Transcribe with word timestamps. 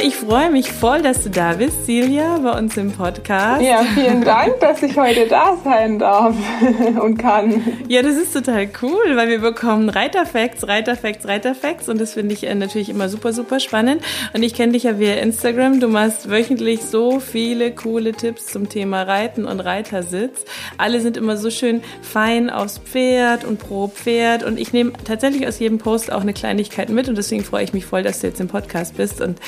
Ich 0.00 0.14
freue 0.14 0.50
mich 0.50 0.70
voll, 0.70 1.02
dass 1.02 1.24
du 1.24 1.30
da 1.30 1.54
bist, 1.54 1.86
Silja, 1.86 2.38
bei 2.38 2.56
uns 2.56 2.76
im 2.76 2.92
Podcast. 2.92 3.62
Ja, 3.62 3.82
vielen 3.82 4.22
Dank, 4.22 4.60
dass 4.60 4.80
ich 4.82 4.96
heute 4.96 5.26
da 5.26 5.56
sein 5.64 5.98
darf 5.98 6.36
und 7.02 7.18
kann. 7.18 7.64
Ja, 7.88 8.02
das 8.02 8.16
ist 8.16 8.32
total 8.32 8.68
cool, 8.80 9.16
weil 9.16 9.28
wir 9.28 9.40
bekommen 9.40 9.88
Reiterfacts, 9.88 10.68
Reiterfacts, 10.68 11.26
Reiterfacts 11.26 11.88
und 11.88 12.00
das 12.00 12.12
finde 12.12 12.34
ich 12.34 12.44
äh, 12.44 12.54
natürlich 12.54 12.90
immer 12.90 13.08
super, 13.08 13.32
super 13.32 13.58
spannend. 13.58 14.00
Und 14.34 14.44
ich 14.44 14.54
kenne 14.54 14.72
dich 14.72 14.84
ja 14.84 15.00
via 15.00 15.14
Instagram. 15.14 15.80
Du 15.80 15.88
machst 15.88 16.30
wöchentlich 16.30 16.82
so 16.82 17.18
viele 17.18 17.72
coole 17.72 18.12
Tipps 18.12 18.46
zum 18.46 18.68
Thema 18.68 19.02
Reiten 19.02 19.46
und 19.46 19.58
Reitersitz. 19.58 20.44
Alle 20.76 21.00
sind 21.00 21.16
immer 21.16 21.36
so 21.36 21.50
schön 21.50 21.82
fein 22.02 22.50
aufs 22.50 22.78
Pferd 22.78 23.44
und 23.44 23.58
pro 23.58 23.88
Pferd 23.88 24.44
und 24.44 24.60
ich 24.60 24.72
nehme 24.72 24.92
tatsächlich 25.04 25.48
aus 25.48 25.58
jedem 25.58 25.78
Post 25.78 26.12
auch 26.12 26.20
eine 26.20 26.34
Kleinigkeit 26.34 26.88
mit 26.88 27.08
und 27.08 27.18
deswegen 27.18 27.42
freue 27.42 27.64
ich 27.64 27.72
mich 27.72 27.84
voll, 27.84 28.04
dass 28.04 28.20
du 28.20 28.28
jetzt 28.28 28.40
im 28.40 28.48
Podcast 28.48 28.96
bist 28.96 29.20
und 29.20 29.40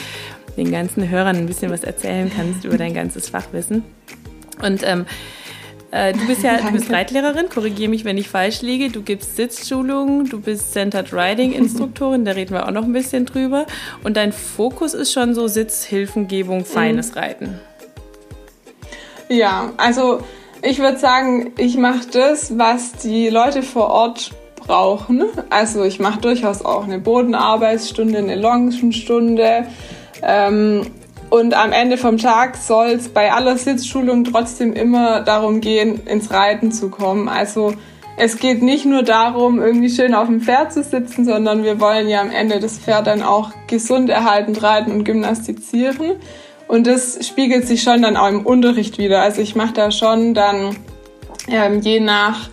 den 0.61 0.70
ganzen 0.70 1.08
Hörern 1.08 1.36
ein 1.36 1.47
bisschen 1.47 1.72
was 1.72 1.83
erzählen 1.83 2.30
kannst 2.34 2.64
über 2.64 2.77
dein 2.77 2.94
ganzes 2.94 3.28
Fachwissen. 3.28 3.83
Und 4.62 4.83
ähm, 4.84 5.06
äh, 5.91 6.12
du 6.12 6.27
bist 6.27 6.42
ja 6.42 6.58
du 6.58 6.70
bist 6.70 6.91
Reitlehrerin, 6.92 7.48
korrigiere 7.48 7.89
mich, 7.89 8.05
wenn 8.05 8.19
ich 8.19 8.28
falsch 8.28 8.61
liege. 8.61 8.91
Du 8.91 9.02
gibst 9.02 9.36
Sitzschulungen, 9.36 10.27
du 10.27 10.39
bist 10.39 10.72
Centered 10.72 11.12
Riding 11.12 11.52
Instruktorin, 11.52 12.25
da 12.25 12.33
reden 12.33 12.52
wir 12.52 12.67
auch 12.67 12.72
noch 12.72 12.84
ein 12.84 12.92
bisschen 12.92 13.25
drüber. 13.25 13.67
Und 14.05 14.17
dein 14.17 14.33
Fokus 14.33 14.92
ist 14.92 15.12
schon 15.12 15.34
so 15.34 15.48
Sitzhilfengebung, 15.48 16.64
feines 16.64 17.12
mhm. 17.12 17.19
Reiten. 17.19 17.61
Ja, 19.28 19.72
also 19.78 20.20
ich 20.62 20.78
würde 20.78 20.98
sagen, 20.98 21.52
ich 21.56 21.78
mache 21.78 22.06
das, 22.12 22.58
was 22.58 22.92
die 22.92 23.30
Leute 23.30 23.62
vor 23.62 23.89
Ort 23.89 24.33
brauchen. 24.56 25.24
Also 25.48 25.84
ich 25.84 25.98
mache 26.00 26.20
durchaus 26.20 26.62
auch 26.62 26.84
eine 26.84 26.98
Bodenarbeitsstunde, 26.98 28.19
eine 28.19 28.36
Longenstunde. 28.36 29.67
Ähm, 30.22 30.86
und 31.30 31.55
am 31.55 31.72
Ende 31.72 31.97
vom 31.97 32.19
Tag 32.19 32.56
soll 32.56 32.89
es 32.89 33.08
bei 33.08 33.33
aller 33.33 33.56
Sitzschulung 33.56 34.25
trotzdem 34.25 34.72
immer 34.72 35.20
darum 35.20 35.61
gehen, 35.61 36.00
ins 36.06 36.33
Reiten 36.33 36.72
zu 36.72 36.91
kommen. 36.91 37.28
Also 37.28 37.75
es 38.17 38.36
geht 38.36 38.62
nicht 38.62 38.84
nur 38.84 39.02
darum, 39.02 39.61
irgendwie 39.62 39.89
schön 39.89 40.14
auf 40.14 40.27
dem 40.27 40.41
Pferd 40.41 40.72
zu 40.72 40.83
sitzen, 40.83 41.25
sondern 41.25 41.62
wir 41.62 41.80
wollen 41.80 42.08
ja 42.08 42.20
am 42.20 42.30
Ende 42.30 42.58
das 42.58 42.78
Pferd 42.78 43.06
dann 43.06 43.22
auch 43.22 43.52
gesund 43.69 44.11
erhaltend 44.11 44.62
reiten 44.62 44.91
und 44.91 45.05
gymnastizieren. 45.05 46.17
Und 46.67 46.86
das 46.86 47.27
spiegelt 47.27 47.67
sich 47.67 47.83
schon 47.83 48.02
dann 48.02 48.17
auch 48.17 48.28
im 48.28 48.45
Unterricht 48.45 48.98
wieder. 48.98 49.23
Also 49.23 49.40
ich 49.40 49.55
mache 49.57 49.73
da 49.73 49.90
schon 49.90 50.34
dann 50.34 50.77
ähm, 51.48 51.80
je 51.80 52.01
nach 52.01 52.51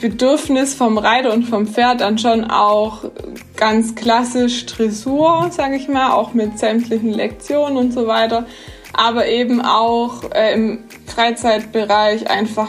Bedürfnis 0.00 0.74
vom 0.74 0.98
Reiter 0.98 1.32
und 1.32 1.44
vom 1.44 1.66
Pferd 1.66 2.02
dann 2.02 2.18
schon 2.18 2.44
auch 2.44 3.04
ganz 3.56 3.94
klassisch 3.94 4.66
Dressur, 4.66 5.48
sage 5.50 5.76
ich 5.76 5.88
mal, 5.88 6.12
auch 6.12 6.34
mit 6.34 6.58
sämtlichen 6.58 7.12
Lektionen 7.12 7.76
und 7.78 7.92
so 7.92 8.06
weiter, 8.06 8.46
aber 8.92 9.26
eben 9.26 9.60
auch 9.60 10.30
äh, 10.32 10.54
im 10.54 10.84
Freizeitbereich 11.06 12.30
einfach 12.30 12.68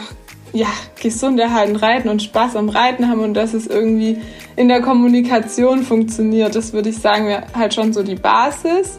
ja, 0.52 0.68
gesund 1.00 1.38
erhalten 1.38 1.76
reiten 1.76 2.08
und 2.08 2.22
Spaß 2.22 2.56
am 2.56 2.68
Reiten 2.68 3.08
haben 3.08 3.20
und 3.20 3.34
dass 3.34 3.54
es 3.54 3.66
irgendwie 3.66 4.18
in 4.56 4.68
der 4.68 4.80
Kommunikation 4.80 5.82
funktioniert, 5.82 6.56
das 6.56 6.72
würde 6.72 6.88
ich 6.88 6.98
sagen, 6.98 7.26
wäre 7.26 7.44
halt 7.54 7.74
schon 7.74 7.92
so 7.92 8.02
die 8.02 8.16
Basis. 8.16 8.98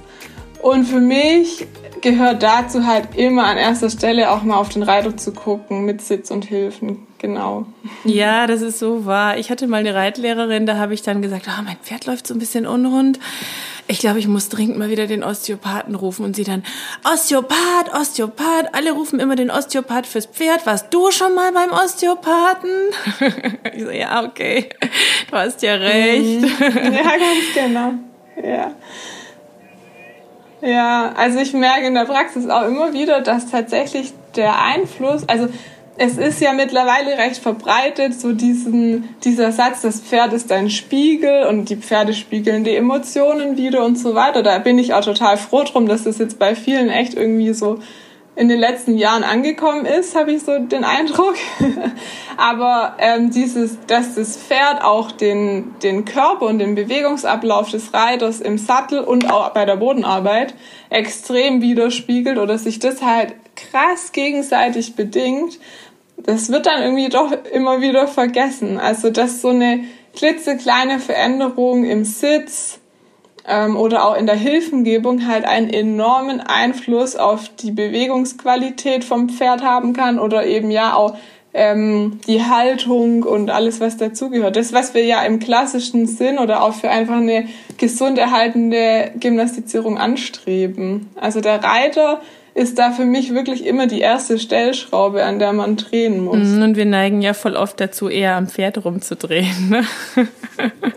Und 0.61 0.85
für 0.85 0.99
mich 0.99 1.65
gehört 2.01 2.43
dazu 2.43 2.85
halt 2.85 3.15
immer 3.15 3.45
an 3.45 3.57
erster 3.57 3.89
Stelle 3.89 4.31
auch 4.31 4.43
mal 4.43 4.55
auf 4.57 4.69
den 4.69 4.83
Reiter 4.83 5.15
zu 5.15 5.31
gucken 5.33 5.85
mit 5.85 6.01
Sitz 6.01 6.31
und 6.31 6.45
Hilfen. 6.45 7.07
Genau. 7.19 7.67
Ja, 8.03 8.47
das 8.47 8.61
ist 8.61 8.79
so 8.79 9.05
wahr. 9.05 9.37
Ich 9.37 9.51
hatte 9.51 9.67
mal 9.67 9.77
eine 9.77 9.93
Reitlehrerin, 9.93 10.65
da 10.65 10.77
habe 10.77 10.95
ich 10.95 11.03
dann 11.03 11.21
gesagt, 11.21 11.45
oh, 11.47 11.61
mein 11.63 11.77
Pferd 11.77 12.07
läuft 12.07 12.25
so 12.25 12.33
ein 12.33 12.39
bisschen 12.39 12.65
unrund. 12.65 13.19
Ich 13.87 13.99
glaube, 13.99 14.19
ich 14.19 14.27
muss 14.27 14.49
dringend 14.49 14.77
mal 14.77 14.89
wieder 14.89 15.05
den 15.05 15.23
Osteopathen 15.23 15.95
rufen 15.95 16.25
und 16.25 16.35
sie 16.35 16.43
dann, 16.43 16.63
Osteopath, 17.03 17.93
Osteopath, 17.93 18.73
alle 18.73 18.91
rufen 18.93 19.19
immer 19.19 19.35
den 19.35 19.51
Osteopath 19.51 20.07
fürs 20.07 20.25
Pferd. 20.25 20.65
Warst 20.65 20.93
du 20.93 21.11
schon 21.11 21.35
mal 21.35 21.51
beim 21.51 21.71
Osteopathen? 21.71 22.71
ich 23.73 23.83
so, 23.83 23.91
ja, 23.91 24.23
okay, 24.23 24.69
du 25.29 25.37
hast 25.37 25.61
ja 25.61 25.75
recht. 25.75 26.41
Mhm. 26.41 26.93
Ja, 26.93 27.03
ganz 27.03 27.53
genau. 27.53 27.93
Ja. 28.43 28.71
Ja, 30.61 31.13
also 31.15 31.39
ich 31.39 31.53
merke 31.53 31.87
in 31.87 31.95
der 31.95 32.05
Praxis 32.05 32.47
auch 32.47 32.67
immer 32.67 32.93
wieder, 32.93 33.21
dass 33.21 33.49
tatsächlich 33.49 34.13
der 34.35 34.61
Einfluss, 34.61 35.27
also 35.27 35.47
es 35.97 36.17
ist 36.17 36.39
ja 36.39 36.53
mittlerweile 36.53 37.17
recht 37.17 37.37
verbreitet, 37.37 38.19
so 38.19 38.33
diesen, 38.33 39.09
dieser 39.23 39.51
Satz, 39.51 39.81
das 39.81 39.99
Pferd 39.99 40.33
ist 40.33 40.51
ein 40.51 40.69
Spiegel 40.69 41.45
und 41.45 41.69
die 41.69 41.75
Pferde 41.75 42.13
spiegeln 42.13 42.63
die 42.63 42.75
Emotionen 42.75 43.57
wieder 43.57 43.83
und 43.83 43.97
so 43.97 44.15
weiter. 44.15 44.41
Da 44.41 44.57
bin 44.59 44.79
ich 44.79 44.93
auch 44.93 45.03
total 45.03 45.37
froh 45.37 45.63
drum, 45.63 45.87
dass 45.87 46.03
das 46.03 46.17
jetzt 46.17 46.39
bei 46.39 46.55
vielen 46.55 46.89
echt 46.89 47.13
irgendwie 47.13 47.53
so 47.53 47.79
in 48.35 48.47
den 48.47 48.59
letzten 48.59 48.97
Jahren 48.97 49.23
angekommen 49.23 49.85
ist, 49.85 50.15
habe 50.15 50.31
ich 50.31 50.43
so 50.43 50.57
den 50.57 50.83
Eindruck. 50.83 51.35
Aber 52.37 52.95
ähm, 52.97 53.29
dieses, 53.29 53.77
dass 53.87 54.15
das 54.15 54.37
Pferd 54.37 54.83
auch 54.83 55.11
den, 55.11 55.75
den 55.83 56.05
Körper 56.05 56.45
und 56.45 56.59
den 56.59 56.75
Bewegungsablauf 56.75 57.69
des 57.69 57.93
Reiters 57.93 58.39
im 58.39 58.57
Sattel 58.57 59.01
und 59.01 59.29
auch 59.29 59.49
bei 59.49 59.65
der 59.65 59.75
Bodenarbeit 59.75 60.53
extrem 60.89 61.61
widerspiegelt 61.61 62.37
oder 62.37 62.57
sich 62.57 62.79
das 62.79 63.01
halt 63.01 63.33
krass 63.55 64.13
gegenseitig 64.13 64.95
bedingt, 64.95 65.59
das 66.17 66.51
wird 66.51 66.67
dann 66.67 66.81
irgendwie 66.81 67.09
doch 67.09 67.31
immer 67.51 67.81
wieder 67.81 68.07
vergessen. 68.07 68.79
Also 68.79 69.09
dass 69.09 69.41
so 69.41 69.49
eine 69.49 69.83
klitzekleine 70.15 70.99
Veränderung 70.99 71.85
im 71.85 72.05
Sitz, 72.05 72.80
ähm, 73.47 73.75
oder 73.75 74.05
auch 74.07 74.15
in 74.15 74.25
der 74.25 74.35
Hilfengebung 74.35 75.27
halt 75.27 75.45
einen 75.45 75.69
enormen 75.69 76.41
Einfluss 76.41 77.15
auf 77.15 77.49
die 77.59 77.71
Bewegungsqualität 77.71 79.03
vom 79.03 79.29
Pferd 79.29 79.63
haben 79.63 79.93
kann 79.93 80.19
oder 80.19 80.45
eben 80.45 80.71
ja 80.71 80.93
auch 80.95 81.15
ähm, 81.53 82.19
die 82.27 82.43
Haltung 82.43 83.23
und 83.23 83.49
alles, 83.49 83.81
was 83.81 83.97
dazugehört. 83.97 84.55
Das, 84.55 84.73
was 84.73 84.93
wir 84.93 85.03
ja 85.03 85.23
im 85.23 85.39
klassischen 85.39 86.07
Sinn 86.07 86.39
oder 86.39 86.63
auch 86.63 86.73
für 86.73 86.89
einfach 86.89 87.17
eine 87.17 87.47
gesund 87.77 88.17
erhaltende 88.17 89.11
Gymnastizierung 89.19 89.97
anstreben. 89.97 91.09
Also 91.19 91.41
der 91.41 91.63
Reiter 91.63 92.21
ist 92.53 92.77
da 92.77 92.91
für 92.91 93.05
mich 93.05 93.33
wirklich 93.33 93.65
immer 93.65 93.87
die 93.87 94.01
erste 94.01 94.37
Stellschraube, 94.37 95.23
an 95.23 95.39
der 95.39 95.53
man 95.53 95.77
drehen 95.77 96.23
muss. 96.23 96.47
Mhm, 96.47 96.61
und 96.61 96.75
wir 96.75 96.85
neigen 96.85 97.21
ja 97.21 97.33
voll 97.33 97.55
oft 97.55 97.79
dazu, 97.79 98.09
eher 98.09 98.35
am 98.35 98.47
Pferd 98.47 98.83
rumzudrehen. 98.83 99.69
Ne? 99.69 99.83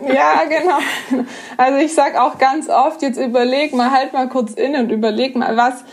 Ja, 0.07 0.43
genau. 0.47 1.25
Also 1.57 1.79
ich 1.79 1.95
sag 1.95 2.19
auch 2.19 2.37
ganz 2.37 2.69
oft, 2.69 3.01
jetzt 3.01 3.17
überleg 3.17 3.73
mal, 3.73 3.89
halt 3.89 4.13
mal 4.13 4.29
kurz 4.29 4.53
inne 4.53 4.79
und 4.79 4.91
überleg 4.91 5.35
mal, 5.35 5.57
was 5.57 5.83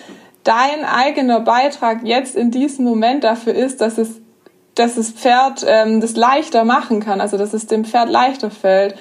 dein 0.44 0.84
eigener 0.84 1.40
Beitrag 1.40 2.00
jetzt 2.04 2.36
in 2.36 2.50
diesem 2.50 2.84
Moment 2.84 3.24
dafür 3.24 3.54
ist, 3.54 3.80
dass 3.80 3.96
es, 3.96 4.20
dass 4.74 4.96
das 4.96 5.10
Pferd 5.10 5.64
ähm, 5.66 6.02
das 6.02 6.16
leichter 6.16 6.64
machen 6.64 7.00
kann, 7.00 7.22
also 7.22 7.38
dass 7.38 7.54
es 7.54 7.66
dem 7.66 7.86
Pferd 7.86 8.10
leichter 8.10 8.50
fällt 8.50 8.94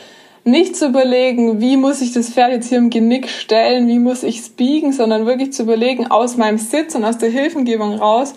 nicht 0.44 0.76
zu 0.76 0.88
überlegen, 0.88 1.62
wie 1.62 1.78
muss 1.78 2.02
ich 2.02 2.14
das 2.14 2.30
Pferd 2.30 2.52
jetzt 2.52 2.70
hier 2.70 2.80
im 2.80 2.90
Genick 2.90 3.30
stellen, 3.30 3.88
wie 3.88 4.00
muss 4.00 4.24
ich 4.24 4.40
es 4.40 4.50
biegen, 4.50 4.92
sondern 4.92 5.26
wirklich 5.26 5.54
zu 5.54 5.64
überlegen, 5.64 6.08
aus 6.08 6.38
meinem 6.38 6.58
Sitz 6.58 6.96
und 6.96 7.06
aus 7.06 7.18
der 7.18 7.30
Hilfengebung 7.30 7.96
raus, 7.96 8.34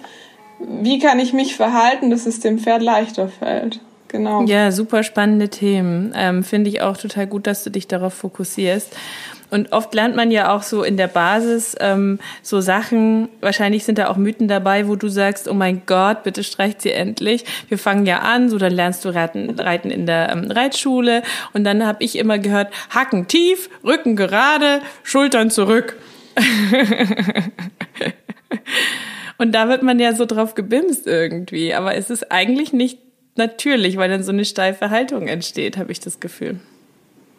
wie 0.61 0.99
kann 0.99 1.19
ich 1.19 1.33
mich 1.33 1.57
verhalten, 1.57 2.11
dass 2.11 2.27
es 2.27 2.41
dem 2.41 2.59
Pferd 2.59 2.83
leichter 2.83 3.29
fällt. 3.29 3.81
Genau. 4.09 4.45
Ja, 4.45 4.71
super 4.71 5.03
spannende 5.03 5.49
Themen. 5.49 6.15
Ähm, 6.17 6.45
Finde 6.45 6.71
ich 6.71 6.83
auch 6.83 6.97
total 6.97 7.27
gut, 7.27 7.49
dass 7.49 7.65
du 7.65 7.71
dich 7.71 7.89
darauf 7.89 8.15
fokussierst. 8.15 8.95
Und 9.55 9.71
oft 9.71 9.95
lernt 9.95 10.17
man 10.17 10.33
ja 10.33 10.53
auch 10.53 10.65
so 10.65 10.83
in 10.83 10.97
der 10.97 11.07
Basis 11.07 11.77
ähm, 11.79 12.19
so 12.43 12.61
Sachen, 12.61 13.29
wahrscheinlich 13.41 13.85
sind 13.85 13.99
da 13.99 14.09
auch 14.09 14.17
Mythen 14.17 14.49
dabei, 14.49 14.89
wo 14.89 14.97
du 14.97 15.07
sagst, 15.07 15.47
oh 15.47 15.55
mein 15.55 15.83
Gott, 15.87 16.25
bitte 16.25 16.43
streicht 16.43 16.83
sie 16.83 16.91
endlich. 16.91 17.45
Wir 17.69 17.79
fangen 17.79 18.05
ja 18.05 18.19
an, 18.19 18.49
so 18.49 18.59
dann 18.59 18.73
lernst 18.73 19.05
du 19.05 19.11
Reiten, 19.11 19.51
Reiten 19.51 19.93
in 19.93 20.07
der 20.07 20.31
ähm, 20.31 20.51
Reitschule 20.51 21.23
und 21.53 21.63
dann 21.63 21.87
habe 21.87 22.03
ich 22.03 22.19
immer 22.19 22.41
gehört, 22.41 22.75
Hacken 22.91 23.29
tief, 23.29 23.71
Rücken 23.85 24.17
gerade, 24.17 24.83
Schultern 25.05 25.53
zurück. 25.53 25.95
und 29.39 29.55
da 29.55 29.69
wird 29.69 29.85
man 29.85 30.01
ja 30.01 30.17
so 30.17 30.27
drauf 30.27 30.57
gebimst 30.57 31.07
irgendwie, 31.07 31.75
aber 31.75 31.95
es 31.95 32.11
ist 32.11 32.33
eigentlich 32.33 32.73
nicht 32.73 32.99
natürlich, 33.37 33.99
weil 33.99 34.11
dann 34.11 34.25
so 34.25 34.33
eine 34.33 34.47
steife 34.47 34.91
Haltung 34.91 35.29
entsteht, 35.29 35.77
habe 35.77 35.93
ich 35.93 36.01
das 36.01 36.19
Gefühl. 36.19 36.59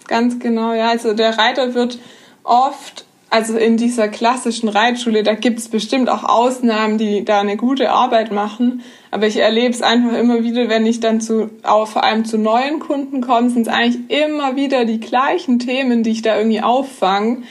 Ganz 0.08 0.40
genau, 0.40 0.74
ja. 0.74 0.90
Also 0.90 1.14
der 1.14 1.38
Reiter 1.38 1.74
wird 1.74 2.00
oft, 2.44 3.06
also 3.30 3.58
in 3.58 3.76
dieser 3.78 4.08
klassischen 4.08 4.70
Reitschule, 4.70 5.24
da 5.24 5.34
gibt 5.34 5.60
es 5.60 5.68
bestimmt 5.68 6.10
auch 6.10 6.24
Ausnahmen, 6.24 6.98
die 6.98 7.26
da 7.26 7.42
eine 7.42 7.58
gute 7.58 7.92
Arbeit 7.92 8.32
machen. 8.32 8.84
Aber 9.12 9.28
ich 9.28 9.38
erlebe 9.38 9.74
es 9.74 9.82
einfach 9.82 10.18
immer 10.18 10.44
wieder, 10.44 10.70
wenn 10.70 10.86
ich 10.86 11.00
dann 11.00 11.22
zu, 11.22 11.50
auch 11.64 11.88
vor 11.88 12.04
allem 12.04 12.26
zu 12.26 12.38
neuen 12.38 12.80
Kunden 12.80 13.22
komme, 13.22 13.50
sind 13.50 13.68
es 13.68 13.74
eigentlich 13.74 14.10
immer 14.10 14.56
wieder 14.56 14.86
die 14.86 15.00
gleichen 15.00 15.60
Themen, 15.60 16.04
die 16.04 16.12
ich 16.12 16.22
da 16.22 16.38
irgendwie 16.38 16.62
auffange, 16.62 17.44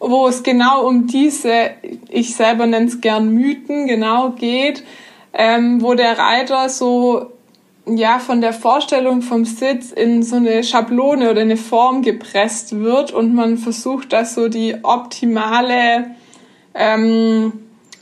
wo 0.00 0.26
es 0.26 0.42
genau 0.42 0.86
um 0.86 1.06
diese, 1.06 1.70
ich 2.08 2.34
selber 2.34 2.66
nenne 2.66 2.86
es 2.86 3.00
gern 3.00 3.32
Mythen, 3.32 3.86
genau 3.86 4.30
geht, 4.30 4.82
ähm, 5.32 5.82
wo 5.82 5.94
der 5.94 6.18
Reiter 6.18 6.68
so 6.68 7.30
ja 7.96 8.18
von 8.18 8.40
der 8.40 8.52
Vorstellung 8.52 9.22
vom 9.22 9.44
Sitz 9.44 9.90
in 9.92 10.22
so 10.22 10.36
eine 10.36 10.64
Schablone 10.64 11.30
oder 11.30 11.40
eine 11.40 11.56
Form 11.56 12.02
gepresst 12.02 12.78
wird 12.80 13.12
und 13.12 13.34
man 13.34 13.58
versucht, 13.58 14.12
dass 14.12 14.34
so 14.34 14.48
die 14.48 14.76
optimale 14.82 16.14
ähm, 16.74 17.52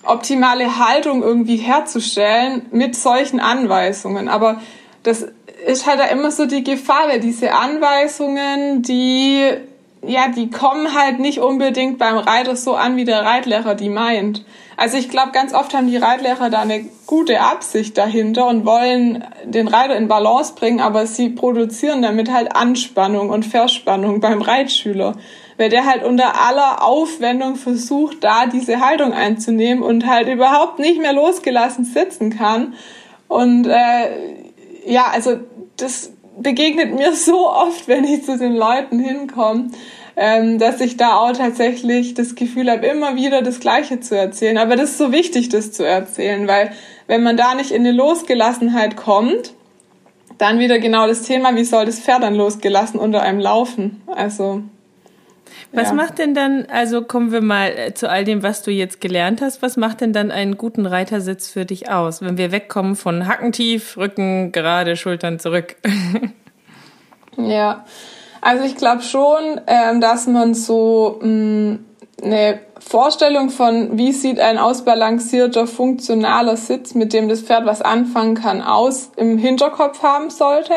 optimale 0.04 0.78
Haltung 0.78 1.22
irgendwie 1.22 1.56
herzustellen 1.56 2.66
mit 2.70 2.96
solchen 2.96 3.40
Anweisungen. 3.40 4.28
Aber 4.28 4.60
das 5.02 5.26
ist 5.66 5.86
halt 5.86 5.98
da 5.98 6.04
immer 6.06 6.30
so 6.30 6.46
die 6.46 6.64
Gefahr, 6.64 7.08
weil 7.08 7.20
diese 7.20 7.52
Anweisungen, 7.52 8.82
die 8.82 9.42
ja, 10.06 10.28
die 10.28 10.48
kommen 10.50 10.94
halt 10.94 11.18
nicht 11.18 11.40
unbedingt 11.40 11.98
beim 11.98 12.16
Reiter 12.16 12.54
so 12.54 12.74
an, 12.74 12.96
wie 12.96 13.04
der 13.04 13.24
Reitlehrer 13.24 13.74
die 13.74 13.88
meint. 13.88 14.44
Also 14.78 14.96
ich 14.96 15.08
glaube, 15.08 15.32
ganz 15.32 15.54
oft 15.54 15.74
haben 15.74 15.88
die 15.88 15.96
Reitlehrer 15.96 16.50
da 16.50 16.60
eine 16.60 16.84
gute 17.04 17.40
Absicht 17.40 17.98
dahinter 17.98 18.46
und 18.46 18.64
wollen 18.64 19.24
den 19.44 19.66
Reiter 19.66 19.96
in 19.96 20.06
Balance 20.06 20.54
bringen, 20.54 20.78
aber 20.78 21.04
sie 21.08 21.30
produzieren 21.30 22.00
damit 22.00 22.32
halt 22.32 22.54
Anspannung 22.54 23.30
und 23.30 23.44
Verspannung 23.44 24.20
beim 24.20 24.40
Reitschüler. 24.40 25.16
Weil 25.56 25.68
der 25.68 25.84
halt 25.84 26.04
unter 26.04 26.40
aller 26.40 26.84
Aufwendung 26.84 27.56
versucht, 27.56 28.22
da 28.22 28.46
diese 28.46 28.78
Haltung 28.78 29.12
einzunehmen 29.12 29.82
und 29.82 30.06
halt 30.06 30.28
überhaupt 30.28 30.78
nicht 30.78 31.00
mehr 31.00 31.12
losgelassen 31.12 31.84
sitzen 31.84 32.30
kann. 32.30 32.74
Und 33.26 33.66
äh, 33.66 34.10
ja, 34.86 35.06
also 35.12 35.40
das 35.76 36.12
begegnet 36.38 36.94
mir 36.94 37.12
so 37.16 37.50
oft, 37.50 37.88
wenn 37.88 38.04
ich 38.04 38.24
zu 38.24 38.38
den 38.38 38.54
Leuten 38.54 39.00
hinkomme 39.00 39.70
ähm, 40.20 40.58
dass 40.58 40.80
ich 40.80 40.96
da 40.96 41.16
auch 41.16 41.32
tatsächlich 41.32 42.12
das 42.12 42.34
Gefühl 42.34 42.68
habe, 42.68 42.84
immer 42.86 43.14
wieder 43.14 43.40
das 43.40 43.60
Gleiche 43.60 44.00
zu 44.00 44.16
erzählen. 44.16 44.58
Aber 44.58 44.74
das 44.74 44.90
ist 44.90 44.98
so 44.98 45.12
wichtig, 45.12 45.48
das 45.48 45.70
zu 45.70 45.86
erzählen, 45.86 46.48
weil 46.48 46.72
wenn 47.06 47.22
man 47.22 47.36
da 47.36 47.54
nicht 47.54 47.70
in 47.70 47.86
eine 47.86 47.92
Losgelassenheit 47.92 48.96
kommt, 48.96 49.54
dann 50.36 50.58
wieder 50.58 50.80
genau 50.80 51.06
das 51.06 51.22
Thema, 51.22 51.54
wie 51.54 51.64
soll 51.64 51.86
das 51.86 52.00
Pferd 52.00 52.24
dann 52.24 52.34
losgelassen 52.34 52.98
unter 52.98 53.22
einem 53.22 53.38
laufen? 53.38 54.02
Also. 54.08 54.62
Was 55.70 55.88
ja. 55.88 55.94
macht 55.94 56.18
denn 56.18 56.34
dann, 56.34 56.66
also 56.66 57.02
kommen 57.02 57.30
wir 57.30 57.40
mal 57.40 57.68
äh, 57.68 57.94
zu 57.94 58.10
all 58.10 58.24
dem, 58.24 58.42
was 58.42 58.64
du 58.64 58.72
jetzt 58.72 59.00
gelernt 59.00 59.40
hast, 59.40 59.62
was 59.62 59.76
macht 59.76 60.00
denn 60.00 60.12
dann 60.12 60.32
einen 60.32 60.58
guten 60.58 60.86
Reitersitz 60.86 61.48
für 61.48 61.64
dich 61.64 61.90
aus, 61.90 62.22
wenn 62.22 62.36
wir 62.36 62.50
wegkommen 62.50 62.96
von 62.96 63.28
Hacken 63.28 63.52
tief, 63.52 63.96
Rücken 63.96 64.50
gerade, 64.50 64.96
Schultern 64.96 65.38
zurück? 65.38 65.76
ja, 67.36 67.84
also 68.40 68.64
ich 68.64 68.76
glaube 68.76 69.02
schon, 69.02 69.60
ähm, 69.66 70.00
dass 70.00 70.26
man 70.26 70.54
so 70.54 71.18
mh, 71.20 71.28
mm, 71.28 71.78
eine 72.22 72.60
Vorstellung 72.80 73.50
von, 73.50 73.98
wie 73.98 74.12
sieht 74.12 74.40
ein 74.40 74.58
ausbalancierter, 74.58 75.66
funktionaler 75.66 76.56
Sitz, 76.56 76.94
mit 76.94 77.12
dem 77.12 77.28
das 77.28 77.42
Pferd 77.42 77.66
was 77.66 77.82
anfangen 77.82 78.34
kann, 78.34 78.62
aus, 78.62 79.10
im 79.16 79.38
Hinterkopf 79.38 80.02
haben 80.02 80.30
sollte. 80.30 80.74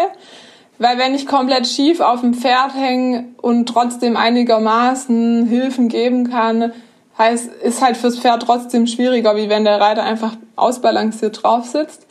Weil 0.78 0.98
wenn 0.98 1.14
ich 1.14 1.28
komplett 1.28 1.68
schief 1.68 2.00
auf 2.00 2.22
dem 2.22 2.34
Pferd 2.34 2.74
hänge 2.76 3.26
und 3.42 3.68
trotzdem 3.68 4.18
einigermaßen 4.18 5.46
Hilfen 5.46 5.90
geben 5.90 6.30
kann, 6.30 6.74
heißt, 7.18 7.52
ist 7.62 7.82
halt 7.82 7.98
fürs 7.98 8.18
Pferd 8.20 8.44
trotzdem 8.44 8.88
schwieriger, 8.88 9.36
wie 9.36 9.50
wenn 9.50 9.64
der 9.64 9.80
Reiter 9.80 10.04
einfach 10.04 10.34
ausbalanciert 10.56 11.44
drauf 11.44 11.66
sitzt. 11.66 12.08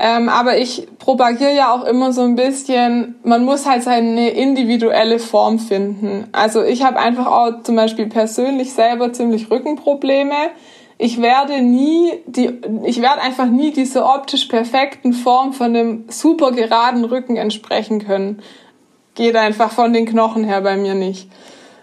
Ähm, 0.00 0.28
aber 0.28 0.58
ich 0.58 0.86
propagiere 1.00 1.56
ja 1.56 1.74
auch 1.74 1.82
immer 1.82 2.12
so 2.12 2.22
ein 2.22 2.36
bisschen, 2.36 3.16
man 3.24 3.44
muss 3.44 3.66
halt 3.66 3.82
seine 3.82 4.30
individuelle 4.30 5.18
Form 5.18 5.58
finden. 5.58 6.28
Also 6.30 6.62
ich 6.62 6.84
habe 6.84 7.00
einfach 7.00 7.26
auch 7.26 7.62
zum 7.64 7.74
Beispiel 7.74 8.06
persönlich 8.06 8.72
selber 8.72 9.12
ziemlich 9.12 9.50
Rückenprobleme. 9.50 10.36
Ich 10.98 11.20
werde 11.20 11.62
nie 11.62 12.12
die, 12.26 12.60
ich 12.84 13.02
werde 13.02 13.22
einfach 13.22 13.46
nie 13.46 13.72
dieser 13.72 14.14
optisch 14.14 14.44
perfekten 14.44 15.12
Form 15.12 15.52
von 15.52 15.74
einem 15.74 16.04
super 16.08 16.52
geraden 16.52 17.04
Rücken 17.04 17.36
entsprechen 17.36 18.06
können. 18.06 18.40
Geht 19.16 19.34
einfach 19.34 19.72
von 19.72 19.92
den 19.92 20.06
Knochen 20.06 20.44
her 20.44 20.60
bei 20.60 20.76
mir 20.76 20.94
nicht. 20.94 21.28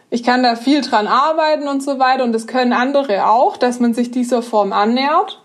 Ich 0.10 0.24
kann 0.24 0.42
da 0.42 0.56
viel 0.56 0.80
dran 0.80 1.08
arbeiten 1.08 1.68
und 1.68 1.84
so 1.84 2.00
weiter 2.00 2.24
und 2.24 2.32
das 2.32 2.48
können 2.48 2.72
andere 2.72 3.28
auch, 3.28 3.58
dass 3.58 3.82
man 3.82 3.94
sich 3.94 4.12
dieser 4.12 4.42
Form 4.42 4.72
annähert. 4.72 5.42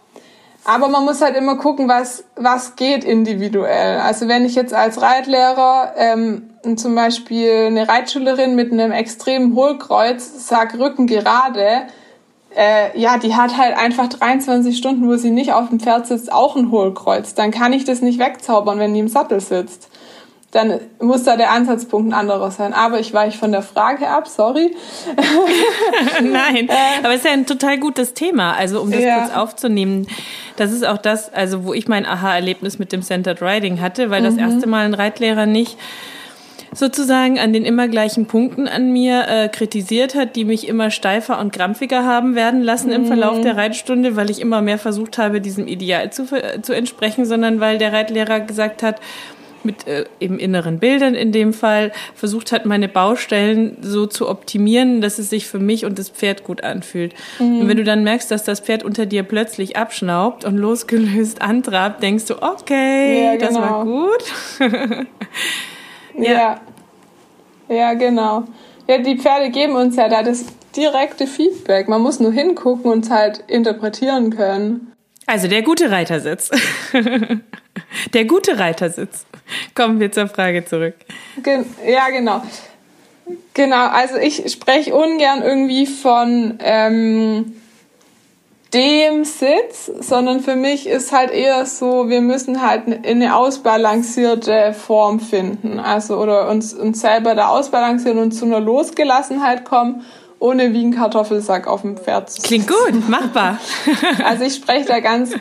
Aber 0.65 0.89
man 0.89 1.05
muss 1.05 1.23
halt 1.23 1.37
immer 1.37 1.57
gucken, 1.57 1.89
was, 1.89 2.25
was 2.37 2.77
geht 2.77 3.05
individuell. 3.05 3.99
Also 3.99 4.29
wenn 4.29 4.45
ich 4.45 4.55
jetzt 4.55 4.75
als 4.75 5.01
Reitlehrer 5.01 5.95
ähm, 5.97 6.51
zum 6.77 6.95
Beispiel 6.95 7.67
eine 7.67 7.89
Reitschülerin 7.89 8.55
mit 8.55 8.73
einem 8.73 8.93
extremen 8.93 9.55
Hohlkreuz 9.55 10.47
sag 10.49 10.79
Rücken 10.79 11.07
gerade, 11.07 11.87
äh, 12.55 12.99
ja, 12.99 13.17
die 13.17 13.35
hat 13.35 13.57
halt 13.57 13.77
einfach 13.77 14.09
23 14.09 14.77
Stunden, 14.77 15.09
wo 15.09 15.17
sie 15.17 15.31
nicht 15.31 15.53
auf 15.53 15.69
dem 15.69 15.81
Pferd 15.81 16.07
sitzt, 16.07 16.33
auch 16.33 16.57
ein 16.57 16.71
Hohlkreuz. 16.71 17.35
Dann 17.35 17.53
kann 17.53 17.73
ich 17.73 17.85
das 17.85 18.03
nicht 18.03 18.19
wegzaubern, 18.19 18.79
wenn 18.79 18.93
die 18.93 19.01
im 19.01 19.09
Sattel 19.09 19.41
sitzt 19.41 19.89
dann 20.51 20.81
muss 20.99 21.23
da 21.23 21.37
der 21.37 21.53
Ansatzpunkt 21.53 22.11
ein 22.11 22.15
anderer 22.15 22.51
sein. 22.51 22.75
Aber 22.75 22.99
ich 22.99 23.15
weiche 23.15 23.39
von 23.39 23.53
der 23.53 23.63
Frage 23.63 24.09
ab, 24.09 24.27
sorry. 24.27 24.75
Nein, 26.23 26.69
äh. 26.69 26.73
aber 27.05 27.11
es 27.11 27.21
ist 27.21 27.27
ja 27.27 27.33
ein 27.33 27.47
total 27.47 27.79
gutes 27.79 28.15
Thema. 28.15 28.55
Also 28.55 28.81
um 28.81 28.91
das 28.91 29.03
ja. 29.03 29.21
kurz 29.21 29.37
aufzunehmen, 29.37 30.09
das 30.57 30.73
ist 30.73 30.85
auch 30.85 30.99
das, 30.99 31.33
also 31.33 31.65
wo 31.65 31.73
ich 31.73 31.87
mein 31.87 32.05
Aha-Erlebnis 32.05 32.81
mit 32.81 32.91
dem 32.91 33.03
Centered 33.03 33.41
Riding 33.41 33.81
hatte, 33.81 34.11
weil 34.11 34.23
mhm. 34.23 34.25
das 34.25 34.37
erste 34.37 34.67
Mal 34.67 34.85
ein 34.87 34.95
Reitlehrer 34.95 35.47
nicht 35.47 35.79
sozusagen 36.73 37.39
an 37.39 37.53
den 37.53 37.65
immer 37.65 37.89
gleichen 37.89 38.27
Punkten 38.27 38.69
an 38.69 38.93
mir 38.93 39.27
äh, 39.29 39.49
kritisiert 39.49 40.15
hat, 40.15 40.37
die 40.37 40.45
mich 40.45 40.69
immer 40.69 40.91
steifer 40.91 41.41
und 41.41 41.53
krampfiger 41.53 42.05
haben 42.05 42.35
werden 42.35 42.63
lassen 42.63 42.89
mhm. 42.89 42.95
im 42.95 43.07
Verlauf 43.07 43.39
mhm. 43.39 43.43
der 43.43 43.57
Reitstunde, 43.57 44.17
weil 44.17 44.31
ich 44.31 44.41
immer 44.41 44.63
mehr 44.63 44.79
versucht 44.79 45.19
habe, 45.19 45.41
diesem 45.41 45.67
Ideal 45.67 46.11
zu, 46.13 46.27
zu 46.63 46.73
entsprechen, 46.73 47.25
sondern 47.25 47.61
weil 47.61 47.79
der 47.79 47.93
Reitlehrer 47.93 48.41
gesagt 48.41 48.83
hat, 48.83 49.01
mit 49.65 49.87
äh, 49.87 50.05
eben 50.21 50.39
inneren 50.39 50.79
Bildern 50.79 51.15
in 51.15 51.33
dem 51.33 51.53
Fall 51.53 51.93
versucht 52.15 52.53
hat, 52.53 52.67
meine 52.67 52.89
Baustellen 52.89 53.77
so 53.81 54.07
zu 54.07 54.29
optimieren, 54.29 55.01
dass 55.01 55.19
es 55.19 55.31
sich 55.31 55.47
für 55.47 55.59
mich 55.59 55.85
und 55.85 55.99
das 55.99 56.09
Pferd 56.09 56.45
gut 56.45 56.65
anfühlt. 56.65 57.15
Mhm. 57.39 57.61
Und 57.61 57.69
wenn 57.69 57.77
du 57.77 57.85
dann 57.85 58.05
merkst, 58.05 58.31
dass 58.31 58.45
das 58.45 58.61
Pferd 58.61 58.83
unter 58.83 59.07
dir 59.07 59.23
plötzlich 59.23 59.77
abschnaubt 59.77 60.45
und 60.45 60.57
losgelöst 60.57 61.43
antrabt, 61.43 62.03
denkst 62.03 62.27
du, 62.27 62.43
okay, 62.43 63.25
ja, 63.25 63.37
genau. 63.37 63.47
das 63.47 63.55
war 63.55 63.85
genau. 63.85 64.07
gut. 64.07 65.05
ja. 66.19 66.33
ja. 66.33 66.61
Ja, 67.71 67.95
genau. 67.95 68.45
Ja, 68.89 68.99
die 68.99 69.17
Pferde 69.17 69.51
geben 69.51 69.77
uns 69.77 69.95
ja 69.95 70.09
da 70.09 70.25
das 70.25 70.45
direkte 70.77 71.29
Feedback. 71.29 71.89
Man 71.89 72.03
muss 72.03 72.19
nur 72.19 72.33
hingucken 72.33 72.91
und 72.91 73.05
es 73.05 73.11
halt 73.11 73.45
interpretieren 73.47 74.31
können. 74.37 74.93
Also 75.27 75.47
der 75.47 75.63
gute 75.63 75.93
Reitersitz. 75.93 76.51
der 78.15 78.25
gute 78.25 78.59
Reitersitz. 78.59 79.27
Kommen 79.75 80.01
wir 80.01 80.13
zur 80.13 80.29
Frage 80.29 80.65
zurück. 80.65 80.95
Gen 81.43 81.65
ja, 81.87 82.09
genau. 82.11 82.43
Genau, 83.55 83.89
also 83.89 84.17
ich 84.17 84.51
spreche 84.51 84.95
ungern 84.95 85.43
irgendwie 85.43 85.87
von 85.87 86.59
ähm, 86.61 87.55
dem 88.73 89.25
Sitz, 89.25 89.91
sondern 90.01 90.41
für 90.41 90.55
mich 90.57 90.87
ist 90.87 91.13
halt 91.13 91.31
eher 91.31 91.67
so, 91.67 92.09
wir 92.09 92.21
müssen 92.21 92.63
halt 92.63 92.87
in 92.87 93.05
eine 93.05 93.35
ausbalancierte 93.35 94.73
Form 94.73 95.21
finden. 95.21 95.81
Also 95.81 96.17
oder 96.17 96.49
uns, 96.49 96.73
uns 96.75 97.01
selber 97.01 97.35
da 97.35 97.49
ausbalancieren 97.49 98.19
und 98.19 98.33
zu 98.33 98.45
einer 98.45 98.61
Losgelassenheit 98.61 99.65
kommen 99.65 100.05
ohne 100.41 100.73
wie 100.73 100.83
ein 100.83 100.93
Kartoffelsack 100.93 101.69
auf 101.69 101.83
dem 101.83 101.99
Pferd 101.99 102.31
zu 102.31 102.41
Klingt 102.43 102.67
gut, 102.67 103.09
machbar. 103.09 103.59
Also 104.25 104.45
ich 104.45 104.55
spreche 104.55 104.87
da 104.87 105.01
ganz, 105.01 105.33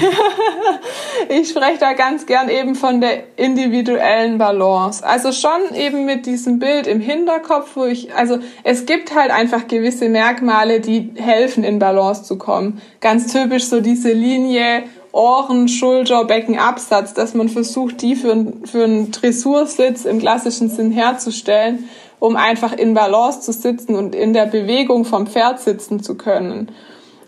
ich 1.28 1.48
spreche 1.50 1.78
da 1.78 1.92
ganz 1.92 2.26
gern 2.26 2.48
eben 2.48 2.74
von 2.74 3.00
der 3.00 3.24
individuellen 3.36 4.38
Balance. 4.38 5.06
Also 5.06 5.32
schon 5.32 5.74
eben 5.74 6.06
mit 6.06 6.26
diesem 6.26 6.58
Bild 6.58 6.86
im 6.86 7.00
Hinterkopf, 7.00 7.76
wo 7.76 7.84
ich, 7.84 8.14
also 8.14 8.38
es 8.64 8.86
gibt 8.86 9.14
halt 9.14 9.30
einfach 9.30 9.68
gewisse 9.68 10.08
Merkmale, 10.08 10.80
die 10.80 11.12
helfen 11.16 11.62
in 11.62 11.78
Balance 11.78 12.24
zu 12.24 12.38
kommen. 12.38 12.80
Ganz 13.00 13.30
typisch 13.32 13.66
so 13.66 13.80
diese 13.80 14.12
Linie 14.12 14.84
Ohren, 15.12 15.68
Schulter, 15.68 16.24
Becken, 16.24 16.58
Absatz, 16.58 17.12
dass 17.14 17.34
man 17.34 17.48
versucht, 17.48 18.02
die 18.02 18.14
für, 18.14 18.52
für 18.64 18.84
einen 18.84 19.10
Dressursitz 19.10 20.04
im 20.04 20.18
klassischen 20.18 20.70
Sinn 20.70 20.92
herzustellen 20.92 21.88
um 22.20 22.36
einfach 22.36 22.72
in 22.72 22.94
Balance 22.94 23.40
zu 23.40 23.52
sitzen 23.52 23.94
und 23.94 24.14
in 24.14 24.32
der 24.32 24.46
Bewegung 24.46 25.04
vom 25.04 25.26
Pferd 25.26 25.60
sitzen 25.60 26.02
zu 26.02 26.16
können. 26.16 26.72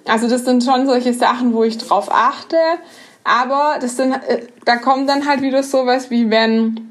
Also 0.06 0.28
das 0.28 0.44
sind 0.44 0.64
schon 0.64 0.86
solche 0.86 1.12
Sachen, 1.12 1.54
wo 1.54 1.62
ich 1.62 1.78
drauf 1.78 2.08
achte. 2.10 2.56
Aber 3.24 3.76
das 3.80 3.96
sind, 3.96 4.12
äh, 4.12 4.46
da 4.64 4.76
kommt 4.76 5.08
dann 5.08 5.28
halt 5.28 5.42
wieder 5.42 5.62
sowas 5.62 6.10
wie 6.10 6.30
wenn 6.30 6.90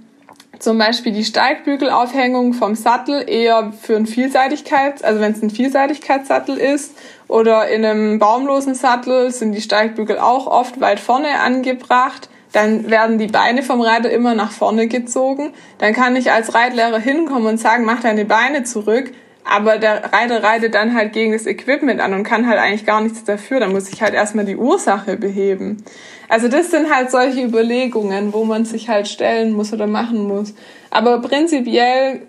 zum 0.60 0.78
Beispiel 0.78 1.14
die 1.14 1.24
Steigbügelaufhängung 1.24 2.54
vom 2.54 2.76
Sattel 2.76 3.24
eher 3.28 3.72
für 3.82 3.96
ein 3.96 4.06
Vielseitigkeit, 4.06 5.04
also 5.06 5.22
wenn 5.22 5.32
es 5.32 5.42
ein 5.42 5.50
Vielseitigkeitssattel 5.50 6.58
ist 6.58 6.98
oder 7.30 7.70
in 7.70 7.86
einem 7.86 8.20
baumlosen 8.20 8.76
Sattel 8.76 9.32
sind 9.32 9.54
die 9.54 9.62
Steigbügel 9.62 10.20
auch 10.20 10.48
oft 10.48 10.82
weit 10.82 11.00
vorne 11.00 11.40
angebracht 11.40 12.30
dann 12.52 12.90
werden 12.90 13.18
die 13.18 13.28
Beine 13.28 13.62
vom 13.62 13.82
Reiter 13.82 14.10
immer 14.10 14.34
nach 14.34 14.52
vorne 14.52 14.88
gezogen. 14.88 15.54
Dann 15.78 15.94
kann 15.94 16.16
ich 16.16 16.32
als 16.32 16.56
Reitlehrer 16.56 17.00
hinkommen 17.00 17.48
und 17.48 17.58
sagen, 17.60 17.86
mach 17.86 18.02
deine 18.02 18.26
Beine 18.26 18.64
zurück. 18.64 19.12
Aber 19.44 19.78
der 19.78 20.14
Reiter 20.14 20.44
reitet 20.44 20.76
dann 20.76 20.94
halt 20.94 21.14
gegen 21.14 21.32
das 21.32 21.48
Equipment 21.48 22.02
an 22.02 22.14
und 22.14 22.24
kann 22.24 22.48
halt 22.48 22.60
eigentlich 22.60 22.86
gar 22.86 23.02
nichts 23.02 23.24
dafür. 23.24 23.60
Dann 23.60 23.72
muss 23.72 23.90
ich 23.90 24.02
halt 24.02 24.14
erstmal 24.14 24.46
die 24.46 24.56
Ursache 24.56 25.18
beheben. 25.18 25.84
Also 26.28 26.48
das 26.48 26.70
sind 26.70 26.94
halt 26.94 27.10
solche 27.10 27.44
Überlegungen, 27.44 28.34
wo 28.34 28.46
man 28.46 28.66
sich 28.66 28.90
halt 28.90 29.08
stellen 29.08 29.54
muss 29.54 29.74
oder 29.74 29.88
machen 29.88 30.28
muss. 30.28 30.54
Aber 30.92 31.20
prinzipiell, 31.22 32.28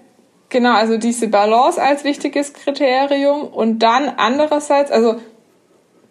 genau, 0.48 0.72
also 0.72 0.96
diese 0.96 1.28
Balance 1.28 1.80
als 1.80 2.04
wichtiges 2.04 2.54
Kriterium 2.54 3.42
und 3.42 3.80
dann 3.80 4.10
andererseits, 4.16 4.90
also 4.90 5.16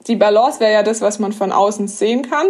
die 0.07 0.15
Balance 0.15 0.59
wäre 0.59 0.73
ja 0.73 0.83
das, 0.83 1.01
was 1.01 1.19
man 1.19 1.33
von 1.33 1.51
außen 1.51 1.87
sehen 1.87 2.29
kann. 2.29 2.45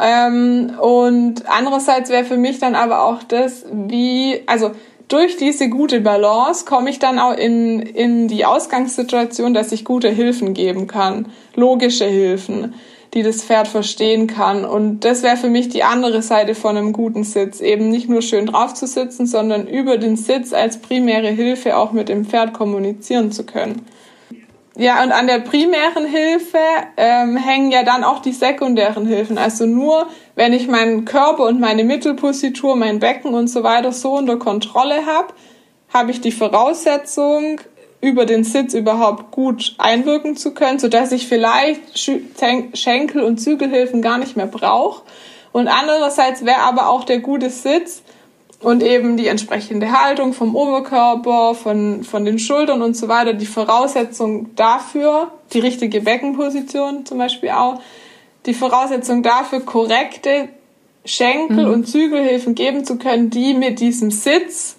Ähm, 0.00 0.72
und 0.80 1.48
andererseits 1.48 2.10
wäre 2.10 2.24
für 2.24 2.36
mich 2.36 2.58
dann 2.58 2.74
aber 2.74 3.02
auch 3.02 3.22
das, 3.22 3.64
wie, 3.72 4.42
also 4.46 4.72
durch 5.08 5.36
diese 5.36 5.68
gute 5.68 6.00
Balance 6.00 6.64
komme 6.64 6.90
ich 6.90 6.98
dann 6.98 7.18
auch 7.18 7.36
in, 7.36 7.80
in 7.80 8.28
die 8.28 8.44
Ausgangssituation, 8.44 9.54
dass 9.54 9.72
ich 9.72 9.84
gute 9.84 10.08
Hilfen 10.08 10.52
geben 10.52 10.88
kann, 10.88 11.26
logische 11.54 12.06
Hilfen, 12.06 12.74
die 13.14 13.22
das 13.22 13.44
Pferd 13.44 13.68
verstehen 13.68 14.26
kann. 14.26 14.64
Und 14.64 15.04
das 15.04 15.22
wäre 15.22 15.36
für 15.36 15.48
mich 15.48 15.68
die 15.68 15.84
andere 15.84 16.22
Seite 16.22 16.54
von 16.54 16.76
einem 16.76 16.92
guten 16.92 17.22
Sitz, 17.22 17.60
eben 17.60 17.88
nicht 17.88 18.08
nur 18.08 18.20
schön 18.20 18.46
drauf 18.46 18.74
zu 18.74 18.86
sitzen, 18.86 19.26
sondern 19.26 19.68
über 19.68 19.96
den 19.96 20.16
Sitz 20.16 20.52
als 20.52 20.78
primäre 20.78 21.28
Hilfe 21.28 21.76
auch 21.76 21.92
mit 21.92 22.08
dem 22.08 22.24
Pferd 22.24 22.52
kommunizieren 22.52 23.30
zu 23.30 23.46
können. 23.46 23.86
Ja, 24.78 25.02
und 25.02 25.10
an 25.10 25.26
der 25.26 25.38
primären 25.38 26.04
Hilfe 26.04 26.58
ähm, 26.98 27.36
hängen 27.36 27.70
ja 27.70 27.82
dann 27.82 28.04
auch 28.04 28.20
die 28.20 28.32
sekundären 28.32 29.06
Hilfen. 29.06 29.38
Also 29.38 29.64
nur, 29.64 30.06
wenn 30.34 30.52
ich 30.52 30.68
meinen 30.68 31.06
Körper 31.06 31.44
und 31.44 31.60
meine 31.60 31.82
Mittelpositur, 31.82 32.76
mein 32.76 32.98
Becken 32.98 33.32
und 33.32 33.48
so 33.48 33.62
weiter 33.62 33.92
so 33.92 34.18
unter 34.18 34.38
Kontrolle 34.38 35.06
habe, 35.06 35.28
habe 35.92 36.10
ich 36.10 36.20
die 36.20 36.32
Voraussetzung, 36.32 37.60
über 38.00 38.26
den 38.26 38.44
Sitz 38.44 38.74
überhaupt 38.74 39.30
gut 39.30 39.74
einwirken 39.78 40.36
zu 40.36 40.54
können, 40.54 40.78
sodass 40.78 41.12
ich 41.12 41.26
vielleicht 41.26 41.98
Schenkel- 41.98 43.22
und 43.22 43.38
Zügelhilfen 43.38 44.02
gar 44.02 44.18
nicht 44.18 44.36
mehr 44.36 44.46
brauche. 44.46 45.02
Und 45.52 45.68
andererseits 45.68 46.44
wäre 46.44 46.60
aber 46.60 46.88
auch 46.88 47.04
der 47.04 47.20
gute 47.20 47.50
Sitz 47.50 48.02
und 48.60 48.82
eben 48.82 49.16
die 49.16 49.26
entsprechende 49.26 49.92
Haltung 49.92 50.32
vom 50.32 50.56
Oberkörper, 50.56 51.54
von, 51.54 52.04
von 52.04 52.24
den 52.24 52.38
Schultern 52.38 52.82
und 52.82 52.96
so 52.96 53.08
weiter, 53.08 53.34
die 53.34 53.46
Voraussetzung 53.46 54.54
dafür, 54.56 55.32
die 55.52 55.60
richtige 55.60 56.00
Beckenposition 56.00 57.04
zum 57.04 57.18
Beispiel 57.18 57.50
auch, 57.50 57.80
die 58.46 58.54
Voraussetzung 58.54 59.22
dafür, 59.22 59.60
korrekte 59.60 60.48
Schenkel- 61.04 61.66
mhm. 61.66 61.72
und 61.72 61.88
Zügelhilfen 61.88 62.54
geben 62.54 62.84
zu 62.84 62.96
können, 62.96 63.30
die 63.30 63.54
mit 63.54 63.80
diesem 63.80 64.10
Sitz, 64.10 64.76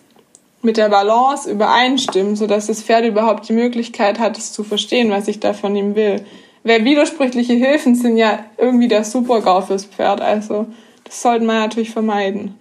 mit 0.62 0.78
der 0.78 0.90
Balance 0.90 1.50
übereinstimmen, 1.50 2.36
sodass 2.36 2.68
das 2.68 2.82
Pferd 2.82 3.06
überhaupt 3.06 3.48
die 3.48 3.54
Möglichkeit 3.54 4.20
hat, 4.20 4.38
es 4.38 4.52
zu 4.52 4.64
verstehen, 4.64 5.12
was 5.12 5.28
ich 5.28 5.40
da 5.40 5.54
von 5.54 5.76
ihm 5.76 5.96
will. 5.96 6.26
Weil 6.64 6.84
widersprüchliche 6.84 7.54
Hilfen 7.54 7.96
sind 7.96 8.18
ja 8.18 8.40
irgendwie 8.58 8.88
der 8.88 9.04
Super-GAU 9.04 9.62
fürs 9.62 9.86
Pferd, 9.86 10.20
also 10.20 10.66
das 11.04 11.22
sollten 11.22 11.46
wir 11.46 11.54
natürlich 11.54 11.92
vermeiden. 11.92 12.56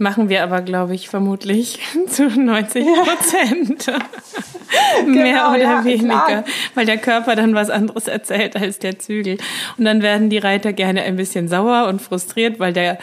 Machen 0.00 0.28
wir 0.28 0.44
aber, 0.44 0.62
glaube 0.62 0.94
ich, 0.94 1.08
vermutlich 1.08 1.80
zu 2.08 2.28
90 2.28 2.84
Prozent. 2.84 3.86
Ja. 3.86 3.98
Mehr 5.06 5.32
genau, 5.32 5.50
oder 5.50 5.62
ja, 5.62 5.84
weniger. 5.84 6.24
Klar. 6.26 6.44
Weil 6.74 6.86
der 6.86 6.98
Körper 6.98 7.34
dann 7.34 7.54
was 7.54 7.68
anderes 7.68 8.06
erzählt 8.06 8.54
als 8.54 8.78
der 8.78 8.98
Zügel. 8.98 9.38
Und 9.76 9.84
dann 9.84 10.02
werden 10.02 10.30
die 10.30 10.38
Reiter 10.38 10.72
gerne 10.72 11.02
ein 11.02 11.16
bisschen 11.16 11.48
sauer 11.48 11.88
und 11.88 12.00
frustriert, 12.00 12.60
weil 12.60 12.72
der, 12.72 12.98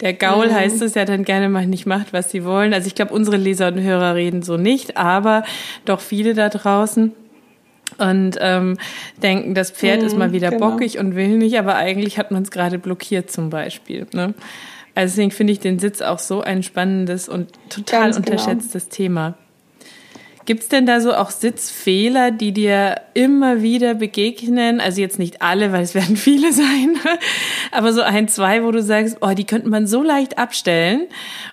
der 0.00 0.14
Gaul 0.14 0.48
mhm. 0.48 0.54
heißt 0.54 0.80
es 0.80 0.94
ja 0.94 1.04
dann 1.04 1.24
gerne 1.24 1.48
mal 1.48 1.66
nicht 1.66 1.86
macht, 1.86 2.12
was 2.12 2.30
sie 2.30 2.44
wollen. 2.44 2.72
Also 2.72 2.86
ich 2.86 2.94
glaube, 2.94 3.12
unsere 3.12 3.36
Leser 3.36 3.68
und 3.68 3.80
Hörer 3.80 4.14
reden 4.14 4.42
so 4.42 4.56
nicht, 4.56 4.96
aber 4.96 5.44
doch 5.84 6.00
viele 6.00 6.34
da 6.34 6.48
draußen 6.48 7.12
und 7.96 8.36
ähm, 8.40 8.76
denken, 9.22 9.54
das 9.54 9.70
Pferd 9.70 10.00
mhm, 10.00 10.06
ist 10.06 10.16
mal 10.16 10.32
wieder 10.32 10.50
genau. 10.50 10.70
bockig 10.70 10.98
und 10.98 11.14
will 11.14 11.36
nicht, 11.38 11.58
aber 11.58 11.74
eigentlich 11.74 12.18
hat 12.18 12.30
man 12.30 12.42
es 12.42 12.50
gerade 12.50 12.78
blockiert 12.78 13.30
zum 13.30 13.50
Beispiel. 13.50 14.06
Ne? 14.12 14.34
Also 14.98 15.12
deswegen 15.12 15.30
finde 15.30 15.52
ich 15.52 15.60
den 15.60 15.78
Sitz 15.78 16.00
auch 16.00 16.18
so 16.18 16.40
ein 16.40 16.64
spannendes 16.64 17.28
und 17.28 17.52
total 17.70 18.10
Ganz 18.10 18.16
genau. 18.16 18.30
unterschätztes 18.32 18.86
genau. 18.86 18.96
Thema. 18.96 19.34
Gibt 20.44 20.64
es 20.64 20.68
denn 20.70 20.86
da 20.86 21.00
so 21.00 21.14
auch 21.14 21.30
Sitzfehler, 21.30 22.32
die 22.32 22.50
dir 22.50 23.02
immer 23.14 23.62
wieder 23.62 23.94
begegnen? 23.94 24.80
Also 24.80 25.00
jetzt 25.00 25.20
nicht 25.20 25.40
alle, 25.40 25.70
weil 25.70 25.82
es 25.82 25.94
werden 25.94 26.16
viele 26.16 26.52
sein, 26.52 26.98
aber 27.70 27.92
so 27.92 28.02
ein, 28.02 28.26
zwei, 28.26 28.64
wo 28.64 28.72
du 28.72 28.82
sagst, 28.82 29.18
oh, 29.20 29.34
die 29.34 29.44
könnte 29.44 29.68
man 29.68 29.86
so 29.86 30.02
leicht 30.02 30.36
abstellen 30.36 31.06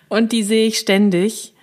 und 0.09 0.31
die 0.31 0.41
sehe 0.41 0.65
ich 0.65 0.79
ständig. 0.79 1.53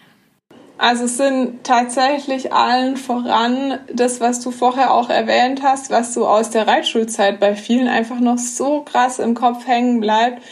Also 0.79 1.07
es 1.07 1.17
sind 1.17 1.65
tatsächlich 1.65 2.53
allen 2.53 2.97
voran 2.97 3.81
das, 3.93 4.21
was 4.21 4.39
du 4.39 4.53
vorher 4.53 4.95
auch 4.95 5.11
erwähnt 5.11 5.65
hast, 5.65 5.91
was 5.91 6.15
so 6.15 6.29
aus 6.29 6.51
der 6.51 6.69
Reitschulzeit 6.69 7.41
bei 7.41 7.57
vielen 7.57 7.89
einfach 7.89 8.21
noch 8.21 8.39
so 8.39 8.83
krass 8.83 9.19
im 9.19 9.35
Kopf 9.35 9.67
hängen 9.67 9.99
bleibt 9.99 10.43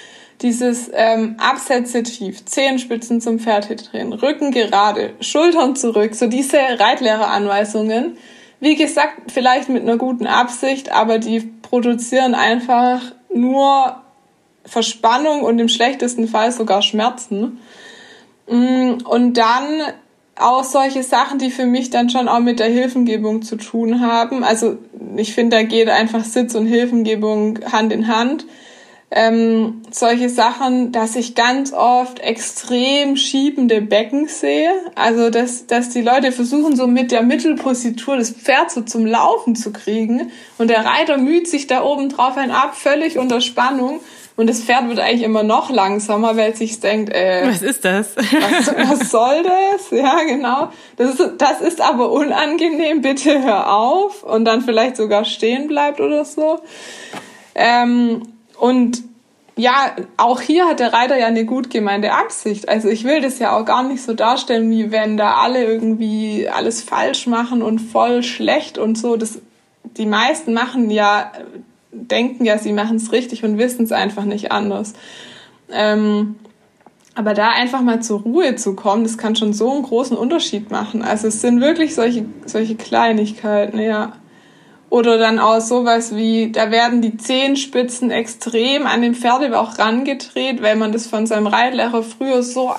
dieses 0.43 0.91
ähm, 0.93 1.37
Absätze 1.39 2.03
tief, 2.03 2.45
Zehenspitzen 2.45 3.21
zum 3.21 3.39
Pferd 3.39 3.93
drehen, 3.93 4.13
Rücken 4.13 4.51
gerade, 4.51 5.13
Schultern 5.21 5.77
zurück, 5.77 6.15
so 6.15 6.27
diese 6.27 6.57
Reitlehreranweisungen. 6.57 8.17
Wie 8.61 8.77
gesagt, 8.77 9.33
vielleicht 9.33 9.69
mit 9.69 9.83
einer 9.83 9.97
guten 9.97 10.27
Absicht, 10.27 10.93
aber 10.93 11.19
die 11.19 11.41
produzieren 11.41 12.35
einfach 12.35 13.01
nur 13.33 13.97
Verspannung 14.65 15.43
und 15.43 15.59
im 15.59 15.69
schlechtesten 15.69 16.29
Fall 16.29 16.53
sogar 16.53 16.83
Schmerzen. 16.83 17.59
Mm, 18.49 18.99
und 19.05 19.35
dann 19.35 19.83
auch 20.37 20.65
solche 20.65 21.03
Sachen, 21.03 21.39
die 21.39 21.51
für 21.51 21.67
mich 21.67 21.91
dann 21.91 22.09
schon 22.09 22.29
auch 22.29 22.41
mit 22.41 22.61
der 22.61 22.69
Hilfengebung 22.69 23.43
zu 23.43 23.57
tun 23.57 24.01
haben. 24.01 24.43
Also 24.43 24.79
ich 25.17 25.35
finde, 25.35 25.57
da 25.57 25.63
geht 25.63 25.89
einfach 25.89 26.25
Sitz 26.25 26.55
und 26.55 26.67
Hilfengebung 26.67 27.59
Hand 27.73 27.93
in 27.93 28.09
Hand 28.09 28.47
ähm, 29.13 29.83
solche 29.91 30.29
Sachen, 30.29 30.93
dass 30.93 31.17
ich 31.17 31.35
ganz 31.35 31.73
oft 31.73 32.21
extrem 32.21 33.17
schiebende 33.17 33.81
Becken 33.81 34.29
sehe. 34.29 34.71
Also, 34.95 35.31
dass, 35.31 35.67
dass 35.67 35.89
die 35.91 36.03
Leute 36.03 36.31
versuchen, 36.31 36.77
so 36.77 36.87
mit 36.87 37.11
der 37.11 37.23
Mittelpositur 37.23 38.17
das 38.17 38.31
Pferd 38.31 38.71
so 38.71 38.83
zum 38.83 39.07
Laufen 39.07 39.57
zu 39.57 39.73
kriegen. 39.73 40.31
Und 40.59 40.69
der 40.69 40.85
Reiter 40.85 41.19
müht 41.19 41.49
sich 41.49 41.67
da 41.67 41.83
oben 41.83 42.09
drauf 42.09 42.37
ein 42.37 42.53
ab, 42.53 42.77
völlig 42.77 43.19
unter 43.19 43.41
Spannung. 43.41 44.01
Und 44.37 44.49
das 44.49 44.63
Pferd 44.63 44.89
wird 44.89 45.01
eigentlich 45.01 45.25
immer 45.25 45.43
noch 45.43 45.71
langsamer, 45.71 46.37
weil 46.37 46.53
es 46.53 46.61
sich 46.61 46.79
denkt, 46.79 47.13
äh, 47.13 47.49
was 47.49 47.63
ist 47.63 47.85
das? 47.85 48.17
Was, 48.17 48.75
was 48.75 49.11
soll 49.11 49.43
das? 49.43 49.91
Ja, 49.91 50.23
genau. 50.23 50.69
Das 50.97 51.19
ist, 51.19 51.33
das 51.39 51.61
ist 51.61 51.81
aber 51.81 52.11
unangenehm, 52.13 53.03
bitte 53.03 53.43
hör 53.43 53.73
auf. 53.73 54.23
Und 54.23 54.45
dann 54.45 54.63
vielleicht 54.63 54.97
sogar 54.97 55.25
stehen 55.25 55.67
bleibt 55.67 56.01
oder 56.01 56.25
so. 56.25 56.61
Ähm, 57.57 58.23
und 58.61 59.03
ja, 59.57 59.95
auch 60.17 60.41
hier 60.41 60.67
hat 60.67 60.81
der 60.81 60.93
Reiter 60.93 61.19
ja 61.19 61.27
eine 61.27 61.45
gut 61.45 61.71
gemeinte 61.71 62.13
Absicht. 62.13 62.69
Also 62.69 62.89
ich 62.89 63.05
will 63.05 63.21
das 63.21 63.39
ja 63.39 63.59
auch 63.59 63.65
gar 63.65 63.83
nicht 63.83 64.03
so 64.03 64.15
darstellen, 64.15 64.71
wie 64.71 64.91
wenn 64.91 65.17
da 65.17 65.35
alle 65.35 65.65
irgendwie 65.65 66.49
alles 66.49 66.83
falsch 66.83 67.27
machen 67.27 67.61
und 67.61 67.79
voll 67.81 68.23
schlecht 68.23 68.79
und 68.79 68.97
so. 68.97 69.17
Das, 69.17 69.41
die 69.99 70.07
meisten 70.07 70.55
machen 70.55 70.91
ja, 70.91 71.33
denken 71.93 72.45
ja, 72.45 72.57
sie 72.59 72.73
machen 72.73 72.97
es 72.97 73.13
richtig 73.13 73.45
und 73.45 73.59
wissen 73.59 73.85
es 73.85 73.93
einfach 73.93 74.25
nicht 74.25 74.51
anders. 74.51 74.95
Ähm, 75.71 76.37
Aber 77.15 77.35
da 77.35 77.51
einfach 77.51 77.83
mal 77.83 78.01
zur 78.01 78.21
Ruhe 78.21 78.55
zu 78.55 78.75
kommen, 78.75 79.03
das 79.03 79.19
kann 79.19 79.37
schon 79.37 79.53
so 79.53 79.73
einen 79.73 79.83
großen 79.83 80.17
Unterschied 80.17 80.71
machen. 80.71 81.03
Also 81.03 81.29
es 81.29 81.41
sind 81.43 81.61
wirklich 81.61 81.95
solche, 81.95 82.25
solche 82.47 82.77
Kleinigkeiten, 82.77 83.79
ja. 83.79 84.13
Oder 84.91 85.19
dann 85.19 85.39
auch 85.39 85.61
sowas 85.61 86.15
wie, 86.17 86.51
da 86.51 86.71
werden 86.73 87.01
die 87.01 87.17
Zehenspitzen 87.17 88.11
extrem 88.11 88.87
an 88.87 89.03
den 89.03 89.15
Pferdebauch 89.15 89.79
rangedreht, 89.79 90.61
weil 90.63 90.77
man 90.77 90.91
das 90.93 91.07
von 91.07 91.27
seinem 91.27 91.47
Reitlehrer 91.47 92.03
früher 92.03 92.43
so 92.43 92.75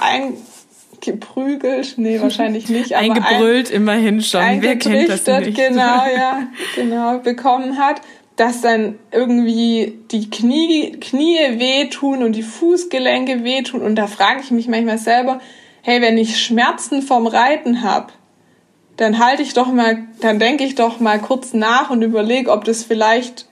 eingeprügelt, 1.01 1.93
nee, 1.95 2.21
wahrscheinlich 2.21 2.67
nicht, 2.67 2.95
aber 2.95 3.03
eingebrüllt 3.03 3.69
ein, 3.69 3.75
immerhin 3.77 4.21
schon. 4.21 4.61
Wer 4.61 4.75
kennt 4.75 5.07
das 5.09 5.25
nicht? 5.25 5.55
Genau, 5.55 6.05
ja, 6.15 6.47
genau, 6.75 7.19
bekommen 7.19 7.77
hat 7.77 8.01
dass 8.41 8.61
dann 8.61 8.97
irgendwie 9.11 9.99
die 10.09 10.31
Knie, 10.31 10.97
Knie 10.99 11.59
wehtun 11.59 12.23
und 12.23 12.35
die 12.35 12.41
Fußgelenke 12.41 13.43
wehtun. 13.43 13.81
Und 13.81 13.95
da 13.95 14.07
frage 14.07 14.41
ich 14.41 14.49
mich 14.49 14.67
manchmal 14.67 14.97
selber, 14.97 15.39
hey, 15.83 16.01
wenn 16.01 16.17
ich 16.17 16.43
Schmerzen 16.43 17.03
vom 17.03 17.27
Reiten 17.27 17.83
habe, 17.83 18.13
dann 19.01 19.17
halte 19.17 19.41
ich 19.41 19.55
doch 19.55 19.71
mal, 19.71 20.03
dann 20.19 20.37
denke 20.37 20.63
ich 20.63 20.75
doch 20.75 20.99
mal 20.99 21.17
kurz 21.17 21.53
nach 21.53 21.89
und 21.89 22.03
überlege, 22.03 22.51
ob 22.51 22.65
das 22.65 22.83
vielleicht 22.83 23.47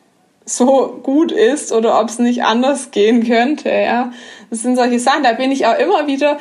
so 0.46 1.00
gut 1.01 1.32
ist 1.32 1.72
oder 1.72 2.00
ob 2.00 2.08
es 2.08 2.20
nicht 2.20 2.44
anders 2.44 2.91
gehen 2.91 3.27
könnte. 3.27 3.72
Ja, 3.72 4.12
das 4.51 4.62
sind 4.62 4.75
solche 4.75 5.00
Sachen. 5.00 5.24
Da 5.24 5.34
bin 5.34 5.51
ich 5.51 5.65
auch 5.65 5.79
immer 5.79 6.06
wieder 6.06 6.38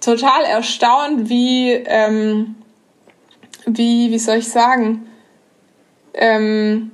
total 0.00 0.42
erstaunt, 0.42 1.28
wie 1.28 1.70
ähm, 1.70 2.56
wie 3.64 4.10
wie 4.10 4.18
soll 4.18 4.38
ich 4.38 4.48
sagen, 4.48 5.06
ähm, 6.14 6.90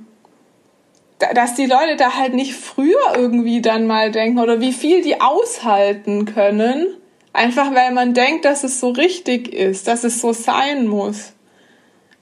dass 1.33 1.55
die 1.55 1.65
Leute 1.65 1.95
da 1.97 2.15
halt 2.15 2.35
nicht 2.35 2.53
früher 2.53 3.15
irgendwie 3.15 3.63
dann 3.63 3.87
mal 3.87 4.11
denken 4.11 4.37
oder 4.37 4.61
wie 4.61 4.73
viel 4.73 5.01
die 5.01 5.19
aushalten 5.19 6.25
können, 6.25 6.85
einfach 7.33 7.73
weil 7.73 7.91
man 7.91 8.13
denkt, 8.13 8.45
dass 8.45 8.63
es 8.63 8.79
so 8.79 8.89
richtig 8.89 9.51
ist, 9.51 9.87
dass 9.87 10.03
es 10.03 10.21
so 10.21 10.31
sein 10.31 10.85
muss. 10.85 11.31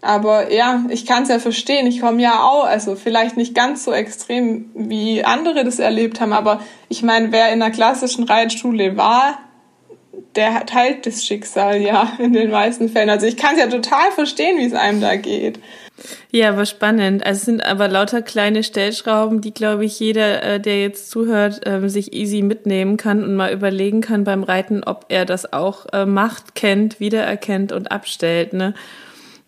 Aber 0.04 0.52
ja, 0.52 0.84
ich 0.90 1.06
kann 1.06 1.24
es 1.24 1.30
ja 1.30 1.40
verstehen. 1.40 1.88
Ich 1.88 2.02
komme 2.02 2.22
ja 2.22 2.44
auch, 2.44 2.66
also 2.66 2.96
vielleicht 2.96 3.38
nicht 3.38 3.56
ganz 3.56 3.86
so 3.86 3.94
extrem, 3.94 4.70
wie 4.76 5.24
andere 5.24 5.64
das 5.64 5.80
erlebt 5.80 6.20
haben, 6.20 6.34
aber 6.34 6.62
ich 6.90 7.04
meine, 7.04 7.32
wer 7.32 7.54
in 7.54 7.62
einer 7.62 7.72
klassischen 7.72 8.26
Reitschule 8.26 8.98
war, 8.98 9.40
der 10.36 10.66
teilt 10.66 11.06
das 11.06 11.24
Schicksal 11.24 11.82
ja 11.82 12.14
in 12.20 12.34
den 12.34 12.52
meisten 12.52 12.90
Fällen. 12.90 13.10
Also 13.10 13.26
ich 13.26 13.38
kann 13.38 13.54
es 13.54 13.62
ja 13.62 13.68
total 13.68 14.12
verstehen, 14.12 14.58
wie 14.58 14.66
es 14.66 14.74
einem 14.74 15.00
da 15.00 15.16
geht. 15.16 15.60
Ja, 16.32 16.50
aber 16.50 16.66
spannend. 16.66 17.26
Also 17.26 17.38
es 17.38 17.46
sind 17.46 17.66
aber 17.66 17.88
lauter 17.88 18.22
kleine 18.22 18.64
Stellschrauben, 18.64 19.40
die, 19.40 19.54
glaube 19.54 19.86
ich, 19.86 20.00
jeder, 20.02 20.44
äh, 20.44 20.60
der 20.60 20.82
jetzt 20.82 21.12
zuhört, 21.12 21.62
ähm, 21.66 21.88
sich 21.88 22.14
easy 22.14 22.42
mitnehmen 22.42 22.98
kann 22.98 23.24
und 23.24 23.36
mal 23.36 23.54
überlegen 23.54 24.02
kann 24.02 24.26
beim 24.26 24.44
Reiten, 24.44 24.84
ob 24.84 25.06
er 25.08 25.24
das 25.26 25.54
auch 25.54 25.86
äh, 25.94 26.06
macht, 26.06 26.56
kennt, 26.56 27.00
wiedererkennt 27.00 27.72
und 27.72 27.92
abstellt. 27.92 28.52
Ne? 28.52 28.74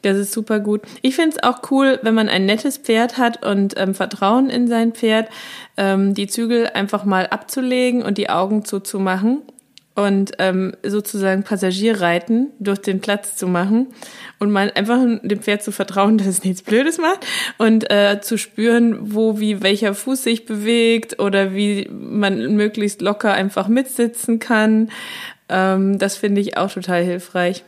Das 0.05 0.17
ist 0.17 0.33
super 0.33 0.59
gut. 0.59 0.81
Ich 1.01 1.15
finde 1.15 1.35
es 1.35 1.43
auch 1.43 1.71
cool, 1.71 1.99
wenn 2.03 2.13
man 2.13 2.29
ein 2.29 2.45
nettes 2.45 2.77
Pferd 2.77 3.17
hat 3.17 3.43
und 3.45 3.73
ähm, 3.77 3.95
Vertrauen 3.95 4.51
in 4.51 4.67
sein 4.67 4.93
Pferd, 4.93 5.29
ähm, 5.77 6.13
die 6.13 6.27
Zügel 6.27 6.67
einfach 6.67 7.05
mal 7.05 7.27
abzulegen 7.27 8.03
und 8.03 8.19
die 8.19 8.29
Augen 8.29 8.65
zuzumachen 8.65 9.41
und 9.95 10.33
ähm, 10.39 10.73
sozusagen 10.83 11.41
Passagierreiten 11.43 12.51
durch 12.59 12.79
den 12.79 12.99
Platz 12.99 13.35
zu 13.35 13.47
machen 13.47 13.87
und 14.39 14.51
mal 14.51 14.71
einfach 14.75 14.99
dem 15.23 15.41
Pferd 15.41 15.63
zu 15.63 15.71
vertrauen, 15.71 16.17
dass 16.19 16.27
es 16.27 16.43
nichts 16.43 16.61
Blödes 16.61 16.99
macht 16.99 17.25
und 17.57 17.89
äh, 17.89 18.19
zu 18.21 18.37
spüren, 18.37 18.97
wo 19.15 19.39
wie 19.39 19.63
welcher 19.63 19.95
Fuß 19.95 20.23
sich 20.23 20.45
bewegt 20.45 21.19
oder 21.19 21.55
wie 21.55 21.89
man 21.89 22.55
möglichst 22.55 23.01
locker 23.01 23.33
einfach 23.33 23.69
mitsitzen 23.69 24.37
kann. 24.37 24.91
Ähm, 25.49 25.97
das 25.97 26.15
finde 26.15 26.41
ich 26.41 26.57
auch 26.57 26.71
total 26.71 27.03
hilfreich. 27.03 27.63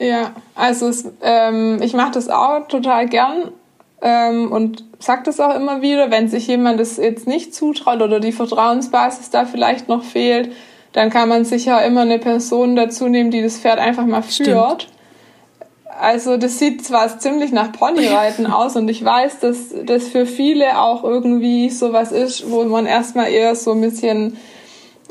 Ja, 0.00 0.32
also 0.54 0.88
es, 0.88 1.04
ähm, 1.22 1.80
ich 1.82 1.92
mache 1.92 2.12
das 2.12 2.30
auch 2.30 2.66
total 2.68 3.06
gern 3.06 3.52
ähm, 4.00 4.50
und 4.50 4.82
sage 4.98 5.22
das 5.26 5.40
auch 5.40 5.54
immer 5.54 5.82
wieder, 5.82 6.10
wenn 6.10 6.26
sich 6.26 6.46
jemand 6.46 6.80
das 6.80 6.96
jetzt 6.96 7.26
nicht 7.26 7.54
zutraut 7.54 8.00
oder 8.00 8.18
die 8.18 8.32
Vertrauensbasis 8.32 9.28
da 9.28 9.44
vielleicht 9.44 9.88
noch 9.88 10.02
fehlt, 10.02 10.52
dann 10.94 11.10
kann 11.10 11.28
man 11.28 11.44
sicher 11.44 11.84
immer 11.84 12.00
eine 12.00 12.18
Person 12.18 12.76
dazu 12.76 13.08
nehmen, 13.08 13.30
die 13.30 13.42
das 13.42 13.58
Pferd 13.58 13.78
einfach 13.78 14.06
mal 14.06 14.22
führt. 14.22 14.82
Stimmt. 14.82 14.88
Also 16.00 16.38
das 16.38 16.58
sieht 16.58 16.82
zwar 16.82 17.18
ziemlich 17.18 17.52
nach 17.52 17.70
Ponyreiten 17.72 18.46
aus 18.50 18.76
und 18.76 18.88
ich 18.88 19.04
weiß, 19.04 19.40
dass 19.40 19.74
das 19.84 20.08
für 20.08 20.24
viele 20.24 20.80
auch 20.80 21.04
irgendwie 21.04 21.68
sowas 21.68 22.10
ist, 22.10 22.50
wo 22.50 22.64
man 22.64 22.86
erstmal 22.86 23.30
eher 23.30 23.54
so 23.54 23.72
ein 23.72 23.82
bisschen 23.82 24.38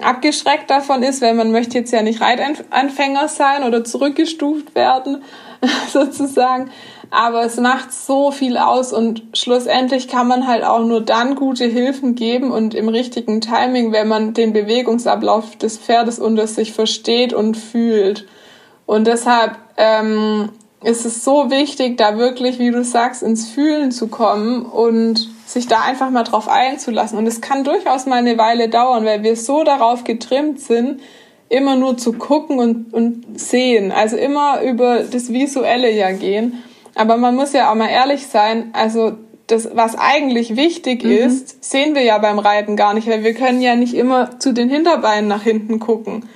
abgeschreckt 0.03 0.69
davon 0.69 1.03
ist, 1.03 1.21
weil 1.21 1.33
man 1.33 1.51
möchte 1.51 1.77
jetzt 1.77 1.91
ja 1.91 2.01
nicht 2.01 2.21
Reitanfänger 2.21 3.27
sein 3.27 3.63
oder 3.63 3.83
zurückgestuft 3.83 4.75
werden, 4.75 5.23
sozusagen. 5.91 6.71
Aber 7.11 7.43
es 7.43 7.57
macht 7.57 7.91
so 7.91 8.31
viel 8.31 8.57
aus 8.57 8.93
und 8.93 9.23
schlussendlich 9.33 10.07
kann 10.07 10.27
man 10.27 10.47
halt 10.47 10.63
auch 10.63 10.85
nur 10.85 11.01
dann 11.01 11.35
gute 11.35 11.65
Hilfen 11.65 12.13
geben 12.13 12.51
und 12.51 12.75
im 12.75 12.87
richtigen 12.87 13.41
Timing, 13.41 13.91
wenn 13.91 14.07
man 14.07 14.33
den 14.33 14.53
Bewegungsablauf 14.53 15.55
des 15.55 15.77
Pferdes 15.79 16.19
unter 16.19 16.45
sich 16.45 16.71
versteht 16.71 17.33
und 17.33 17.57
fühlt. 17.57 18.27
Und 18.85 19.07
deshalb 19.07 19.57
ähm, 19.77 20.49
ist 20.83 21.05
es 21.05 21.23
so 21.23 21.49
wichtig, 21.49 21.97
da 21.97 22.17
wirklich, 22.17 22.59
wie 22.59 22.71
du 22.71 22.83
sagst, 22.83 23.23
ins 23.23 23.49
Fühlen 23.49 23.91
zu 23.91 24.07
kommen 24.07 24.65
und 24.65 25.29
sich 25.49 25.67
da 25.67 25.81
einfach 25.81 26.11
mal 26.11 26.23
drauf 26.23 26.47
einzulassen. 26.47 27.17
Und 27.17 27.25
es 27.25 27.41
kann 27.41 27.63
durchaus 27.63 28.05
mal 28.05 28.17
eine 28.17 28.37
Weile 28.37 28.69
dauern, 28.69 29.03
weil 29.03 29.23
wir 29.23 29.35
so 29.35 29.63
darauf 29.63 30.03
getrimmt 30.03 30.59
sind, 30.59 31.01
immer 31.49 31.75
nur 31.75 31.97
zu 31.97 32.13
gucken 32.13 32.59
und, 32.59 32.93
und 32.93 33.39
sehen. 33.39 33.91
Also 33.91 34.15
immer 34.15 34.61
über 34.61 34.99
das 35.03 35.33
Visuelle 35.33 35.91
ja 35.91 36.11
gehen. 36.11 36.61
Aber 36.93 37.17
man 37.17 37.35
muss 37.35 37.53
ja 37.53 37.71
auch 37.71 37.75
mal 37.75 37.89
ehrlich 37.89 38.27
sein, 38.27 38.69
also 38.73 39.13
das, 39.47 39.69
was 39.73 39.97
eigentlich 39.97 40.55
wichtig 40.55 41.03
mhm. 41.03 41.11
ist, 41.11 41.63
sehen 41.63 41.95
wir 41.95 42.03
ja 42.03 42.19
beim 42.19 42.37
Reiten 42.37 42.75
gar 42.75 42.93
nicht, 42.93 43.07
weil 43.07 43.23
wir 43.23 43.33
können 43.33 43.61
ja 43.61 43.75
nicht 43.75 43.95
immer 43.95 44.39
zu 44.39 44.53
den 44.53 44.69
Hinterbeinen 44.69 45.27
nach 45.27 45.41
hinten 45.41 45.79
gucken. 45.79 46.29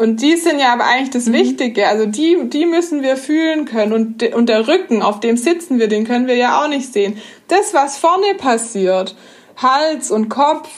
Und 0.00 0.22
die 0.22 0.36
sind 0.36 0.58
ja 0.58 0.72
aber 0.72 0.84
eigentlich 0.84 1.10
das 1.10 1.26
mhm. 1.26 1.34
Wichtige. 1.34 1.86
Also 1.86 2.06
die, 2.06 2.48
die 2.48 2.64
müssen 2.64 3.02
wir 3.02 3.18
fühlen 3.18 3.66
können. 3.66 3.92
Und, 3.92 4.22
und 4.32 4.48
der 4.48 4.66
Rücken, 4.66 5.02
auf 5.02 5.20
dem 5.20 5.36
sitzen 5.36 5.78
wir, 5.78 5.88
den 5.88 6.06
können 6.06 6.26
wir 6.26 6.36
ja 6.36 6.62
auch 6.62 6.68
nicht 6.68 6.90
sehen. 6.90 7.18
Das, 7.48 7.74
was 7.74 7.98
vorne 7.98 8.34
passiert, 8.38 9.14
Hals 9.58 10.10
und 10.10 10.30
Kopf, 10.30 10.70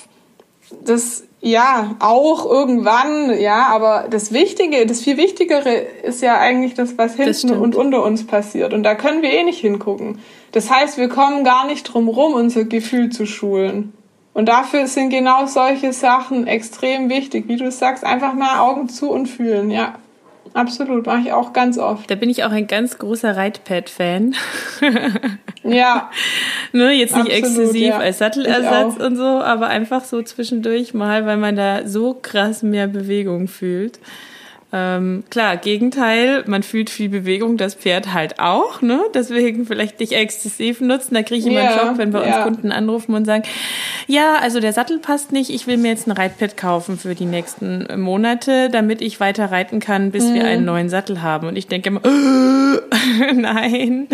das 0.84 1.22
ja, 1.40 1.94
auch 2.00 2.50
irgendwann, 2.50 3.38
ja, 3.40 3.66
aber 3.66 4.06
das 4.10 4.32
Wichtige, 4.32 4.86
das 4.86 5.02
viel 5.02 5.16
Wichtigere 5.16 5.72
ist 6.02 6.20
ja 6.20 6.38
eigentlich 6.38 6.74
das, 6.74 6.98
was 6.98 7.14
hinten 7.14 7.48
das 7.48 7.58
und 7.58 7.76
unter 7.76 8.02
uns 8.02 8.26
passiert. 8.26 8.72
Und 8.72 8.82
da 8.82 8.96
können 8.96 9.22
wir 9.22 9.30
eh 9.30 9.44
nicht 9.44 9.60
hingucken. 9.60 10.18
Das 10.50 10.68
heißt, 10.68 10.98
wir 10.98 11.08
kommen 11.08 11.44
gar 11.44 11.68
nicht 11.68 11.84
drum 11.84 12.08
rum, 12.08 12.34
unser 12.34 12.64
Gefühl 12.64 13.10
zu 13.10 13.26
schulen. 13.26 13.92
Und 14.34 14.48
dafür 14.48 14.86
sind 14.86 15.10
genau 15.10 15.46
solche 15.46 15.92
Sachen 15.92 16.46
extrem 16.46 17.10
wichtig. 17.10 17.48
Wie 17.48 17.56
du 17.56 17.70
sagst, 17.70 18.04
einfach 18.04 18.32
mal 18.32 18.60
Augen 18.60 18.88
zu 18.88 19.10
und 19.10 19.26
fühlen, 19.26 19.70
ja. 19.70 19.94
Absolut, 20.54 21.06
mache 21.06 21.20
ich 21.20 21.32
auch 21.32 21.52
ganz 21.54 21.78
oft. 21.78 22.10
Da 22.10 22.14
bin 22.14 22.28
ich 22.28 22.44
auch 22.44 22.50
ein 22.50 22.66
ganz 22.66 22.98
großer 22.98 23.36
Reitpad-Fan. 23.36 24.34
ja. 25.62 26.10
ne, 26.72 26.92
jetzt 26.92 27.16
nicht 27.16 27.32
Absolut, 27.32 27.58
exzessiv 27.58 27.86
ja. 27.86 27.98
als 27.98 28.18
Sattelersatz 28.18 28.96
und 28.96 29.16
so, 29.16 29.24
aber 29.24 29.68
einfach 29.68 30.04
so 30.04 30.22
zwischendurch 30.22 30.92
mal, 30.92 31.24
weil 31.24 31.38
man 31.38 31.56
da 31.56 31.86
so 31.86 32.18
krass 32.20 32.62
mehr 32.62 32.86
Bewegung 32.86 33.48
fühlt. 33.48 33.98
Ähm, 34.74 35.24
klar, 35.28 35.58
Gegenteil, 35.58 36.44
man 36.46 36.62
fühlt 36.62 36.88
viel 36.88 37.10
Bewegung, 37.10 37.58
das 37.58 37.74
Pferd 37.74 38.14
halt 38.14 38.38
auch, 38.38 38.80
ne? 38.80 39.02
Deswegen 39.12 39.66
vielleicht 39.66 40.00
nicht 40.00 40.12
exzessiv 40.12 40.80
nutzen. 40.80 41.14
Da 41.14 41.22
kriege 41.22 41.40
ich 41.40 41.46
immer 41.46 41.60
yeah, 41.60 41.70
einen 41.70 41.78
Schock, 41.78 41.98
wenn 41.98 42.10
bei 42.10 42.26
yeah. 42.26 42.36
uns 42.36 42.44
Kunden 42.44 42.72
anrufen 42.72 43.14
und 43.14 43.26
sagen, 43.26 43.42
ja, 44.06 44.36
also 44.40 44.60
der 44.60 44.72
Sattel 44.72 44.98
passt 44.98 45.30
nicht, 45.30 45.50
ich 45.50 45.66
will 45.66 45.76
mir 45.76 45.88
jetzt 45.88 46.06
ein 46.06 46.12
Reitpad 46.12 46.56
kaufen 46.56 46.98
für 46.98 47.14
die 47.14 47.26
nächsten 47.26 48.00
Monate, 48.00 48.70
damit 48.70 49.02
ich 49.02 49.20
weiter 49.20 49.50
reiten 49.50 49.78
kann, 49.78 50.10
bis 50.10 50.24
mhm. 50.24 50.34
wir 50.34 50.44
einen 50.46 50.64
neuen 50.64 50.88
Sattel 50.88 51.20
haben. 51.20 51.48
Und 51.48 51.56
ich 51.56 51.66
denke 51.66 51.90
immer, 51.90 52.00
nein, 53.34 54.08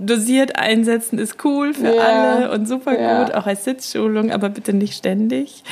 dosiert 0.00 0.56
einsetzen 0.56 1.18
ist 1.18 1.44
cool 1.44 1.74
für 1.74 1.94
ja, 1.94 2.02
alle 2.02 2.50
und 2.52 2.66
super 2.66 2.92
gut, 2.96 3.34
auch 3.34 3.46
als 3.46 3.64
Sitzschulung, 3.64 4.32
aber 4.32 4.48
bitte 4.48 4.72
nicht 4.72 4.94
ständig. 4.94 5.62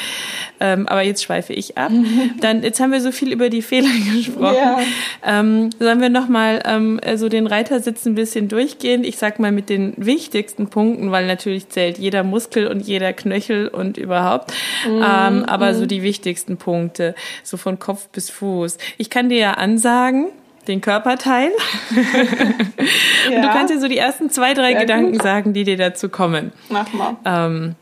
Ähm, 0.61 0.87
aber 0.87 1.03
jetzt 1.03 1.23
schweife 1.25 1.53
ich 1.53 1.79
ab. 1.79 1.91
Dann, 2.41 2.63
jetzt 2.63 2.81
haben 2.81 2.93
wir 2.93 3.01
so 3.01 3.13
viel 3.13 3.33
über 3.33 3.49
die 3.49 3.63
Fehler 3.63 3.88
gesprochen. 4.15 4.57
Ja. 4.57 4.79
Ähm, 5.25 5.71
sollen 5.79 6.01
wir 6.01 6.09
nochmal 6.09 6.63
ähm, 6.65 7.01
so 7.17 7.29
den 7.29 7.47
Reitersitz 7.47 8.07
ein 8.07 8.15
bisschen 8.15 8.49
durchgehen? 8.49 9.05
Ich 9.05 9.19
sag 9.19 9.39
mal 9.39 9.53
mit 9.53 9.69
den 9.69 9.95
wichtigsten 9.97 10.69
Punkten, 10.69 11.11
weil 11.11 11.27
natürlich 11.27 11.69
zählt 11.69 11.99
jeder 11.99 12.25
Muskel 12.25 12.67
und 12.67 12.81
jeder 12.81 13.13
Knöchel 13.13 13.69
und 13.69 13.97
überhaupt. 13.97 14.53
Mhm. 14.87 14.97
Ähm, 14.97 15.45
aber 15.45 15.75
so 15.75 15.83
mhm. 15.83 15.89
die 15.89 16.03
wichtigsten 16.03 16.57
Punkte, 16.57 17.15
so 17.43 17.57
von 17.57 17.79
Kopf 17.79 18.09
bis 18.09 18.31
Fuß. 18.31 18.79
Ich 18.99 19.11
kann 19.11 19.29
dir 19.29 19.39
ja 19.39 19.53
ansagen, 19.53 20.29
den 20.69 20.81
Körperteil. 20.81 21.51
ja. 21.91 22.03
Und 23.37 23.43
du 23.43 23.49
kannst 23.49 23.73
dir 23.73 23.81
so 23.81 23.89
die 23.89 23.99
ersten 23.99 24.31
zwei, 24.31 24.55
drei 24.55 24.73
Sehr 24.73 24.81
Gedanken 24.83 25.13
gut. 25.13 25.23
sagen, 25.23 25.53
die 25.55 25.65
dir 25.65 25.77
dazu 25.77 26.09
kommen. 26.09 26.53
Mach 26.69 26.93
mal. 26.93 27.17
Ähm, 27.25 27.75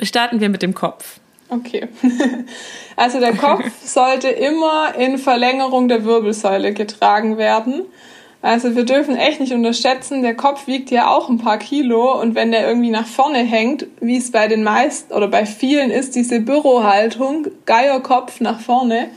starten 0.00 0.40
wir 0.40 0.48
mit 0.48 0.62
dem 0.62 0.74
Kopf. 0.74 1.18
Okay. 1.54 1.88
Also 2.96 3.18
der 3.18 3.34
Kopf 3.34 3.64
sollte 3.84 4.28
immer 4.28 4.94
in 4.96 5.18
Verlängerung 5.18 5.88
der 5.88 6.04
Wirbelsäule 6.04 6.72
getragen 6.72 7.38
werden. 7.38 7.86
Also 8.40 8.76
wir 8.76 8.84
dürfen 8.84 9.16
echt 9.16 9.40
nicht 9.40 9.52
unterschätzen, 9.52 10.22
der 10.22 10.36
Kopf 10.36 10.68
wiegt 10.68 10.92
ja 10.92 11.08
auch 11.08 11.28
ein 11.28 11.38
paar 11.38 11.58
Kilo 11.58 12.20
und 12.20 12.36
wenn 12.36 12.52
der 12.52 12.68
irgendwie 12.68 12.90
nach 12.90 13.06
vorne 13.06 13.38
hängt, 13.38 13.86
wie 14.00 14.18
es 14.18 14.30
bei 14.30 14.46
den 14.46 14.62
meisten 14.62 15.12
oder 15.12 15.26
bei 15.26 15.44
vielen 15.44 15.90
ist, 15.90 16.14
diese 16.14 16.38
Bürohaltung, 16.38 17.48
Geierkopf 17.66 18.40
nach 18.40 18.60
vorne, 18.60 19.08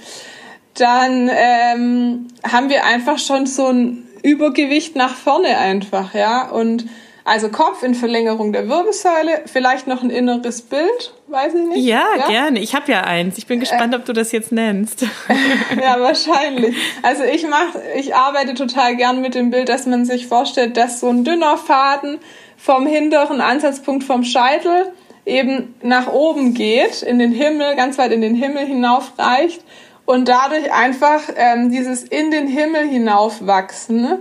dann 0.74 1.30
ähm, 1.32 2.28
haben 2.50 2.70
wir 2.70 2.86
einfach 2.86 3.20
schon 3.20 3.46
so 3.46 3.68
ein 3.68 4.08
Übergewicht 4.24 4.96
nach 4.96 5.14
vorne 5.14 5.58
einfach, 5.58 6.14
ja. 6.14 6.50
Und 6.50 6.86
also 7.28 7.50
Kopf 7.50 7.84
in 7.84 7.94
Verlängerung 7.94 8.54
der 8.54 8.70
Wirbelsäule, 8.70 9.42
vielleicht 9.48 9.86
noch 9.86 10.02
ein 10.02 10.10
inneres 10.10 10.62
Bild, 10.62 11.14
weiß 11.28 11.56
ich 11.56 11.68
nicht. 11.68 11.86
Ja, 11.86 12.06
ja? 12.18 12.28
gerne. 12.28 12.60
Ich 12.60 12.74
habe 12.74 12.90
ja 12.90 13.02
eins. 13.02 13.38
Ich 13.38 13.48
bin 13.48 13.60
gespannt, 13.60 13.94
äh, 13.94 13.98
ob 13.98 14.06
du 14.06 14.14
das 14.14 14.32
jetzt 14.32 14.54
nennst. 14.54 15.02
ja, 15.82 16.00
wahrscheinlich. 16.00 16.78
Also 17.04 17.24
ich 17.24 17.46
mache, 17.46 17.82
ich 17.98 18.16
arbeite 18.16 18.54
total 18.54 18.96
gern 18.96 19.20
mit 19.22 19.36
dem 19.36 19.50
Bild, 19.50 19.68
dass 19.68 19.86
man 19.86 20.06
sich 20.06 20.28
vorstellt, 20.28 20.78
dass 20.78 21.02
so 21.02 21.10
ein 21.10 21.26
dünner 21.26 21.58
Faden 21.58 22.20
vom 22.56 22.88
hinteren 22.88 23.42
Ansatzpunkt 23.42 24.06
vom 24.06 24.24
Scheitel 24.24 24.94
eben 25.26 25.76
nach 25.82 26.08
oben 26.08 26.54
geht, 26.54 27.02
in 27.02 27.20
den 27.20 27.34
Himmel, 27.34 27.76
ganz 27.76 27.98
weit 27.98 28.14
in 28.14 28.22
den 28.22 28.36
Himmel 28.36 28.66
hinauf 28.66 29.12
reicht 29.18 29.62
und 30.06 30.30
dadurch 30.30 30.72
einfach 30.72 31.24
ähm, 31.36 31.72
dieses 31.72 32.06
in 32.06 32.32
den 32.32 32.48
Himmel 32.48 32.88
hinaufwachsen 32.88 34.20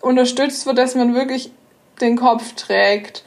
unterstützt 0.00 0.66
wird, 0.66 0.78
dass 0.78 0.94
man 0.94 1.16
wirklich 1.16 1.50
den 1.98 2.16
Kopf 2.16 2.54
trägt. 2.54 3.24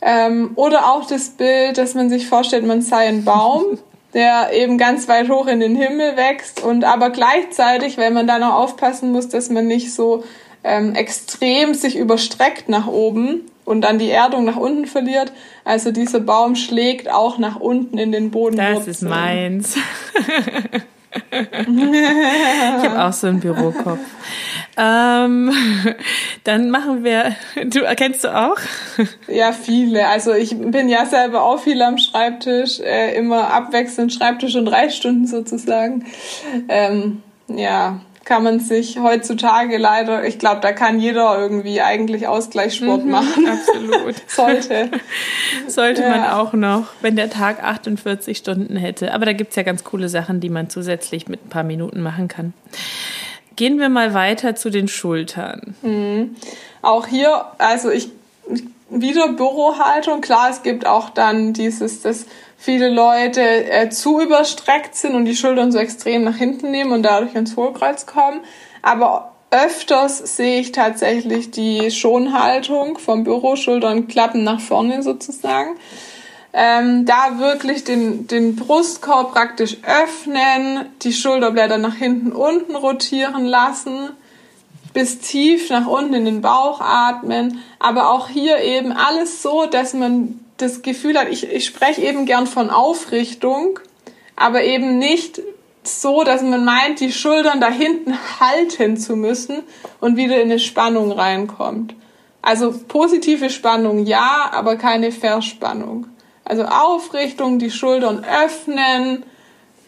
Ähm, 0.00 0.52
oder 0.56 0.92
auch 0.92 1.06
das 1.06 1.30
Bild, 1.30 1.78
dass 1.78 1.94
man 1.94 2.08
sich 2.08 2.26
vorstellt, 2.26 2.66
man 2.66 2.82
sei 2.82 3.06
ein 3.06 3.24
Baum, 3.24 3.78
der 4.14 4.52
eben 4.52 4.78
ganz 4.78 5.08
weit 5.08 5.28
hoch 5.28 5.46
in 5.46 5.60
den 5.60 5.76
Himmel 5.76 6.16
wächst 6.16 6.62
und 6.62 6.84
aber 6.84 7.10
gleichzeitig, 7.10 7.98
weil 7.98 8.10
man 8.10 8.26
da 8.26 8.38
noch 8.38 8.54
aufpassen 8.54 9.12
muss, 9.12 9.28
dass 9.28 9.50
man 9.50 9.66
nicht 9.66 9.92
so 9.92 10.24
ähm, 10.64 10.94
extrem 10.94 11.74
sich 11.74 11.96
überstreckt 11.96 12.68
nach 12.68 12.86
oben 12.86 13.42
und 13.64 13.82
dann 13.82 13.98
die 13.98 14.10
Erdung 14.10 14.44
nach 14.44 14.56
unten 14.56 14.86
verliert. 14.86 15.32
Also 15.64 15.90
dieser 15.90 16.20
Baum 16.20 16.56
schlägt 16.56 17.10
auch 17.10 17.38
nach 17.38 17.56
unten 17.60 17.98
in 17.98 18.12
den 18.12 18.30
Boden. 18.30 18.56
Das 18.56 18.86
ist 18.86 19.02
meins. 19.02 19.76
ich 21.30 22.88
habe 22.88 23.04
auch 23.04 23.12
so 23.12 23.26
einen 23.26 23.40
Bürokopf. 23.40 24.00
Ähm, 24.76 25.52
dann 26.44 26.70
machen 26.70 27.02
wir, 27.02 27.34
du 27.64 27.80
erkennst 27.80 28.24
du 28.24 28.36
auch? 28.36 28.58
Ja, 29.26 29.52
viele. 29.52 30.06
Also 30.08 30.34
ich 30.34 30.54
bin 30.58 30.88
ja 30.88 31.06
selber 31.06 31.42
auch 31.42 31.60
viel 31.60 31.80
am 31.80 31.98
Schreibtisch, 31.98 32.80
äh, 32.80 33.16
immer 33.16 33.52
abwechselnd 33.52 34.12
Schreibtisch 34.12 34.54
und 34.54 34.68
Reitstunden 34.68 35.26
sozusagen. 35.26 36.04
Ähm, 36.68 37.22
ja, 37.48 38.00
kann 38.26 38.42
man 38.42 38.58
sich 38.58 38.98
heutzutage 38.98 39.78
leider, 39.78 40.24
ich 40.26 40.40
glaube, 40.40 40.60
da 40.60 40.72
kann 40.72 40.98
jeder 40.98 41.38
irgendwie 41.38 41.80
eigentlich 41.80 42.26
Ausgleichssport 42.26 43.04
mhm, 43.04 43.10
machen. 43.12 43.46
Absolut. 43.48 44.16
Sollte. 44.26 44.90
Sollte 45.68 46.02
ja. 46.02 46.08
man 46.10 46.24
auch 46.30 46.52
noch, 46.52 46.88
wenn 47.02 47.14
der 47.14 47.30
Tag 47.30 47.62
48 47.62 48.36
Stunden 48.36 48.76
hätte. 48.76 49.14
Aber 49.14 49.26
da 49.26 49.32
gibt's 49.32 49.54
ja 49.54 49.62
ganz 49.62 49.84
coole 49.84 50.08
Sachen, 50.08 50.40
die 50.40 50.50
man 50.50 50.68
zusätzlich 50.68 51.28
mit 51.28 51.46
ein 51.46 51.48
paar 51.50 51.62
Minuten 51.62 52.02
machen 52.02 52.26
kann. 52.26 52.52
Gehen 53.54 53.78
wir 53.78 53.88
mal 53.88 54.12
weiter 54.12 54.56
zu 54.56 54.70
den 54.70 54.88
Schultern. 54.88 55.76
Mhm. 55.82 56.34
Auch 56.82 57.06
hier, 57.06 57.46
also 57.58 57.90
ich 57.90 58.10
wieder 58.90 59.28
Bürohaltung. 59.28 60.20
Klar, 60.20 60.50
es 60.50 60.64
gibt 60.64 60.84
auch 60.84 61.10
dann 61.10 61.52
dieses, 61.52 62.02
das 62.02 62.26
viele 62.56 62.88
Leute 62.88 63.40
äh, 63.40 63.88
zu 63.90 64.20
überstreckt 64.20 64.94
sind 64.94 65.14
und 65.14 65.24
die 65.24 65.36
Schultern 65.36 65.72
so 65.72 65.78
extrem 65.78 66.24
nach 66.24 66.36
hinten 66.36 66.70
nehmen 66.70 66.92
und 66.92 67.02
dadurch 67.02 67.34
ins 67.34 67.56
Hohlkreuz 67.56 68.06
kommen. 68.06 68.40
Aber 68.82 69.32
öfters 69.50 70.36
sehe 70.36 70.60
ich 70.60 70.72
tatsächlich 70.72 71.50
die 71.50 71.90
Schonhaltung 71.90 72.98
vom 72.98 73.24
Büro, 73.24 73.54
klappen 74.08 74.44
nach 74.44 74.60
vorne 74.60 75.02
sozusagen. 75.02 75.76
Ähm, 76.52 77.04
da 77.04 77.38
wirklich 77.38 77.84
den, 77.84 78.26
den 78.28 78.56
Brustkorb 78.56 79.32
praktisch 79.32 79.76
öffnen, 79.82 80.86
die 81.02 81.12
Schulterblätter 81.12 81.76
nach 81.76 81.94
hinten 81.94 82.32
unten 82.32 82.74
rotieren 82.74 83.44
lassen, 83.44 84.10
bis 84.94 85.18
tief 85.18 85.68
nach 85.68 85.86
unten 85.86 86.14
in 86.14 86.24
den 86.24 86.40
Bauch 86.40 86.80
atmen, 86.80 87.62
aber 87.78 88.10
auch 88.10 88.30
hier 88.30 88.60
eben 88.60 88.92
alles 88.92 89.42
so, 89.42 89.66
dass 89.66 89.92
man 89.92 90.40
das 90.56 90.82
Gefühl 90.82 91.18
hat, 91.18 91.28
ich, 91.28 91.50
ich 91.50 91.66
spreche 91.66 92.02
eben 92.02 92.26
gern 92.26 92.46
von 92.46 92.70
Aufrichtung, 92.70 93.80
aber 94.36 94.62
eben 94.62 94.98
nicht 94.98 95.40
so, 95.82 96.24
dass 96.24 96.42
man 96.42 96.64
meint, 96.64 97.00
die 97.00 97.12
Schultern 97.12 97.60
da 97.60 97.70
hinten 97.70 98.14
halten 98.40 98.96
zu 98.96 99.16
müssen 99.16 99.62
und 100.00 100.16
wieder 100.16 100.36
in 100.36 100.50
eine 100.50 100.58
Spannung 100.58 101.12
reinkommt. 101.12 101.94
Also 102.42 102.72
positive 102.86 103.50
Spannung 103.50 104.06
ja, 104.06 104.50
aber 104.52 104.76
keine 104.76 105.10
Verspannung. 105.10 106.06
Also 106.44 106.64
Aufrichtung, 106.64 107.58
die 107.58 107.72
Schultern 107.72 108.24
öffnen, 108.24 109.24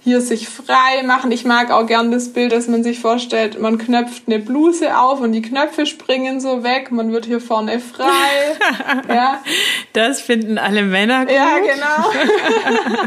hier 0.08 0.20
sich 0.22 0.48
frei 0.48 1.02
machen. 1.04 1.30
Ich 1.30 1.44
mag 1.44 1.70
auch 1.70 1.86
gern 1.86 2.10
das 2.10 2.30
Bild, 2.30 2.52
dass 2.52 2.66
man 2.66 2.82
sich 2.82 2.98
vorstellt, 2.98 3.60
man 3.60 3.76
knöpft 3.76 4.22
eine 4.26 4.38
Bluse 4.38 4.96
auf 4.98 5.20
und 5.20 5.32
die 5.32 5.42
Knöpfe 5.42 5.84
springen 5.84 6.40
so 6.40 6.64
weg. 6.64 6.90
Man 6.90 7.12
wird 7.12 7.26
hier 7.26 7.40
vorne 7.40 7.78
frei. 7.78 8.06
ja. 9.08 9.42
Das 9.92 10.20
finden 10.20 10.56
alle 10.56 10.82
Männer 10.82 11.26
gut. 11.26 11.34
Ja, 11.34 11.58
genau. 11.58 13.06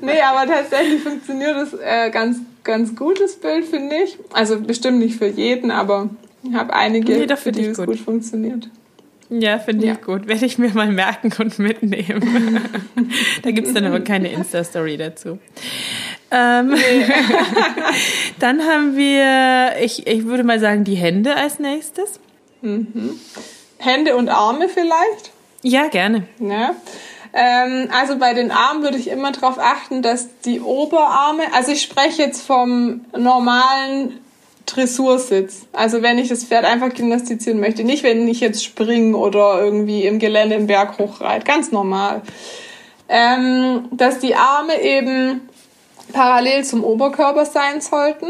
nee, 0.02 0.20
aber 0.20 0.46
tatsächlich 0.50 1.02
funktioniert 1.02 1.56
das 1.56 1.72
äh, 1.80 2.10
ganz, 2.10 2.38
ganz 2.62 2.94
gutes 2.94 3.36
Bild, 3.36 3.64
finde 3.64 3.96
ich. 4.04 4.18
Also 4.32 4.60
bestimmt 4.60 4.98
nicht 4.98 5.16
für 5.16 5.28
jeden, 5.28 5.70
aber 5.70 6.10
ich 6.46 6.54
habe 6.54 6.74
einige, 6.74 7.16
nee, 7.16 7.36
für 7.36 7.52
die 7.52 7.64
es 7.64 7.78
gut. 7.78 7.86
gut 7.86 8.00
funktioniert. 8.00 8.68
Ja, 9.30 9.58
finde 9.58 9.86
ja. 9.86 9.92
ich 9.94 10.02
gut. 10.02 10.28
Werde 10.28 10.44
ich 10.44 10.58
mir 10.58 10.72
mal 10.74 10.92
merken 10.92 11.32
und 11.38 11.58
mitnehmen. 11.58 12.60
da 13.42 13.50
gibt 13.50 13.68
es 13.68 13.74
dann 13.74 13.84
aber 13.84 14.00
keine 14.00 14.30
Insta-Story 14.30 14.96
dazu. 14.96 15.38
Ähm, 16.34 16.70
nee. 16.70 17.06
dann 18.40 18.62
haben 18.62 18.96
wir, 18.96 19.76
ich, 19.80 20.06
ich 20.06 20.24
würde 20.24 20.42
mal 20.42 20.58
sagen, 20.58 20.82
die 20.82 20.96
Hände 20.96 21.36
als 21.36 21.60
nächstes. 21.60 22.18
Mhm. 22.60 23.20
Hände 23.78 24.16
und 24.16 24.28
Arme 24.28 24.68
vielleicht? 24.68 25.30
Ja, 25.62 25.86
gerne. 25.86 26.26
Ja. 26.40 26.74
Ähm, 27.32 27.88
also 27.92 28.18
bei 28.18 28.34
den 28.34 28.50
Armen 28.50 28.82
würde 28.82 28.98
ich 28.98 29.08
immer 29.08 29.30
darauf 29.30 29.58
achten, 29.58 30.02
dass 30.02 30.28
die 30.40 30.60
Oberarme, 30.60 31.42
also 31.52 31.70
ich 31.70 31.82
spreche 31.82 32.22
jetzt 32.22 32.44
vom 32.44 33.04
normalen 33.16 34.18
Dressursitz. 34.66 35.66
Also 35.72 36.02
wenn 36.02 36.18
ich 36.18 36.28
das 36.28 36.44
Pferd 36.44 36.64
einfach 36.64 36.92
gymnastizieren 36.92 37.60
möchte. 37.60 37.84
Nicht, 37.84 38.02
wenn 38.02 38.26
ich 38.26 38.40
jetzt 38.40 38.64
springe 38.64 39.16
oder 39.16 39.62
irgendwie 39.62 40.04
im 40.04 40.18
Gelände 40.18 40.56
im 40.56 40.66
Berg 40.66 40.98
hochreite. 40.98 41.44
Ganz 41.44 41.70
normal. 41.70 42.22
Ähm, 43.08 43.84
dass 43.92 44.18
die 44.18 44.34
Arme 44.34 44.80
eben 44.80 45.48
parallel 46.12 46.64
zum 46.64 46.84
Oberkörper 46.84 47.44
sein 47.44 47.80
sollten. 47.80 48.26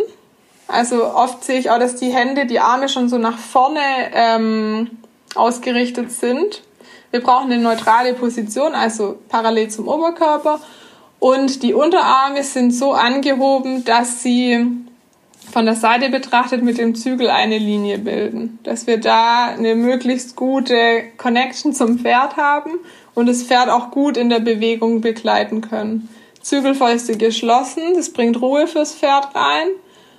Also 0.66 1.04
oft 1.04 1.44
sehe 1.44 1.58
ich 1.58 1.70
auch, 1.70 1.78
dass 1.78 1.96
die 1.96 2.10
Hände, 2.10 2.46
die 2.46 2.60
Arme 2.60 2.88
schon 2.88 3.08
so 3.08 3.18
nach 3.18 3.38
vorne 3.38 3.80
ähm, 4.12 4.90
ausgerichtet 5.34 6.10
sind. 6.10 6.62
Wir 7.10 7.20
brauchen 7.20 7.52
eine 7.52 7.62
neutrale 7.62 8.14
Position, 8.14 8.74
also 8.74 9.18
parallel 9.28 9.68
zum 9.68 9.88
Oberkörper. 9.88 10.60
Und 11.20 11.62
die 11.62 11.74
Unterarme 11.74 12.42
sind 12.42 12.72
so 12.72 12.92
angehoben, 12.92 13.84
dass 13.84 14.22
sie 14.22 14.66
von 15.52 15.66
der 15.66 15.74
Seite 15.74 16.08
betrachtet 16.10 16.62
mit 16.62 16.78
dem 16.78 16.94
Zügel 16.94 17.30
eine 17.30 17.58
Linie 17.58 17.98
bilden. 17.98 18.58
Dass 18.64 18.86
wir 18.86 18.98
da 18.98 19.46
eine 19.46 19.74
möglichst 19.74 20.36
gute 20.36 21.02
Connection 21.16 21.72
zum 21.72 21.98
Pferd 21.98 22.36
haben 22.36 22.72
und 23.14 23.26
das 23.26 23.44
Pferd 23.44 23.68
auch 23.68 23.90
gut 23.90 24.16
in 24.16 24.30
der 24.30 24.40
Bewegung 24.40 25.00
begleiten 25.00 25.60
können. 25.60 26.08
Zügelfäuste 26.44 27.16
geschlossen, 27.16 27.94
das 27.96 28.10
bringt 28.10 28.40
Ruhe 28.40 28.66
fürs 28.66 28.94
Pferd 28.94 29.34
rein. 29.34 29.68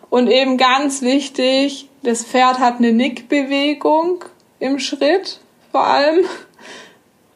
Und 0.10 0.28
eben 0.28 0.58
ganz 0.58 1.02
wichtig, 1.02 1.88
das 2.04 2.24
Pferd 2.24 2.60
hat 2.60 2.78
eine 2.80 2.92
Nickbewegung 2.92 4.26
im 4.60 4.80
Schritt 4.80 5.40
vor 5.72 5.86
allem. 5.86 6.26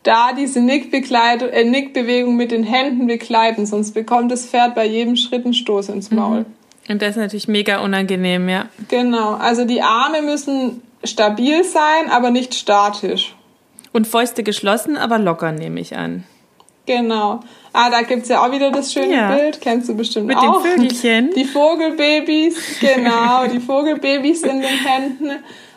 Da 0.03 0.31
diese 0.31 0.61
Nickbegleitung, 0.61 1.49
äh, 1.49 1.65
Nickbewegung 1.65 2.37
mit 2.37 2.51
den 2.51 2.63
Händen 2.63 3.05
begleiten, 3.05 3.65
sonst 3.65 3.91
bekommt 3.91 4.31
das 4.31 4.45
Pferd 4.45 4.73
bei 4.73 4.85
jedem 4.85 5.17
Schritt 5.17 5.43
einen 5.43 5.53
Stoß 5.53 5.89
ins 5.89 6.09
Maul. 6.09 6.39
Mhm. 6.39 6.45
Und 6.87 7.01
das 7.01 7.11
ist 7.11 7.17
natürlich 7.17 7.47
mega 7.49 7.81
unangenehm, 7.81 8.47
ja. 8.49 8.69
Genau, 8.87 9.33
also 9.33 9.65
die 9.65 9.81
Arme 9.81 10.21
müssen 10.21 10.81
stabil 11.03 11.63
sein, 11.63 12.09
aber 12.09 12.31
nicht 12.31 12.55
statisch. 12.55 13.35
Und 13.91 14.07
Fäuste 14.07 14.41
geschlossen, 14.43 14.97
aber 14.97 15.19
locker, 15.19 15.51
nehme 15.51 15.79
ich 15.81 15.95
an. 15.95 16.23
Genau. 16.85 17.41
Ah, 17.71 17.89
da 17.91 18.01
gibt's 18.01 18.29
ja 18.29 18.43
auch 18.43 18.51
wieder 18.51 18.71
das 18.71 18.91
schöne 18.91 19.13
ja. 19.13 19.35
Bild, 19.35 19.61
kennst 19.61 19.89
du 19.89 19.95
bestimmt 19.95 20.27
Mit 20.27 20.37
auch. 20.37 20.63
Mit 20.63 20.73
den 20.73 20.89
Vögelchen. 20.89 21.31
Die 21.35 21.45
Vogelbabys, 21.45 22.79
genau, 22.79 23.45
die 23.53 23.59
Vogelbabys 23.59 24.41
in 24.41 24.61
den 24.61 24.69
Händen. 24.69 25.31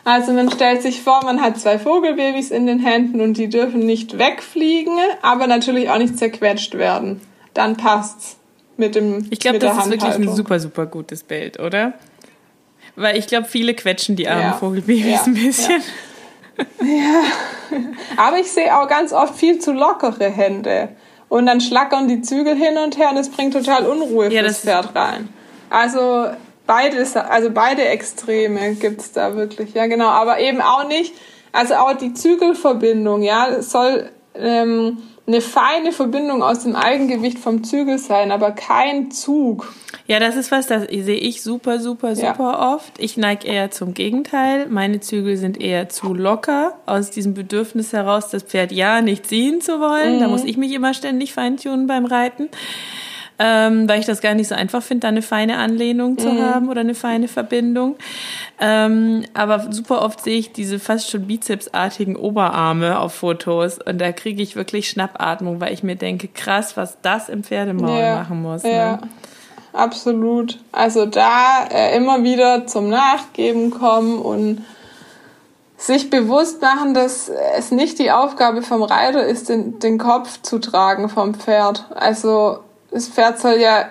Also 0.05 0.33
man 0.33 0.51
stellt 0.51 0.81
sich 0.81 1.01
vor, 1.01 1.23
man 1.23 1.39
hat 1.41 1.59
zwei 1.59 1.77
Vogelbabys 1.79 2.51
in 2.51 2.65
den 2.65 2.79
Händen 2.79 3.21
und 3.21 3.37
die 3.37 3.47
dürfen 3.47 3.79
nicht 3.81 4.17
wegfliegen, 4.17 4.97
aber 5.21 5.47
natürlich 5.47 5.89
auch 5.89 5.97
nicht 5.97 6.17
zerquetscht 6.17 6.73
werden. 6.75 7.21
Dann 7.53 7.77
passt's. 7.77 8.37
mit 8.75 8.95
dem 8.95 9.27
Ich 9.29 9.39
glaube, 9.39 9.59
das 9.59 9.77
ist 9.77 9.89
wirklich 9.91 10.13
ein 10.13 10.35
super, 10.35 10.59
super 10.59 10.87
gutes 10.87 11.23
Bild, 11.23 11.59
oder? 11.59 11.93
Weil 12.95 13.17
ich 13.17 13.27
glaube, 13.27 13.45
viele 13.47 13.75
quetschen 13.75 14.15
die 14.15 14.27
armen 14.27 14.41
Ja. 14.41 14.53
Vogelbabys 14.53 15.05
Ja. 15.05 15.23
ein 15.25 15.33
bisschen. 15.35 15.81
Aber 18.17 18.37
ich 18.39 18.51
sehe 18.51 18.77
auch 18.77 18.87
ganz 18.87 19.13
oft 19.13 19.35
viel 19.35 19.59
zu 19.59 19.71
lockere 19.73 20.29
Hände. 20.29 20.89
Und 21.29 21.45
dann 21.47 21.61
schlackern 21.61 22.07
die 22.07 22.21
Zügel 22.21 22.55
hin 22.55 22.77
und 22.77 22.97
her 22.97 23.09
und 23.11 23.17
es 23.17 23.29
bringt 23.29 23.53
total 23.53 23.87
Unruhe 23.87 24.31
Ja, 24.31 24.41
fürs 24.43 24.61
das- 24.61 24.61
Pferd 24.61 24.95
rein. 24.95 25.29
Also 25.69 26.27
beides, 26.67 27.15
also 27.15 27.49
beide 27.51 27.83
Extreme 27.85 28.75
gibt's 28.75 29.11
da 29.11 29.35
wirklich. 29.35 29.73
Ja, 29.73 29.87
genau. 29.87 30.09
Aber 30.09 30.39
eben 30.39 30.61
auch 30.61 30.87
nicht, 30.87 31.15
also 31.51 31.73
auch 31.75 31.93
die 31.93 32.13
Zügelverbindung, 32.13 33.23
ja, 33.23 33.47
es 33.47 33.71
soll 33.71 34.11
ähm, 34.35 34.99
eine 35.25 35.39
feine 35.39 35.93
Verbindung 35.93 36.43
aus 36.43 36.63
dem 36.63 36.75
Eigengewicht 36.75 37.39
vom 37.39 37.63
Zügel 37.63 37.97
sein, 37.97 38.31
aber 38.31 38.51
kein 38.51 39.09
Zug. 39.11 39.71
Ja, 40.05 40.19
das 40.19 40.35
ist 40.35 40.51
was, 40.51 40.67
das 40.67 40.83
sehe 40.89 41.15
ich 41.15 41.41
super, 41.41 41.79
super, 41.79 42.09
Ja. 42.11 42.33
super 42.33 42.73
oft. 42.75 42.91
Ich 42.99 43.15
neige 43.15 43.47
eher 43.47 43.71
zum 43.71 43.93
Gegenteil. 43.93 44.67
Meine 44.67 44.99
Zügel 44.99 45.37
sind 45.37 45.61
eher 45.61 45.87
zu 45.87 46.13
locker, 46.13 46.73
aus 46.85 47.09
diesem 47.09 47.33
Bedürfnis 47.33 47.93
heraus, 47.93 48.29
das 48.29 48.43
Pferd 48.43 48.73
ja 48.73 49.01
nicht 49.01 49.27
ziehen 49.27 49.61
zu 49.61 49.79
wollen. 49.79 50.17
Mhm. 50.17 50.19
Da 50.19 50.27
muss 50.27 50.43
ich 50.43 50.57
mich 50.57 50.73
immer 50.73 50.93
ständig 50.93 51.31
feintunen 51.33 51.87
beim 51.87 52.05
Reiten. 52.05 52.49
Ähm, 53.45 53.89
weil 53.89 53.99
ich 53.99 54.05
das 54.05 54.21
gar 54.21 54.35
nicht 54.35 54.47
so 54.47 54.55
einfach 54.55 54.81
finde, 54.81 55.01
da 55.01 55.07
eine 55.09 55.21
feine 55.21 55.57
Anlehnung 55.57 56.17
zu 56.17 56.31
haben 56.41 56.69
oder 56.69 56.79
eine 56.79 56.95
feine 56.95 57.27
Verbindung. 57.27 57.97
Ähm, 58.61 59.25
aber 59.33 59.69
super 59.73 60.01
oft 60.01 60.23
sehe 60.23 60.37
ich 60.37 60.53
diese 60.53 60.79
fast 60.79 61.09
schon 61.09 61.27
bizepsartigen 61.27 62.15
Oberarme 62.15 62.97
auf 62.97 63.15
Fotos 63.15 63.79
und 63.79 63.99
da 63.99 64.13
kriege 64.13 64.41
ich 64.41 64.55
wirklich 64.55 64.87
Schnappatmung, 64.87 65.59
weil 65.59 65.73
ich 65.73 65.83
mir 65.83 65.97
denke, 65.97 66.29
krass, 66.29 66.77
was 66.77 67.01
das 67.01 67.27
im 67.27 67.43
Pferdemaul 67.43 68.15
machen 68.15 68.41
muss. 68.41 68.63
Ja, 68.63 68.93
Ne? 68.93 68.99
absolut. 69.73 70.59
Also 70.71 71.05
da 71.05 71.65
äh, 71.69 71.97
immer 71.97 72.23
wieder 72.23 72.65
zum 72.65 72.87
Nachgeben 72.87 73.71
kommen 73.71 74.19
und 74.19 74.63
sich 75.75 76.09
bewusst 76.09 76.61
machen, 76.61 76.93
dass 76.93 77.29
es 77.57 77.71
nicht 77.71 77.99
die 77.99 78.11
Aufgabe 78.11 78.61
vom 78.61 78.83
Reiter 78.83 79.25
ist, 79.25 79.49
den, 79.49 79.79
den 79.79 79.97
Kopf 79.97 80.41
zu 80.41 80.59
tragen 80.59 81.09
vom 81.09 81.33
Pferd. 81.33 81.87
Also 81.93 82.59
das 82.93 83.07
Pferd 83.09 83.39
soll 83.39 83.59
ja 83.59 83.87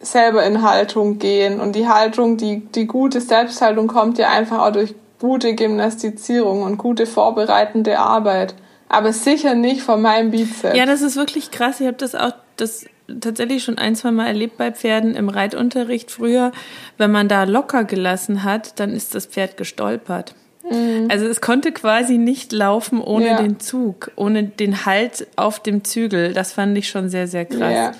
selber 0.00 0.44
in 0.44 0.62
Haltung 0.62 1.18
gehen 1.18 1.60
und 1.60 1.76
die 1.76 1.86
Haltung, 1.86 2.36
die, 2.36 2.60
die 2.74 2.86
gute 2.86 3.20
Selbsthaltung 3.20 3.86
kommt 3.86 4.18
ja 4.18 4.30
einfach 4.30 4.58
auch 4.66 4.72
durch 4.72 4.94
gute 5.20 5.54
Gymnastizierung 5.54 6.62
und 6.62 6.78
gute 6.78 7.06
vorbereitende 7.06 7.98
Arbeit. 7.98 8.54
Aber 8.88 9.12
sicher 9.12 9.54
nicht 9.54 9.82
von 9.82 10.00
meinem 10.02 10.30
Bizeps. 10.30 10.76
Ja, 10.76 10.86
das 10.86 11.02
ist 11.02 11.16
wirklich 11.16 11.50
krass. 11.50 11.80
Ich 11.80 11.86
habe 11.86 11.98
das 11.98 12.14
auch 12.14 12.32
das 12.56 12.86
tatsächlich 13.20 13.62
schon 13.62 13.76
ein, 13.78 13.94
zwei 13.94 14.10
Mal 14.10 14.28
erlebt 14.28 14.56
bei 14.56 14.72
Pferden 14.72 15.14
im 15.14 15.28
Reitunterricht 15.28 16.10
früher. 16.10 16.50
Wenn 16.96 17.10
man 17.10 17.28
da 17.28 17.44
locker 17.44 17.84
gelassen 17.84 18.42
hat, 18.42 18.80
dann 18.80 18.92
ist 18.92 19.14
das 19.14 19.26
Pferd 19.26 19.56
gestolpert. 19.56 20.34
Also 21.08 21.26
es 21.26 21.40
konnte 21.40 21.72
quasi 21.72 22.16
nicht 22.16 22.52
laufen 22.52 23.00
ohne 23.00 23.24
Mhm. 23.24 23.30
Ja. 23.30 23.42
den 23.42 23.60
Zug, 23.60 24.12
ohne 24.14 24.44
den 24.44 24.86
Halt 24.86 25.26
auf 25.34 25.58
dem 25.60 25.82
Zügel. 25.84 26.32
Das 26.32 26.52
fand 26.52 26.78
ich 26.78 26.88
schon 26.88 27.08
sehr, 27.08 27.26
sehr 27.26 27.44
krass. 27.44 27.74
Ja. 27.74 27.92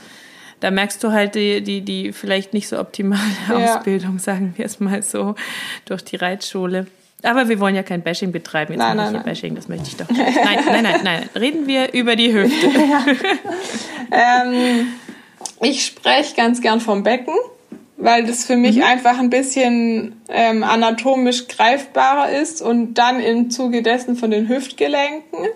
Da 0.60 0.70
merkst 0.70 1.02
du 1.02 1.12
halt 1.12 1.34
die, 1.34 1.62
die, 1.62 1.80
die 1.80 2.12
vielleicht 2.12 2.52
nicht 2.54 2.68
so 2.68 2.78
optimale 2.78 3.22
Ja. 3.48 3.76
Ausbildung, 3.76 4.18
sagen 4.18 4.54
wir 4.56 4.66
es 4.66 4.78
mal 4.80 5.02
so, 5.02 5.34
durch 5.86 6.02
die 6.02 6.16
Reitschule. 6.16 6.86
Aber 7.22 7.48
wir 7.48 7.60
wollen 7.60 7.74
ja 7.74 7.82
kein 7.82 8.02
Bashing 8.02 8.32
betreiben. 8.32 8.72
Jetzt 8.72 8.78
Nein, 8.78 8.96
nein, 8.96 9.10
hier 9.10 9.20
Bashing, 9.20 9.54
das 9.54 9.68
möchte 9.68 9.88
ich 9.88 9.96
doch 9.96 10.08
nicht. 10.08 10.20
Nein, 10.44 10.58
nein, 10.66 10.82
nein, 10.82 11.00
nein. 11.04 11.28
Reden 11.34 11.66
wir 11.66 11.92
über 11.92 12.16
die 12.16 12.32
Hüfte. 12.32 12.66
Ähm, 14.12 14.88
ich 15.62 15.86
spreche 15.86 16.34
ganz 16.34 16.60
gern 16.60 16.80
vom 16.80 17.04
Becken, 17.04 17.34
weil 17.96 18.26
das 18.26 18.44
für 18.44 18.56
mich 18.56 18.82
einfach 18.82 19.20
ein 19.20 19.30
bisschen 19.30 20.20
ähm, 20.28 20.64
anatomisch 20.64 21.46
greifbarer 21.46 22.30
ist 22.30 22.60
und 22.60 22.94
dann 22.94 23.20
im 23.20 23.50
Zuge 23.50 23.82
dessen 23.82 24.16
von 24.16 24.32
den 24.32 24.48
Hüftgelenken. 24.48 25.46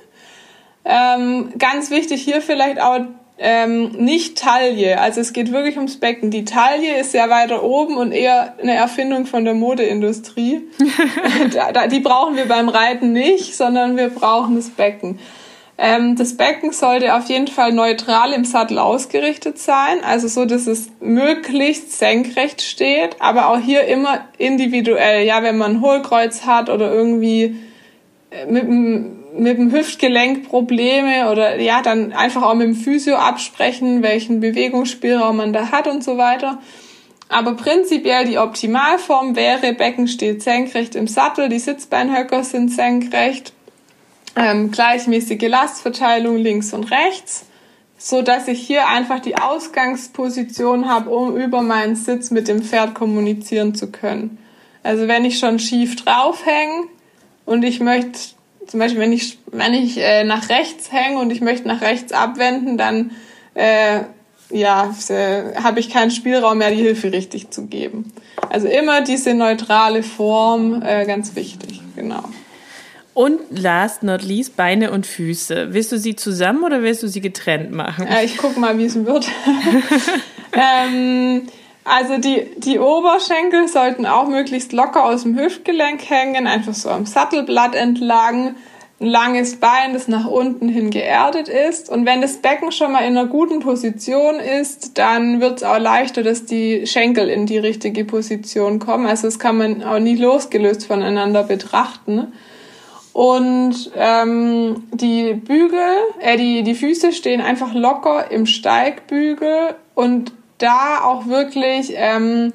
Ähm, 0.85 1.53
ganz 1.59 1.91
wichtig 1.91 2.23
hier 2.23 2.43
vielleicht 2.43 2.81
auch 2.81 3.01
ähm, 3.37 3.91
nicht 3.93 4.39
Taille. 4.39 5.01
Also 5.01 5.21
es 5.21 5.33
geht 5.33 5.51
wirklich 5.53 5.77
ums 5.77 5.99
Becken. 5.99 6.31
Die 6.31 6.45
Taille 6.45 6.99
ist 6.99 7.15
ja 7.15 7.29
weiter 7.31 7.65
oben 7.65 7.97
und 7.97 8.13
eher 8.13 8.55
eine 8.61 8.75
Erfindung 8.75 9.27
von 9.27 9.45
der 9.45 9.55
Modeindustrie. 9.55 10.63
die 11.91 12.01
brauchen 12.01 12.37
wir 12.37 12.47
beim 12.47 12.69
Reiten 12.69 13.13
nicht, 13.13 13.57
sondern 13.57 13.97
wir 13.97 14.09
brauchen 14.09 14.57
das 14.57 14.71
Becken. 14.71 15.19
Ähm, 15.77 16.15
das 16.15 16.37
Becken 16.37 16.73
sollte 16.73 17.15
auf 17.17 17.29
jeden 17.29 17.49
Fall 17.49 17.73
neutral 17.73 18.33
im 18.33 18.45
Sattel 18.45 18.79
ausgerichtet 18.79 19.59
sein, 19.59 20.05
also 20.05 20.29
so, 20.29 20.45
dass 20.45 20.69
es 20.69 20.89
möglichst 21.01 21.99
senkrecht 21.99 22.63
steht, 22.63 23.21
aber 23.21 23.49
auch 23.49 23.59
hier 23.59 23.85
immer 23.85 24.21
individuell. 24.39 25.27
Ja, 25.27 25.43
wenn 25.43 25.59
man 25.59 25.73
ein 25.73 25.81
Hohlkreuz 25.81 26.47
hat 26.47 26.71
oder 26.71 26.93
irgendwie 26.93 27.57
mit 28.49 28.65
dem, 28.65 29.17
mit 29.37 29.59
dem 29.59 29.73
Hüftgelenk 29.73 30.49
Probleme 30.49 31.31
oder 31.31 31.61
ja, 31.61 31.83
dann 31.83 32.13
einfach 32.13 32.43
auch 32.43 32.55
mit 32.55 32.67
dem 32.67 32.75
Physio 32.75 33.17
absprechen, 33.17 34.03
welchen 34.03 34.41
Bewegungsspielraum 34.41 35.37
man 35.37 35.53
da 35.53 35.71
hat 35.71 35.89
und 35.89 36.05
so 36.05 36.17
weiter. 36.17 36.59
Aber 37.29 37.55
prinzipiell 37.55 38.27
die 38.27 38.39
Optimalform 38.39 39.35
wäre, 39.35 39.73
Becken 39.73 40.09
steht 40.09 40.43
senkrecht 40.43 40.95
im 40.95 41.09
Sattel, 41.09 41.49
die 41.49 41.59
Sitzbeinhöcker 41.59 42.45
sind 42.45 42.71
senkrecht, 42.71 43.53
ähm, 44.37 44.71
gleichmäßige 44.71 45.49
Lastverteilung 45.49 46.37
links 46.37 46.73
und 46.75 46.91
rechts, 46.91 47.47
so 47.97 48.23
dass 48.23 48.47
ich 48.47 48.61
hier 48.61 48.89
einfach 48.89 49.21
die 49.21 49.37
Ausgangsposition 49.37 50.89
habe, 50.89 51.11
um 51.11 51.37
über 51.37 51.63
meinen 51.63 51.97
Sitz 51.97 52.31
mit 52.31 52.47
dem 52.47 52.63
Pferd 52.63 52.95
kommunizieren 52.95 53.75
zu 53.75 53.91
können. 53.91 54.39
Also 54.83 55.09
wenn 55.09 55.25
ich 55.25 55.39
schon 55.39 55.59
schief 55.59 55.97
draufhänge 55.97 56.89
und 57.47 57.63
ich 57.63 57.81
möchte, 57.81 58.19
zum 58.67 58.81
Beispiel 58.81 59.01
wenn 59.01 59.13
ich, 59.13 59.39
wenn 59.47 59.75
ich 59.75 59.99
äh, 59.99 60.25
nach 60.25 60.49
rechts 60.49 60.93
hänge 60.93 61.19
und 61.19 61.31
ich 61.31 61.41
möchte 61.41 61.69
nach 61.69 61.81
rechts 61.81 62.13
abwenden, 62.13 62.79
dann 62.79 63.11
äh, 63.55 64.01
ja, 64.51 64.95
äh, 65.09 65.57
habe 65.57 65.81
ich 65.81 65.91
keinen 65.91 66.11
Spielraum 66.11 66.59
mehr, 66.59 66.71
die 66.71 66.77
Hilfe 66.77 67.13
richtig 67.13 67.51
zu 67.51 67.67
geben. 67.67 68.13
Also 68.51 68.69
immer 68.69 69.03
diese 69.03 69.35
neutrale 69.35 70.03
Form, 70.03 70.83
äh, 70.83 71.07
ganz 71.07 71.35
wichtig, 71.35 71.81
genau. 71.97 72.25
Und 73.15 73.41
last 73.51 74.03
not 74.03 74.23
least 74.23 74.57
Beine 74.57 74.91
und 74.91 75.07
Füße. 75.07 75.73
Willst 75.73 75.93
du 75.93 75.99
sie 75.99 76.17
zusammen 76.17 76.65
oder 76.65 76.83
willst 76.83 77.03
du 77.03 77.09
sie 77.09 77.21
getrennt 77.21 77.71
machen? 77.71 78.09
Äh, 78.09 78.25
ich 78.25 78.37
guck 78.37 78.57
mal, 78.57 78.77
wie 78.77 78.87
es 78.87 79.05
wird. 79.05 79.29
ähm, 80.53 81.43
also 81.85 82.17
die, 82.17 82.51
die 82.57 82.79
Oberschenkel 82.79 83.69
sollten 83.69 84.07
auch 84.07 84.27
möglichst 84.27 84.73
locker 84.73 85.05
aus 85.05 85.23
dem 85.23 85.39
Hüftgelenk 85.39 86.09
hängen, 86.09 86.47
einfach 86.47 86.75
so 86.75 86.89
am 86.89 87.05
Sattelblatt 87.05 87.75
entlang. 87.75 88.55
Ein 89.01 89.07
langes 89.07 89.57
Bein, 89.57 89.93
das 89.93 90.09
nach 90.09 90.27
unten 90.27 90.69
hin 90.69 90.91
geerdet 90.91 91.49
ist. 91.49 91.91
Und 91.91 92.07
wenn 92.07 92.23
das 92.23 92.39
Becken 92.39 92.73
schon 92.73 92.93
mal 92.93 93.01
in 93.01 93.19
einer 93.19 93.27
guten 93.27 93.61
Position 93.61 94.37
ist, 94.37 94.97
dann 94.97 95.41
wird 95.41 95.59
es 95.59 95.63
auch 95.65 95.79
leichter, 95.79 96.23
dass 96.23 96.47
die 96.47 96.87
Schenkel 96.87 97.29
in 97.29 97.45
die 97.45 97.59
richtige 97.59 98.05
Position 98.05 98.79
kommen. 98.79 99.07
Also 99.07 99.27
das 99.27 99.39
kann 99.39 99.59
man 99.59 99.83
auch 99.83 99.99
nie 99.99 100.17
losgelöst 100.17 100.87
voneinander 100.87 101.43
betrachten. 101.43 102.33
Und 103.13 103.91
ähm, 103.97 104.85
die 104.93 105.35
Bügel, 105.35 105.79
äh, 106.21 106.37
die, 106.37 106.63
die 106.63 106.75
Füße 106.75 107.13
stehen 107.13 107.41
einfach 107.41 107.75
locker 107.75 108.31
im 108.31 108.47
Steigbügel 108.47 109.75
und 109.95 110.33
da 110.65 111.05
auch 111.05 111.27
wirklich 111.27 111.93
ähm, 111.95 112.53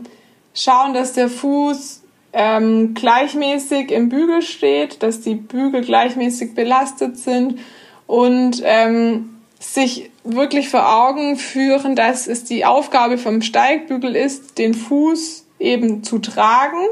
schauen, 0.53 0.93
dass 0.93 1.13
der 1.13 1.29
Fuß 1.29 2.01
ähm, 2.33 2.93
gleichmäßig 2.95 3.91
im 3.91 4.09
Bügel 4.09 4.41
steht, 4.41 5.03
dass 5.03 5.21
die 5.21 5.35
Bügel 5.35 5.81
gleichmäßig 5.81 6.55
belastet 6.55 7.17
sind 7.17 7.59
und 8.07 8.61
ähm, 8.65 9.37
sich 9.59 10.09
wirklich 10.23 10.69
vor 10.69 10.91
Augen 11.05 11.37
führen, 11.37 11.95
dass 11.95 12.27
es 12.27 12.43
die 12.43 12.65
Aufgabe 12.65 13.17
vom 13.17 13.41
Steigbügel 13.41 14.15
ist, 14.15 14.57
den 14.57 14.73
Fuß 14.73 15.45
eben 15.59 16.03
zu 16.03 16.19
tragen. 16.19 16.87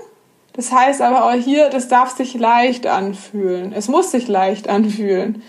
Das 0.54 0.72
heißt 0.72 1.02
aber 1.02 1.26
auch 1.26 1.34
hier, 1.34 1.70
das 1.70 1.88
darf 1.88 2.16
sich 2.16 2.34
leicht 2.34 2.88
anfühlen. 2.88 3.74
Es 3.74 3.88
muss 3.88 4.12
sich 4.12 4.28
leicht 4.28 4.68
anfühlen. 4.68 5.42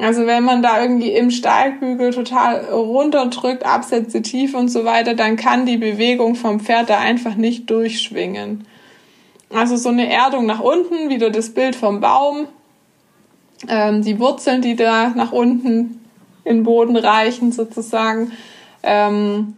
Also 0.00 0.26
wenn 0.26 0.44
man 0.44 0.62
da 0.62 0.80
irgendwie 0.80 1.10
im 1.10 1.30
Steigbügel 1.30 2.12
total 2.12 2.66
runterdrückt, 2.66 3.66
Absätze 3.66 4.22
tief 4.22 4.54
und 4.54 4.68
so 4.68 4.84
weiter, 4.84 5.14
dann 5.14 5.36
kann 5.36 5.66
die 5.66 5.76
Bewegung 5.76 6.36
vom 6.36 6.60
Pferd 6.60 6.88
da 6.88 6.98
einfach 6.98 7.34
nicht 7.34 7.68
durchschwingen. 7.68 8.66
Also 9.52 9.76
so 9.76 9.88
eine 9.88 10.10
Erdung 10.10 10.46
nach 10.46 10.60
unten, 10.60 11.08
wieder 11.08 11.30
das 11.30 11.50
Bild 11.50 11.74
vom 11.74 12.00
Baum, 12.00 12.46
ähm, 13.66 14.02
die 14.02 14.20
Wurzeln, 14.20 14.62
die 14.62 14.76
da 14.76 15.08
nach 15.10 15.32
unten 15.32 16.00
in 16.44 16.58
den 16.58 16.62
Boden 16.62 16.96
reichen 16.96 17.50
sozusagen. 17.50 18.32
Ähm, 18.82 19.56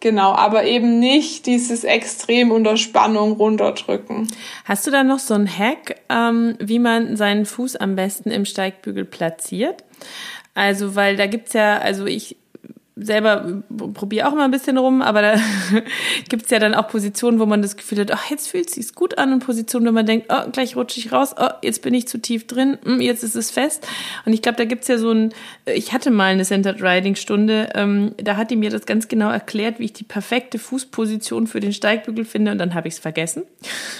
genau, 0.00 0.32
aber 0.32 0.64
eben 0.64 0.98
nicht 0.98 1.46
dieses 1.46 1.84
extrem 1.84 2.50
unter 2.50 2.76
Spannung 2.76 3.32
runterdrücken. 3.32 4.28
Hast 4.64 4.86
du 4.86 4.90
da 4.90 5.04
noch 5.04 5.18
so 5.18 5.34
einen 5.34 5.48
Hack, 5.48 5.96
ähm, 6.08 6.56
wie 6.58 6.78
man 6.78 7.16
seinen 7.16 7.46
Fuß 7.46 7.76
am 7.76 7.96
besten 7.96 8.30
im 8.30 8.44
Steigbügel 8.44 9.04
platziert? 9.04 9.84
Also, 10.54 10.94
weil 10.94 11.16
da 11.16 11.26
gibt's 11.26 11.52
ja, 11.52 11.78
also 11.78 12.06
ich 12.06 12.36
selber 12.98 13.62
probiere 13.92 14.26
auch 14.26 14.32
immer 14.32 14.44
ein 14.44 14.50
bisschen 14.50 14.78
rum, 14.78 15.02
aber 15.02 15.20
da 15.20 15.34
gibt's 16.30 16.50
ja 16.50 16.58
dann 16.58 16.74
auch 16.74 16.88
Positionen, 16.88 17.38
wo 17.38 17.44
man 17.44 17.60
das 17.60 17.76
Gefühl 17.76 18.00
hat, 18.00 18.10
ach, 18.10 18.30
jetzt 18.30 18.48
fühlt 18.48 18.70
sich's 18.70 18.94
gut 18.94 19.18
an 19.18 19.34
und 19.34 19.44
Positionen, 19.44 19.86
wo 19.86 19.92
man 19.92 20.06
denkt, 20.06 20.28
oh, 20.30 20.50
gleich 20.50 20.76
rutsche 20.76 20.98
ich 20.98 21.12
raus, 21.12 21.34
oh, 21.38 21.50
jetzt 21.62 21.82
bin 21.82 21.92
ich 21.92 22.08
zu 22.08 22.18
tief 22.18 22.46
drin, 22.46 22.78
hm, 22.82 23.02
jetzt 23.02 23.22
ist 23.22 23.36
es 23.36 23.50
fest. 23.50 23.86
Und 24.24 24.32
ich 24.32 24.40
glaube, 24.40 24.56
da 24.56 24.64
gibt's 24.64 24.88
ja 24.88 24.96
so 24.96 25.10
ein, 25.10 25.34
ich 25.66 25.92
hatte 25.92 26.10
mal 26.10 26.32
eine 26.32 26.44
Centered 26.44 26.82
Riding 26.82 27.16
Stunde, 27.16 27.68
ähm, 27.74 28.14
da 28.16 28.38
hat 28.38 28.50
die 28.50 28.56
mir 28.56 28.70
das 28.70 28.86
ganz 28.86 29.08
genau 29.08 29.30
erklärt, 29.30 29.78
wie 29.78 29.84
ich 29.84 29.92
die 29.92 30.04
perfekte 30.04 30.58
Fußposition 30.58 31.46
für 31.46 31.60
den 31.60 31.74
Steigbügel 31.74 32.24
finde 32.24 32.52
und 32.52 32.58
dann 32.58 32.72
habe 32.72 32.88
ich's 32.88 32.98
vergessen. 32.98 33.42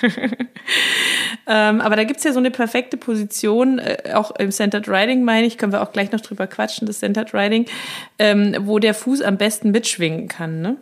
ähm, 1.46 1.82
aber 1.82 1.96
da 1.96 2.04
gibt's 2.04 2.24
ja 2.24 2.32
so 2.32 2.38
eine 2.38 2.50
perfekte 2.50 2.96
Position, 2.96 3.78
äh, 3.78 4.14
auch 4.14 4.30
im 4.36 4.50
Centered 4.50 4.88
Riding 4.88 5.22
meine 5.22 5.46
ich, 5.46 5.58
können 5.58 5.72
wir 5.72 5.82
auch 5.82 5.92
gleich 5.92 6.12
noch 6.12 6.22
drüber 6.22 6.46
quatschen, 6.46 6.86
das 6.86 7.00
Centered 7.00 7.34
Riding, 7.34 7.66
ähm, 8.18 8.56
wo 8.60 8.78
der 8.78 8.85
Fuß 8.94 9.22
am 9.22 9.36
besten 9.36 9.70
mitschwingen 9.70 10.28
kann, 10.28 10.60
ne? 10.60 10.76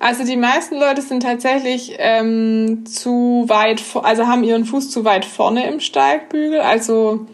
Also 0.00 0.24
die 0.24 0.36
meisten 0.36 0.74
Leute 0.74 1.00
sind 1.00 1.22
tatsächlich 1.22 1.94
ähm, 1.98 2.84
zu 2.86 3.44
weit, 3.46 3.80
also 4.02 4.26
haben 4.26 4.42
ihren 4.42 4.64
Fuß 4.64 4.90
zu 4.90 5.04
weit 5.04 5.24
vorne 5.24 5.68
im 5.68 5.78
Steigbügel, 5.78 6.60
also 6.60 7.26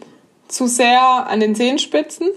zu 0.47 0.67
sehr 0.67 1.01
an 1.27 1.39
den 1.39 1.55
Zehenspitzen. 1.55 2.27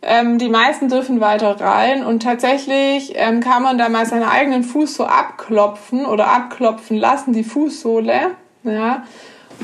Ähm, 0.00 0.38
die 0.38 0.48
meisten 0.48 0.88
dürfen 0.88 1.20
weiter 1.20 1.60
rein 1.60 2.04
und 2.04 2.22
tatsächlich 2.22 3.12
ähm, 3.14 3.40
kann 3.40 3.62
man 3.62 3.78
da 3.78 3.88
mal 3.88 4.06
seinen 4.06 4.24
eigenen 4.24 4.64
Fuß 4.64 4.94
so 4.94 5.04
abklopfen 5.04 6.06
oder 6.06 6.28
abklopfen 6.28 6.96
lassen, 6.96 7.32
die 7.32 7.44
Fußsohle, 7.44 8.32
ja, 8.64 9.04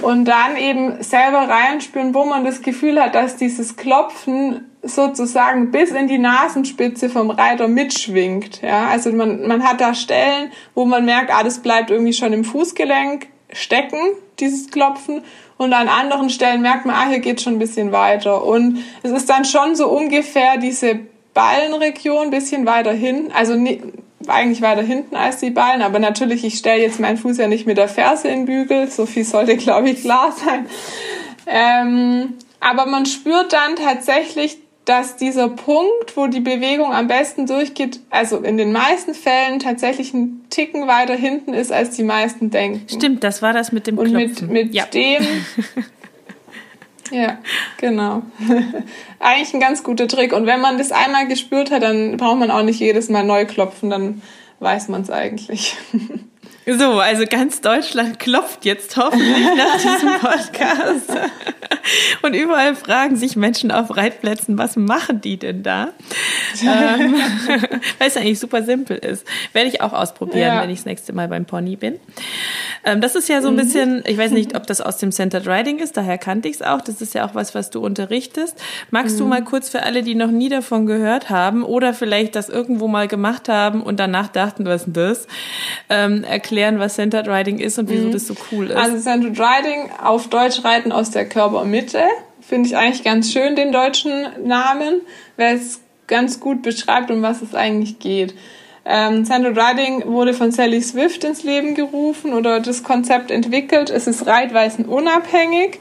und 0.03 0.25
dann 0.25 0.57
eben 0.57 1.03
selber 1.03 1.49
reinspüren, 1.49 2.15
wo 2.15 2.25
man 2.25 2.45
das 2.45 2.63
Gefühl 2.63 3.01
hat, 3.01 3.15
dass 3.15 3.37
dieses 3.37 3.77
Klopfen 3.77 4.65
sozusagen 4.83 5.71
bis 5.71 5.91
in 5.91 6.09
die 6.09 6.19
Nasenspitze 6.19 7.09
vom 7.09 7.31
Reiter 7.31 7.69
mitschwingt. 7.69 8.63
Ja, 8.63 8.89
also 8.89 9.11
man, 9.13 9.47
man 9.47 9.65
hat 9.65 9.81
da 9.81 9.95
Stellen, 9.95 10.53
wo 10.75 10.85
man 10.85 11.05
merkt, 11.05 11.33
ah, 11.33 11.43
das 11.43 11.59
bleibt 11.61 11.91
irgendwie 11.91 12.13
schon 12.13 12.33
im 12.33 12.45
Fußgelenk 12.45 13.27
stecken, 13.53 13.99
dieses 14.39 14.71
Klopfen. 14.71 15.23
Und 15.57 15.73
an 15.73 15.89
anderen 15.89 16.31
Stellen 16.31 16.63
merkt 16.63 16.87
man, 16.87 16.95
ah, 16.95 17.09
hier 17.09 17.19
geht 17.19 17.41
schon 17.41 17.55
ein 17.55 17.59
bisschen 17.59 17.91
weiter. 17.91 18.45
Und 18.45 18.85
es 19.03 19.11
ist 19.11 19.29
dann 19.29 19.45
schon 19.45 19.75
so 19.75 19.89
ungefähr 19.89 20.59
diese 20.59 21.01
Ballenregion, 21.35 22.31
bisschen 22.31 22.67
weiter 22.67 22.93
hin, 22.93 23.31
also 23.35 23.55
eigentlich 24.31 24.63
weiter 24.63 24.83
hinten 24.83 25.17
als 25.17 25.39
die 25.39 25.51
Ballen, 25.51 25.83
aber 25.83 25.99
natürlich, 25.99 26.45
ich 26.45 26.59
stelle 26.59 26.83
jetzt 26.83 27.01
meinen 27.01 27.17
Fuß 27.17 27.39
ja 27.39 27.49
nicht 27.49 27.67
mit 27.67 27.79
der 27.79 27.89
Ferse 27.89 28.29
in 28.29 28.47
Bügel, 28.47 28.91
so 28.91 29.07
viel 29.07 29.25
sollte, 29.25 29.57
glaube 29.57 29.91
ich, 29.91 30.03
klar 30.03 30.33
sein. 30.33 30.67
Ähm, 31.47 32.35
aber 32.61 32.87
man 32.87 33.07
spürt 33.07 33.53
dann 33.53 33.77
tatsächlich 33.77 34.59
dass 34.89 35.17
dieser 35.17 35.51
Punkt, 35.51 36.17
wo 36.17 36.29
die 36.29 36.41
Bewegung 36.41 36.95
am 36.95 37.09
besten 37.09 37.47
durchgeht, 37.47 38.01
also 38.09 38.39
in 38.39 38.57
den 38.57 38.73
meisten 38.73 39.13
Fällen 39.13 39.59
tatsächlich 39.59 40.15
ein 40.15 40.47
Ticken 40.49 40.87
weiter 40.87 41.15
hinten 41.15 41.53
ist, 41.53 41.71
als 41.71 41.91
die 41.91 42.05
meisten 42.05 42.51
denken. 42.51 42.89
Stimmt, 42.89 43.23
das 43.23 43.43
war 43.43 43.53
das 43.53 43.71
mit 43.71 43.87
dem 43.87 43.99
Und 43.99 44.09
Klopfen. 44.09 44.49
mit, 44.49 44.67
mit 44.67 44.75
ja. 44.75 44.87
dem. 44.87 45.23
ja, 47.11 47.39
genau. 47.79 48.23
Eigentlich 49.19 49.55
ein 49.55 49.61
ganz 49.61 49.83
guter 49.83 50.09
Trick. 50.09 50.33
Und 50.33 50.47
wenn 50.47 50.61
man 50.61 50.79
das 50.79 50.93
einmal 50.93 51.27
gespürt 51.27 51.71
hat, 51.71 51.83
dann 51.83 52.17
braucht 52.17 52.39
man 52.39 52.51
auch 52.51 52.63
nicht 52.63 52.81
jedes 52.81 53.09
Mal 53.09 53.25
neu 53.25 53.47
klopfen, 53.47 53.91
dann 53.91 54.23
weiß 54.61 54.89
man 54.89 55.03
es 55.03 55.11
eigentlich. 55.11 55.77
So, 56.71 57.01
also 57.01 57.25
ganz 57.25 57.63
Deutschland 57.63 58.19
klopft 58.19 58.67
jetzt 58.67 58.95
hoffentlich 58.99 59.55
nach 59.57 59.77
diesem 59.77 60.11
Podcast. 60.21 61.11
Und 62.23 62.35
überall 62.35 62.75
fragen 62.75 63.17
sich 63.17 63.37
Menschen 63.37 63.71
auf 63.71 63.97
Reitplätzen, 63.97 64.59
was 64.59 64.77
machen 64.77 65.21
die 65.21 65.37
denn 65.37 65.63
da? 65.63 65.89
ähm, 66.63 67.15
weil 67.99 68.09
es 68.09 68.17
eigentlich 68.17 68.41
super 68.41 68.63
simpel 68.63 68.97
ist. 68.97 69.27
Werde 69.53 69.69
ich 69.69 69.81
auch 69.81 69.93
ausprobieren, 69.93 70.55
ja. 70.55 70.63
wenn 70.63 70.71
ich 70.71 70.79
das 70.79 70.87
nächste 70.87 71.13
Mal 71.13 71.29
beim 71.29 71.45
Pony 71.45 71.77
bin. 71.77 71.99
Ähm, 72.85 73.01
das 73.01 73.15
ist 73.15 73.29
ja 73.29 73.43
so 73.43 73.49
ein 73.49 73.55
mhm. 73.55 73.59
bisschen, 73.59 74.03
ich 74.07 74.19
weiß 74.19 74.31
nicht, 74.33 74.57
ob 74.57 74.67
das 74.67 74.81
aus 74.81 74.99
dem 74.99 75.13
Centered 75.13 75.47
Riding 75.47 75.79
ist, 75.79 75.97
daher 75.97 76.19
kannte 76.19 76.49
ich 76.49 76.57
es 76.57 76.63
auch. 76.63 76.81
Das 76.81 77.01
ist 77.01 77.15
ja 77.15 77.27
auch 77.27 77.35
was, 77.35 77.55
was 77.55 77.71
du 77.71 77.81
unterrichtest. 77.81 78.57
Magst 78.91 79.17
mhm. 79.17 79.19
du 79.19 79.27
mal 79.27 79.45
kurz 79.45 79.69
für 79.69 79.83
alle, 79.83 80.03
die 80.03 80.15
noch 80.15 80.31
nie 80.31 80.49
davon 80.49 80.87
gehört 80.87 81.31
haben 81.31 81.63
oder 81.63 81.95
vielleicht 81.95 82.37
das 82.37 82.49
irgendwo 82.49 82.89
mal 82.89 83.09
gemacht 83.09 83.49
haben 83.49 83.83
und 83.83 84.01
danach 84.01 84.29
dachten, 84.29 84.65
was 84.65 84.83
ist 84.83 84.87
denn 84.87 84.93
das, 84.93 85.27
ähm, 85.89 86.25
erklären, 86.25 86.79
was 86.79 86.95
Centered 86.95 87.29
Riding 87.29 87.59
ist 87.59 87.79
und 87.79 87.91
wieso 87.91 88.09
mhm. 88.09 88.13
das 88.13 88.27
so 88.27 88.35
cool 88.53 88.71
ist? 88.71 88.77
Also 88.77 88.99
Centered 88.99 89.39
Riding 89.39 89.91
auf 90.03 90.29
Deutsch 90.29 90.65
reiten 90.65 90.93
aus 90.93 91.11
der 91.11 91.27
Körpermitte. 91.79 92.05
Finde 92.41 92.69
ich 92.69 92.77
eigentlich 92.77 93.05
ganz 93.05 93.33
schön, 93.33 93.57
den 93.57 93.73
deutschen 93.73 94.47
Namen, 94.47 95.03
weil 95.37 95.57
es 95.57 95.81
ganz 96.07 96.41
gut 96.41 96.63
beschreibt, 96.63 97.11
um 97.11 97.21
was 97.21 97.43
es 97.43 97.55
eigentlich 97.55 97.99
geht. 97.99 98.35
Ähm, 98.85 99.25
Centered 99.27 99.59
Riding 99.59 100.07
wurde 100.07 100.33
von 100.33 100.51
Sally 100.51 100.81
Swift 100.81 101.25
ins 101.25 101.43
Leben 101.43 101.75
gerufen 101.75 102.33
oder 102.33 102.61
das 102.61 102.83
Konzept 102.83 103.31
entwickelt. 103.31 103.91
Es 103.91 104.07
ist 104.07 104.27
reitweisen 104.27 104.87
unabhängig 104.87 105.81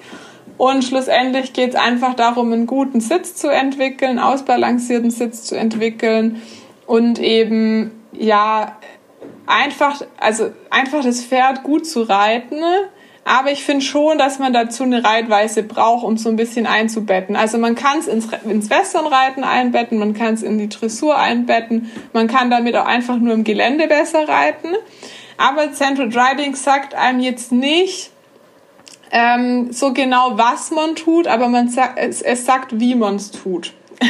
und 0.57 0.83
schlussendlich 0.83 1.53
geht 1.53 1.69
es 1.69 1.75
einfach 1.75 2.15
darum, 2.15 2.51
einen 2.51 2.67
guten 2.67 2.99
Sitz 2.99 3.35
zu 3.35 3.47
entwickeln, 3.47 4.19
ausbalancierten 4.19 5.11
Sitz 5.11 5.43
zu 5.43 5.55
entwickeln 5.55 6.41
und 6.85 7.19
eben 7.19 7.91
ja 8.11 8.77
einfach, 9.45 10.01
also 10.17 10.49
einfach 10.69 11.03
das 11.03 11.23
Pferd 11.23 11.63
gut 11.63 11.85
zu 11.85 12.01
reiten 12.01 12.61
aber 13.27 13.51
ich 13.51 13.65
finde 13.65 13.83
schon, 13.83 14.17
dass 14.17 14.39
man 14.39 14.53
dazu 14.53 14.83
eine 14.83 15.03
Reitweise 15.03 15.61
braucht, 15.61 16.05
um 16.05 16.17
so 16.17 16.29
ein 16.29 16.37
bisschen 16.37 16.65
einzubetten. 16.65 17.35
Also 17.35 17.57
man 17.57 17.75
kann 17.75 17.99
es 17.99 18.07
ins, 18.07 18.29
ins 18.47 18.69
Westernreiten 18.69 19.43
einbetten, 19.43 19.99
man 19.99 20.13
kann 20.13 20.33
es 20.33 20.43
in 20.43 20.57
die 20.57 20.69
Dressur 20.69 21.17
einbetten, 21.17 21.91
man 22.13 22.27
kann 22.27 22.49
damit 22.49 22.75
auch 22.77 22.85
einfach 22.85 23.17
nur 23.17 23.33
im 23.33 23.43
Gelände 23.43 23.87
besser 23.87 24.29
reiten. 24.29 24.69
Aber 25.37 25.73
Central 25.73 26.07
Riding 26.07 26.55
sagt 26.55 26.95
einem 26.95 27.19
jetzt 27.19 27.51
nicht 27.51 28.11
ähm, 29.11 29.73
so 29.73 29.91
genau, 29.91 30.37
was 30.37 30.71
man 30.71 30.95
tut, 30.95 31.27
aber 31.27 31.49
man 31.49 31.69
es, 31.97 32.21
es 32.21 32.45
sagt, 32.45 32.79
wie 32.79 32.95
man 32.95 33.17
es 33.17 33.31
tut. 33.31 33.73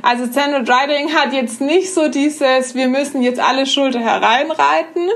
Also 0.00 0.26
Central 0.26 0.64
Riding 0.64 1.12
hat 1.14 1.34
jetzt 1.34 1.60
nicht 1.60 1.92
so 1.92 2.08
dieses, 2.08 2.74
wir 2.74 2.88
müssen 2.88 3.20
jetzt 3.20 3.40
alle 3.40 3.66
Schulter 3.66 4.00
hereinreiten, 4.00 5.10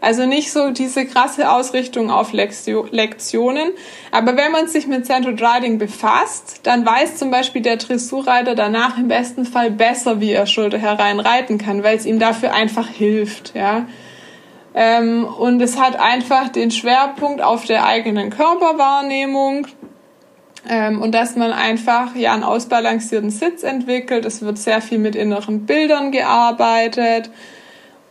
also 0.00 0.26
nicht 0.26 0.52
so 0.52 0.70
diese 0.70 1.06
krasse 1.06 1.50
Ausrichtung 1.50 2.10
auf 2.10 2.32
Lektionen. 2.32 3.72
Aber 4.10 4.36
wenn 4.36 4.52
man 4.52 4.68
sich 4.68 4.86
mit 4.86 5.06
Central 5.06 5.34
Riding 5.34 5.78
befasst, 5.78 6.60
dann 6.64 6.84
weiß 6.84 7.16
zum 7.16 7.30
Beispiel 7.30 7.62
der 7.62 7.76
Dressurreiter 7.76 8.54
danach 8.54 8.98
im 8.98 9.08
besten 9.08 9.44
Fall 9.44 9.70
besser, 9.70 10.20
wie 10.20 10.32
er 10.32 10.46
Schulter 10.46 10.78
herein 10.78 11.20
reiten 11.20 11.58
kann, 11.58 11.82
weil 11.82 11.96
es 11.96 12.06
ihm 12.06 12.18
dafür 12.18 12.52
einfach 12.52 12.88
hilft, 12.88 13.54
ja. 13.54 13.86
Ähm, 14.74 15.24
und 15.24 15.62
es 15.62 15.80
hat 15.80 15.98
einfach 15.98 16.50
den 16.50 16.70
Schwerpunkt 16.70 17.40
auf 17.40 17.64
der 17.64 17.86
eigenen 17.86 18.28
Körperwahrnehmung 18.28 19.66
ähm, 20.68 21.00
und 21.00 21.14
dass 21.14 21.34
man 21.34 21.52
einfach 21.52 22.14
ja 22.14 22.34
einen 22.34 22.42
ausbalancierten 22.42 23.30
Sitz 23.30 23.62
entwickelt. 23.62 24.26
Es 24.26 24.42
wird 24.42 24.58
sehr 24.58 24.82
viel 24.82 24.98
mit 24.98 25.16
inneren 25.16 25.64
Bildern 25.64 26.12
gearbeitet. 26.12 27.30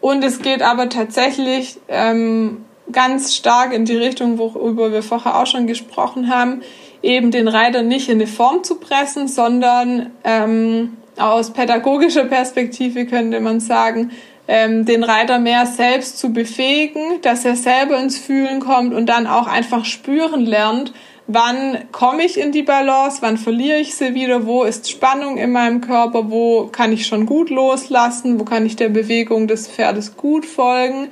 Und 0.05 0.23
es 0.23 0.39
geht 0.39 0.61
aber 0.61 0.87
tatsächlich 0.89 1.79
ähm, 1.87 2.63
ganz 2.91 3.33
stark 3.33 3.73
in 3.73 3.85
die 3.85 3.97
Richtung, 3.97 4.37
worüber 4.37 4.91
wir 4.91 5.01
vorher 5.01 5.41
auch 5.41 5.47
schon 5.47 5.65
gesprochen 5.65 6.29
haben, 6.29 6.61
eben 7.01 7.31
den 7.31 7.47
Reiter 7.47 7.81
nicht 7.81 8.07
in 8.07 8.19
eine 8.19 8.27
Form 8.27 8.63
zu 8.63 8.75
pressen, 8.75 9.27
sondern 9.27 10.11
ähm, 10.23 10.97
aus 11.17 11.53
pädagogischer 11.53 12.25
Perspektive 12.25 13.07
könnte 13.07 13.39
man 13.39 13.59
sagen, 13.59 14.11
ähm, 14.47 14.85
den 14.85 15.03
Reiter 15.03 15.39
mehr 15.39 15.65
selbst 15.65 16.19
zu 16.19 16.31
befähigen, 16.31 17.19
dass 17.23 17.43
er 17.43 17.55
selber 17.55 17.97
ins 17.97 18.19
Fühlen 18.19 18.59
kommt 18.59 18.93
und 18.93 19.07
dann 19.07 19.25
auch 19.25 19.47
einfach 19.47 19.85
spüren 19.85 20.45
lernt, 20.45 20.93
wann 21.27 21.77
komme 21.91 22.23
ich 22.23 22.39
in 22.39 22.51
die 22.51 22.63
Balance, 22.63 23.17
wann 23.21 23.37
verliere 23.37 23.79
ich 23.79 23.95
sie 23.95 24.13
wieder, 24.13 24.45
wo 24.45 24.63
ist 24.63 24.89
Spannung 24.89 25.37
in 25.37 25.51
meinem 25.51 25.81
Körper, 25.81 26.29
wo 26.29 26.67
kann 26.67 26.93
ich 26.93 27.07
schon 27.07 27.25
gut 27.25 27.49
loslassen, 27.49 28.39
wo 28.39 28.43
kann 28.43 28.65
ich 28.65 28.75
der 28.75 28.89
Bewegung 28.89 29.47
des 29.47 29.67
Pferdes 29.67 30.17
gut 30.17 30.45
folgen, 30.45 31.09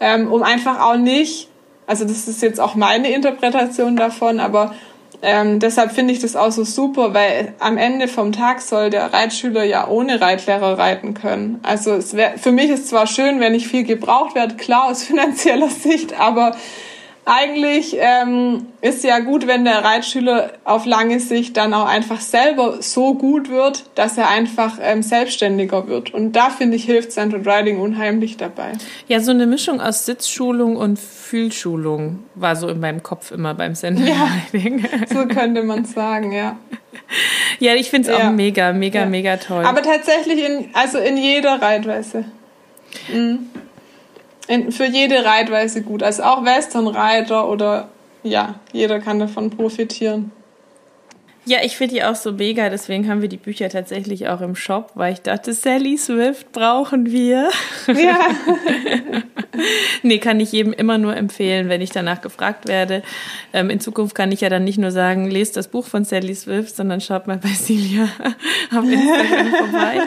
ähm, 0.00 0.32
um 0.32 0.42
einfach 0.42 0.80
auch 0.80 0.96
nicht, 0.96 1.48
also 1.86 2.04
das 2.04 2.28
ist 2.28 2.42
jetzt 2.42 2.60
auch 2.60 2.74
meine 2.74 3.12
Interpretation 3.12 3.96
davon, 3.96 4.40
aber 4.40 4.74
ähm, 5.24 5.60
deshalb 5.60 5.92
finde 5.92 6.12
ich 6.12 6.18
das 6.18 6.34
auch 6.34 6.50
so 6.50 6.64
super, 6.64 7.14
weil 7.14 7.54
am 7.60 7.78
Ende 7.78 8.08
vom 8.08 8.32
Tag 8.32 8.60
soll 8.60 8.90
der 8.90 9.12
Reitschüler 9.12 9.62
ja 9.62 9.86
ohne 9.86 10.20
Reitlehrer 10.20 10.78
reiten 10.78 11.14
können. 11.14 11.60
Also 11.62 11.92
es 11.92 12.16
wär, 12.16 12.38
für 12.38 12.50
mich 12.50 12.70
ist 12.70 12.88
zwar 12.88 13.06
schön, 13.06 13.38
wenn 13.38 13.54
ich 13.54 13.68
viel 13.68 13.84
gebraucht 13.84 14.34
werde, 14.34 14.56
klar 14.56 14.90
aus 14.90 15.04
finanzieller 15.04 15.68
Sicht, 15.70 16.18
aber 16.18 16.56
eigentlich 17.24 17.96
ähm, 17.98 18.66
ist 18.80 19.04
ja 19.04 19.20
gut, 19.20 19.46
wenn 19.46 19.64
der 19.64 19.84
Reitschüler 19.84 20.50
auf 20.64 20.86
lange 20.86 21.20
Sicht 21.20 21.56
dann 21.56 21.72
auch 21.72 21.86
einfach 21.86 22.20
selber 22.20 22.82
so 22.82 23.14
gut 23.14 23.48
wird, 23.48 23.84
dass 23.94 24.18
er 24.18 24.28
einfach 24.28 24.78
ähm, 24.80 25.02
selbstständiger 25.02 25.86
wird. 25.86 26.12
Und 26.12 26.32
da 26.32 26.50
finde 26.50 26.76
ich 26.76 26.84
hilft 26.84 27.12
Central 27.12 27.48
Riding 27.48 27.78
unheimlich 27.78 28.38
dabei. 28.38 28.72
Ja, 29.06 29.20
so 29.20 29.30
eine 29.30 29.46
Mischung 29.46 29.80
aus 29.80 30.04
Sitzschulung 30.04 30.76
und 30.76 30.98
Fühlschulung 30.98 32.24
war 32.34 32.56
so 32.56 32.68
in 32.68 32.80
meinem 32.80 33.04
Kopf 33.04 33.30
immer 33.30 33.54
beim 33.54 33.76
Central 33.76 34.08
ja, 34.08 34.28
Riding. 34.52 34.84
so 35.08 35.26
könnte 35.26 35.62
man 35.62 35.84
sagen, 35.84 36.32
ja. 36.32 36.56
Ja, 37.60 37.74
ich 37.74 37.88
finde 37.88 38.10
es 38.10 38.18
ja. 38.18 38.28
auch 38.28 38.32
mega, 38.32 38.72
mega, 38.72 39.00
ja. 39.00 39.06
mega 39.06 39.36
toll. 39.36 39.64
Aber 39.64 39.82
tatsächlich 39.82 40.44
in, 40.44 40.70
also 40.72 40.98
in 40.98 41.16
jeder 41.16 41.62
Reitweise. 41.62 42.24
Mhm. 43.12 43.48
Für 44.46 44.86
jede 44.86 45.24
Reitweise 45.24 45.82
gut. 45.82 46.02
Also 46.02 46.24
auch 46.24 46.44
Westernreiter 46.44 47.48
oder 47.48 47.88
ja, 48.22 48.56
jeder 48.72 49.00
kann 49.00 49.18
davon 49.18 49.50
profitieren. 49.50 50.30
Ja, 51.44 51.58
ich 51.64 51.76
finde 51.76 51.94
die 51.94 52.04
auch 52.04 52.14
so 52.14 52.32
mega, 52.32 52.68
deswegen 52.68 53.08
haben 53.08 53.20
wir 53.20 53.28
die 53.28 53.36
Bücher 53.36 53.68
tatsächlich 53.68 54.28
auch 54.28 54.40
im 54.40 54.54
Shop, 54.54 54.92
weil 54.94 55.14
ich 55.14 55.22
dachte, 55.22 55.52
Sally 55.52 55.98
Swift 55.98 56.52
brauchen 56.52 57.10
wir. 57.10 57.48
Ja. 57.88 58.18
nee, 60.04 60.18
kann 60.18 60.38
ich 60.38 60.52
jedem 60.52 60.72
immer 60.72 60.98
nur 60.98 61.16
empfehlen, 61.16 61.68
wenn 61.68 61.80
ich 61.80 61.90
danach 61.90 62.20
gefragt 62.20 62.68
werde. 62.68 63.02
Ähm, 63.52 63.70
in 63.70 63.80
Zukunft 63.80 64.14
kann 64.14 64.30
ich 64.30 64.40
ja 64.40 64.50
dann 64.50 64.62
nicht 64.62 64.78
nur 64.78 64.92
sagen, 64.92 65.28
lest 65.30 65.56
das 65.56 65.66
Buch 65.66 65.86
von 65.86 66.04
Sally 66.04 66.34
Swift, 66.36 66.76
sondern 66.76 67.00
schaut 67.00 67.26
mal 67.26 67.38
bei 67.38 67.48
Celia 67.48 68.04
auf 68.70 68.84
Instagram 68.84 69.50
vorbei. 69.50 70.00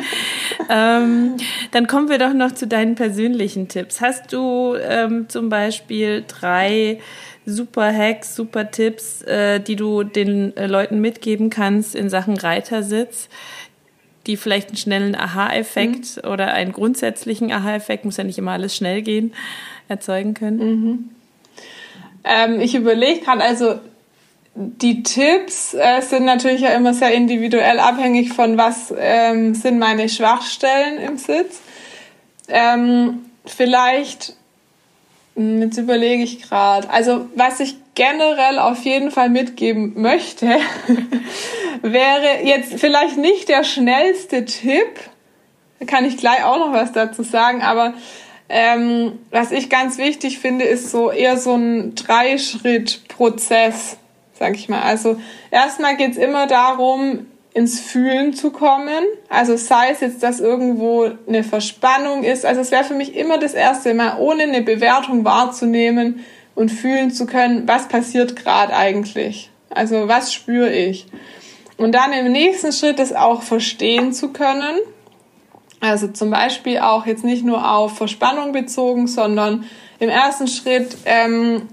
Ähm, 0.69 1.35
dann 1.71 1.87
kommen 1.87 2.07
wir 2.07 2.17
doch 2.17 2.33
noch 2.33 2.53
zu 2.53 2.65
deinen 2.65 2.95
persönlichen 2.95 3.67
Tipps. 3.67 3.99
Hast 3.99 4.31
du 4.31 4.75
ähm, 4.75 5.27
zum 5.27 5.49
Beispiel 5.49 6.23
drei 6.25 6.99
super 7.45 7.93
Hacks, 7.93 8.35
super 8.35 8.71
Tipps, 8.71 9.21
äh, 9.23 9.59
die 9.59 9.75
du 9.75 10.03
den 10.03 10.55
äh, 10.57 10.67
Leuten 10.67 10.99
mitgeben 10.99 11.49
kannst 11.49 11.95
in 11.95 12.09
Sachen 12.09 12.37
Reitersitz, 12.37 13.29
die 14.27 14.37
vielleicht 14.37 14.69
einen 14.69 14.77
schnellen 14.77 15.15
Aha-Effekt 15.15 16.23
mhm. 16.23 16.29
oder 16.29 16.53
einen 16.53 16.71
grundsätzlichen 16.71 17.51
Aha-Effekt, 17.51 18.05
muss 18.05 18.17
ja 18.17 18.23
nicht 18.23 18.37
immer 18.37 18.51
alles 18.51 18.75
schnell 18.75 19.01
gehen, 19.01 19.33
erzeugen 19.87 20.33
können? 20.33 20.57
Mhm. 20.57 21.09
Ähm, 22.23 22.59
ich 22.59 22.73
überlege 22.73 23.21
gerade, 23.21 23.43
also 23.43 23.79
die 24.55 25.03
Tipps 25.03 25.73
äh, 25.73 26.01
sind 26.01 26.25
natürlich 26.25 26.61
ja 26.61 26.69
immer 26.69 26.93
sehr 26.93 27.13
individuell 27.13 27.77
abhängig 27.79 28.33
von 28.33 28.57
was 28.57 28.93
ähm, 28.97 29.53
sind 29.53 29.79
meine 29.79 30.07
Schwachstellen 30.07 30.97
im 30.97 31.17
Sitz. 31.17 31.61
Ähm, 32.47 33.25
vielleicht 33.45 34.33
jetzt 35.35 35.77
überlege 35.77 36.23
ich 36.23 36.41
gerade. 36.41 36.89
Also 36.89 37.27
was 37.35 37.59
ich 37.59 37.75
generell 37.93 38.59
auf 38.59 38.83
jeden 38.83 39.11
Fall 39.11 39.29
mitgeben 39.29 40.01
möchte, 40.01 40.47
wäre 41.81 42.43
jetzt 42.43 42.79
vielleicht 42.79 43.17
nicht 43.17 43.49
der 43.49 43.63
schnellste 43.63 44.45
Tipp. 44.45 44.99
Da 45.79 45.85
kann 45.85 46.05
ich 46.05 46.17
gleich 46.17 46.43
auch 46.43 46.57
noch 46.57 46.73
was 46.73 46.93
dazu 46.93 47.23
sagen, 47.23 47.61
aber 47.61 47.93
ähm, 48.47 49.19
was 49.31 49.51
ich 49.51 49.69
ganz 49.69 49.97
wichtig 49.97 50.39
finde, 50.39 50.65
ist 50.65 50.91
so 50.91 51.11
eher 51.11 51.37
so 51.37 51.55
ein 51.55 51.95
Dreischritt-Prozess, 51.95 53.97
sag 54.37 54.55
ich 54.55 54.69
mal. 54.69 54.81
Also 54.81 55.19
erstmal 55.51 55.97
geht's 55.97 56.17
immer 56.17 56.47
darum, 56.47 57.25
ins 57.55 57.79
Fühlen 57.79 58.33
zu 58.33 58.51
kommen. 58.51 59.05
Also 59.29 59.55
sei 59.55 59.89
es 59.89 60.01
jetzt, 60.01 60.21
dass 60.21 60.41
irgendwo 60.41 61.09
eine 61.25 61.41
Verspannung 61.41 62.25
ist. 62.25 62.45
Also 62.45 62.59
es 62.59 62.69
wäre 62.69 62.83
für 62.83 62.95
mich 62.95 63.15
immer 63.15 63.37
das 63.37 63.53
erste 63.53 63.93
Mal, 63.93 64.17
ohne 64.19 64.43
eine 64.43 64.61
Bewertung 64.61 65.23
wahrzunehmen 65.23 66.25
und 66.53 66.69
fühlen 66.69 67.11
zu 67.11 67.25
können, 67.25 67.65
was 67.65 67.87
passiert 67.87 68.35
gerade 68.35 68.75
eigentlich. 68.75 69.49
Also 69.69 70.09
was 70.09 70.33
spüre 70.33 70.73
ich. 70.73 71.05
Und 71.77 71.93
dann 71.95 72.11
im 72.11 72.29
nächsten 72.29 72.73
Schritt 72.73 72.99
das 72.99 73.13
auch 73.13 73.41
verstehen 73.41 74.11
zu 74.11 74.33
können. 74.33 74.77
Also 75.79 76.09
zum 76.09 76.31
Beispiel 76.31 76.79
auch 76.79 77.05
jetzt 77.05 77.23
nicht 77.23 77.45
nur 77.45 77.71
auf 77.71 77.95
Verspannung 77.95 78.51
bezogen, 78.51 79.07
sondern 79.07 79.63
im 79.99 80.09
ersten 80.09 80.49
Schritt 80.49 80.97
ähm, 81.05 81.69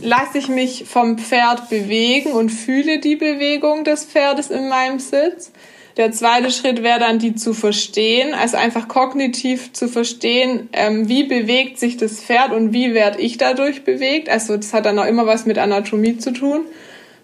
lasse 0.00 0.38
ich 0.38 0.48
mich 0.48 0.84
vom 0.86 1.18
Pferd 1.18 1.68
bewegen 1.68 2.32
und 2.32 2.50
fühle 2.50 3.00
die 3.00 3.16
Bewegung 3.16 3.84
des 3.84 4.04
Pferdes 4.04 4.50
in 4.50 4.68
meinem 4.68 4.98
Sitz. 4.98 5.52
Der 5.96 6.12
zweite 6.12 6.50
Schritt 6.50 6.82
wäre 6.82 7.00
dann, 7.00 7.18
die 7.18 7.34
zu 7.34 7.52
verstehen, 7.52 8.32
also 8.32 8.56
einfach 8.56 8.88
kognitiv 8.88 9.72
zu 9.72 9.88
verstehen, 9.88 10.68
ähm, 10.72 11.08
wie 11.08 11.24
bewegt 11.24 11.78
sich 11.78 11.96
das 11.96 12.22
Pferd 12.22 12.52
und 12.52 12.72
wie 12.72 12.94
werde 12.94 13.20
ich 13.20 13.38
dadurch 13.38 13.84
bewegt. 13.84 14.28
Also 14.28 14.56
das 14.56 14.72
hat 14.72 14.86
dann 14.86 14.98
auch 14.98 15.06
immer 15.06 15.26
was 15.26 15.46
mit 15.46 15.58
Anatomie 15.58 16.16
zu 16.16 16.32
tun 16.32 16.62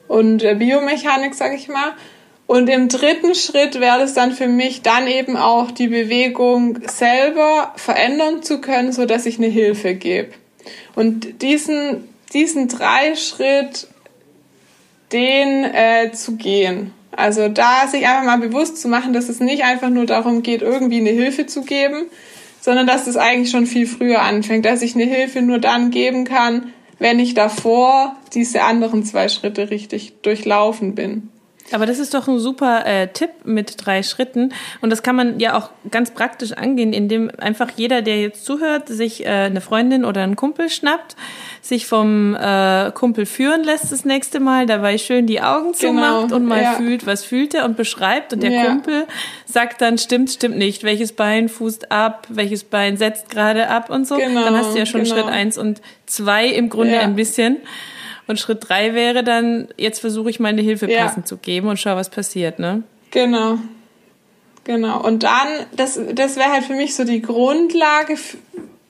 und 0.08 0.42
äh, 0.42 0.56
Biomechanik, 0.56 1.34
sage 1.34 1.54
ich 1.54 1.68
mal. 1.68 1.94
Und 2.46 2.68
im 2.68 2.88
dritten 2.88 3.34
Schritt 3.34 3.80
wäre 3.80 4.02
es 4.02 4.14
dann 4.14 4.32
für 4.32 4.46
mich, 4.46 4.82
dann 4.82 5.08
eben 5.08 5.36
auch 5.36 5.70
die 5.70 5.88
Bewegung 5.88 6.78
selber 6.86 7.72
verändern 7.76 8.42
zu 8.42 8.60
können, 8.60 8.92
so 8.92 9.04
dass 9.04 9.26
ich 9.26 9.38
eine 9.38 9.48
Hilfe 9.48 9.94
gebe. 9.94 10.30
Und 10.94 11.42
diesen 11.42 12.04
diesen 12.32 12.68
Dreischritt, 12.68 13.88
den 15.12 15.64
äh, 15.64 16.12
zu 16.12 16.36
gehen. 16.36 16.92
Also 17.12 17.48
da 17.48 17.86
sich 17.86 18.06
einfach 18.06 18.24
mal 18.24 18.38
bewusst 18.38 18.80
zu 18.80 18.88
machen, 18.88 19.12
dass 19.12 19.28
es 19.28 19.40
nicht 19.40 19.64
einfach 19.64 19.88
nur 19.88 20.06
darum 20.06 20.42
geht, 20.42 20.62
irgendwie 20.62 21.00
eine 21.00 21.10
Hilfe 21.10 21.46
zu 21.46 21.62
geben, 21.62 22.06
sondern 22.60 22.86
dass 22.86 23.06
es 23.06 23.16
eigentlich 23.16 23.50
schon 23.50 23.66
viel 23.66 23.86
früher 23.86 24.22
anfängt, 24.22 24.66
dass 24.66 24.82
ich 24.82 24.94
eine 24.94 25.04
Hilfe 25.04 25.40
nur 25.40 25.58
dann 25.58 25.90
geben 25.90 26.24
kann, 26.24 26.72
wenn 26.98 27.18
ich 27.18 27.34
davor 27.34 28.16
diese 28.34 28.62
anderen 28.62 29.04
zwei 29.04 29.28
Schritte 29.28 29.70
richtig 29.70 30.20
durchlaufen 30.22 30.94
bin. 30.94 31.30
Aber 31.72 31.86
das 31.86 31.98
ist 31.98 32.14
doch 32.14 32.28
ein 32.28 32.38
super 32.38 32.86
äh, 32.86 33.08
Tipp 33.08 33.30
mit 33.44 33.84
drei 33.84 34.02
Schritten. 34.02 34.52
Und 34.80 34.90
das 34.90 35.02
kann 35.02 35.16
man 35.16 35.40
ja 35.40 35.58
auch 35.58 35.70
ganz 35.90 36.12
praktisch 36.12 36.52
angehen, 36.52 36.92
indem 36.92 37.30
einfach 37.38 37.70
jeder, 37.74 38.02
der 38.02 38.20
jetzt 38.20 38.44
zuhört, 38.44 38.88
sich 38.88 39.24
äh, 39.24 39.28
eine 39.28 39.60
Freundin 39.60 40.04
oder 40.04 40.22
einen 40.22 40.36
Kumpel 40.36 40.70
schnappt, 40.70 41.16
sich 41.60 41.86
vom 41.86 42.36
äh, 42.36 42.92
Kumpel 42.92 43.26
führen 43.26 43.64
lässt 43.64 43.90
das 43.90 44.04
nächste 44.04 44.38
Mal, 44.38 44.66
dabei 44.66 44.98
schön 44.98 45.26
die 45.26 45.40
Augen 45.40 45.72
genau. 45.72 46.20
zumacht 46.20 46.32
und 46.32 46.46
mal 46.46 46.62
ja. 46.62 46.72
fühlt, 46.74 47.06
was 47.06 47.24
fühlt 47.24 47.54
er 47.54 47.64
und 47.64 47.76
beschreibt. 47.76 48.32
Und 48.32 48.42
der 48.42 48.52
ja. 48.52 48.64
Kumpel 48.66 49.06
sagt 49.44 49.80
dann, 49.80 49.98
stimmt, 49.98 50.30
stimmt 50.30 50.56
nicht. 50.56 50.84
Welches 50.84 51.12
Bein 51.12 51.48
fußt 51.48 51.90
ab, 51.90 52.26
welches 52.28 52.64
Bein 52.64 52.96
setzt 52.96 53.30
gerade 53.30 53.68
ab 53.68 53.90
und 53.90 54.06
so. 54.06 54.16
Genau, 54.16 54.44
dann 54.44 54.56
hast 54.56 54.74
du 54.74 54.78
ja 54.78 54.86
schon 54.86 55.02
genau. 55.02 55.14
Schritt 55.16 55.26
eins 55.26 55.58
und 55.58 55.80
zwei 56.06 56.46
im 56.46 56.68
Grunde 56.68 56.94
ja. 56.94 57.00
ein 57.00 57.16
bisschen. 57.16 57.58
Und 58.26 58.40
Schritt 58.40 58.68
drei 58.68 58.94
wäre 58.94 59.22
dann, 59.22 59.68
jetzt 59.76 60.00
versuche 60.00 60.30
ich 60.30 60.40
meine 60.40 60.62
Hilfe 60.62 60.90
ja. 60.90 61.04
passend 61.04 61.28
zu 61.28 61.36
geben 61.36 61.68
und 61.68 61.78
schau, 61.78 61.94
was 61.94 62.10
passiert, 62.10 62.58
ne? 62.58 62.82
Genau. 63.10 63.58
Genau. 64.64 65.00
Und 65.00 65.22
dann, 65.22 65.46
das, 65.76 65.98
das 66.12 66.36
wäre 66.36 66.50
halt 66.50 66.64
für 66.64 66.74
mich 66.74 66.96
so 66.96 67.04
die 67.04 67.22
Grundlage, 67.22 68.16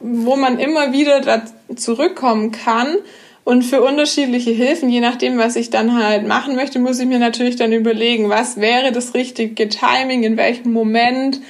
wo 0.00 0.36
man 0.36 0.58
immer 0.58 0.92
wieder 0.92 1.20
da 1.20 1.42
zurückkommen 1.74 2.50
kann. 2.50 2.96
Und 3.44 3.62
für 3.62 3.82
unterschiedliche 3.82 4.50
Hilfen, 4.50 4.88
je 4.88 5.00
nachdem, 5.00 5.38
was 5.38 5.54
ich 5.54 5.70
dann 5.70 6.02
halt 6.02 6.26
machen 6.26 6.56
möchte, 6.56 6.80
muss 6.80 6.98
ich 6.98 7.06
mir 7.06 7.18
natürlich 7.18 7.56
dann 7.56 7.72
überlegen, 7.72 8.28
was 8.28 8.56
wäre 8.56 8.90
das 8.90 9.14
richtige 9.14 9.68
Timing, 9.68 10.24
in 10.24 10.36
welchem 10.36 10.72
Moment 10.72 11.40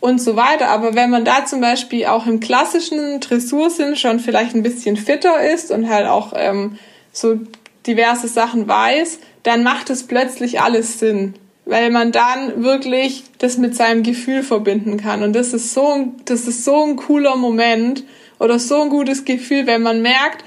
und 0.00 0.20
so 0.20 0.36
weiter. 0.36 0.68
Aber 0.68 0.94
wenn 0.94 1.08
man 1.08 1.24
da 1.24 1.46
zum 1.46 1.60
Beispiel 1.60 2.06
auch 2.06 2.26
im 2.26 2.40
klassischen 2.40 3.20
Dressursinn 3.20 3.96
schon 3.96 4.18
vielleicht 4.18 4.54
ein 4.54 4.64
bisschen 4.64 4.96
fitter 4.96 5.40
ist 5.40 5.70
und 5.70 5.88
halt 5.88 6.06
auch 6.06 6.32
ähm, 6.36 6.78
so 7.12 7.38
diverse 7.86 8.28
Sachen 8.28 8.66
weiß, 8.68 9.18
dann 9.42 9.62
macht 9.62 9.90
es 9.90 10.06
plötzlich 10.06 10.60
alles 10.60 10.98
Sinn, 10.98 11.34
weil 11.64 11.90
man 11.90 12.12
dann 12.12 12.64
wirklich 12.64 13.24
das 13.38 13.58
mit 13.58 13.76
seinem 13.76 14.02
Gefühl 14.02 14.42
verbinden 14.42 14.96
kann 14.96 15.22
und 15.22 15.34
das 15.34 15.52
ist 15.52 15.74
so 15.74 16.12
das 16.24 16.46
ist 16.46 16.64
so 16.64 16.84
ein 16.84 16.96
cooler 16.96 17.36
Moment 17.36 18.04
oder 18.38 18.58
so 18.58 18.82
ein 18.82 18.88
gutes 18.88 19.24
Gefühl, 19.24 19.66
wenn 19.66 19.82
man 19.82 20.02
merkt, 20.02 20.44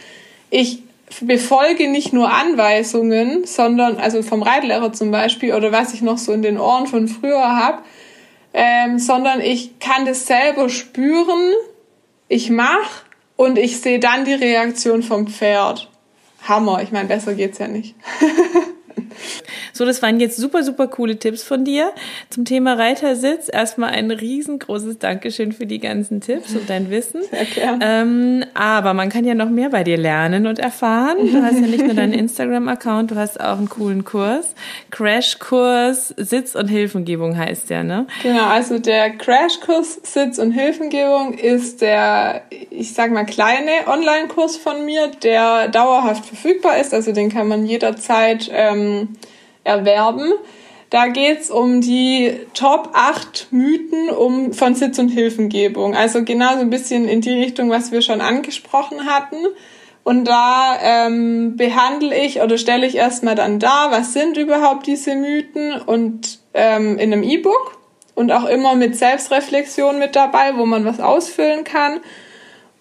ich 0.49 0.83
befolge 1.21 1.89
nicht 1.89 2.13
nur 2.13 2.31
Anweisungen, 2.31 3.45
sondern 3.45 3.97
also 3.97 4.21
vom 4.21 4.41
Reitlehrer 4.41 4.91
zum 4.91 5.11
Beispiel 5.11 5.53
oder 5.53 5.71
was 5.71 5.93
ich 5.93 6.01
noch 6.01 6.17
so 6.17 6.33
in 6.33 6.41
den 6.41 6.59
Ohren 6.59 6.87
von 6.87 7.07
früher 7.07 7.55
habe, 7.55 7.83
ähm, 8.53 8.99
sondern 8.99 9.41
ich 9.41 9.79
kann 9.79 10.05
das 10.05 10.25
selber 10.25 10.69
spüren, 10.69 11.53
ich 12.27 12.49
mache 12.49 13.03
und 13.35 13.57
ich 13.57 13.79
sehe 13.81 13.99
dann 13.99 14.25
die 14.25 14.33
Reaktion 14.33 15.03
vom 15.03 15.27
Pferd. 15.27 15.89
Hammer. 16.47 16.81
Ich 16.81 16.91
meine, 16.91 17.07
besser 17.07 17.33
geht's 17.33 17.57
ja 17.59 17.67
nicht. 17.67 17.95
So, 19.73 19.85
das 19.85 20.01
waren 20.01 20.19
jetzt 20.19 20.37
super, 20.37 20.63
super 20.63 20.87
coole 20.87 21.17
Tipps 21.17 21.43
von 21.43 21.65
dir 21.65 21.91
zum 22.29 22.45
Thema 22.45 22.73
Reitersitz. 22.73 23.49
Erstmal 23.51 23.91
ein 23.91 24.11
riesengroßes 24.11 24.99
Dankeschön 24.99 25.51
für 25.51 25.65
die 25.65 25.79
ganzen 25.79 26.21
Tipps 26.21 26.55
und 26.55 26.69
dein 26.69 26.89
Wissen. 26.89 27.21
Sehr 27.29 27.45
gerne. 27.45 27.79
Ähm, 27.81 28.45
aber 28.53 28.93
man 28.93 29.09
kann 29.09 29.25
ja 29.25 29.35
noch 29.35 29.49
mehr 29.49 29.69
bei 29.69 29.83
dir 29.83 29.97
lernen 29.97 30.47
und 30.47 30.59
erfahren. 30.59 31.17
Du 31.19 31.41
hast 31.41 31.59
ja 31.59 31.67
nicht 31.67 31.85
nur 31.85 31.93
deinen 31.93 32.13
Instagram-Account, 32.13 33.11
du 33.11 33.15
hast 33.15 33.39
auch 33.39 33.57
einen 33.57 33.69
coolen 33.69 34.05
Kurs. 34.05 34.55
Crashkurs 34.91 36.13
Sitz- 36.17 36.55
und 36.55 36.67
Hilfengebung 36.67 37.37
heißt 37.37 37.69
der, 37.69 37.83
ne? 37.83 38.07
Genau, 38.23 38.45
also 38.45 38.79
der 38.79 39.11
Crashkurs 39.11 39.99
Sitz- 40.03 40.39
und 40.39 40.51
Hilfengebung 40.51 41.33
ist 41.33 41.81
der, 41.81 42.43
ich 42.69 42.93
sag 42.93 43.11
mal, 43.11 43.25
kleine 43.25 43.71
Online-Kurs 43.87 44.57
von 44.57 44.85
mir, 44.85 45.11
der 45.23 45.67
dauerhaft 45.67 46.25
verfügbar 46.25 46.77
ist. 46.79 46.93
Also 46.93 47.11
den 47.11 47.29
kann 47.29 47.47
man 47.47 47.65
jederzeit 47.65 48.49
ähm, 48.51 49.04
erwerben. 49.63 50.33
Da 50.89 51.07
geht's 51.07 51.49
um 51.49 51.81
die 51.81 52.39
Top 52.53 52.91
8 52.93 53.47
Mythen 53.51 54.09
um, 54.09 54.53
von 54.53 54.75
Sitz- 54.75 54.99
und 54.99 55.09
Hilfengebung. 55.09 55.95
Also 55.95 56.23
genau 56.23 56.53
so 56.53 56.59
ein 56.59 56.69
bisschen 56.69 57.07
in 57.07 57.21
die 57.21 57.33
Richtung, 57.33 57.69
was 57.69 57.91
wir 57.91 58.01
schon 58.01 58.21
angesprochen 58.21 59.05
hatten. 59.05 59.37
Und 60.03 60.25
da 60.25 60.77
ähm, 60.81 61.57
behandle 61.57 62.15
ich 62.15 62.39
oder 62.41 62.59
stelle 62.59 62.85
ich 62.85 62.95
erstmal 62.95 63.33
dann 63.33 63.57
dar, 63.57 63.89
was 63.89 64.13
sind 64.13 64.37
überhaupt 64.37 64.85
diese 64.85 65.15
Mythen 65.15 65.81
und 65.81 66.39
ähm, 66.53 66.99
in 66.99 67.11
einem 67.11 67.23
E-Book 67.23 67.79
und 68.13 68.31
auch 68.31 68.45
immer 68.45 68.75
mit 68.75 68.95
Selbstreflexion 68.95 69.97
mit 69.97 70.15
dabei, 70.15 70.57
wo 70.57 70.65
man 70.67 70.85
was 70.85 70.99
ausfüllen 70.99 71.63
kann. 71.63 72.01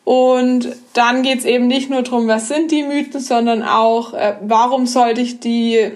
Und 0.05 0.77
dann 0.93 1.23
geht's 1.23 1.47
eben 1.47 1.67
nicht 1.67 1.89
nur 1.89 2.03
darum, 2.03 2.29
was 2.29 2.49
sind 2.49 2.71
die 2.71 2.83
Mythen, 2.83 3.21
sondern 3.21 3.63
auch, 3.63 4.13
äh, 4.13 4.37
warum 4.43 4.87
sollte 4.87 5.23
ich 5.23 5.41
die 5.41 5.93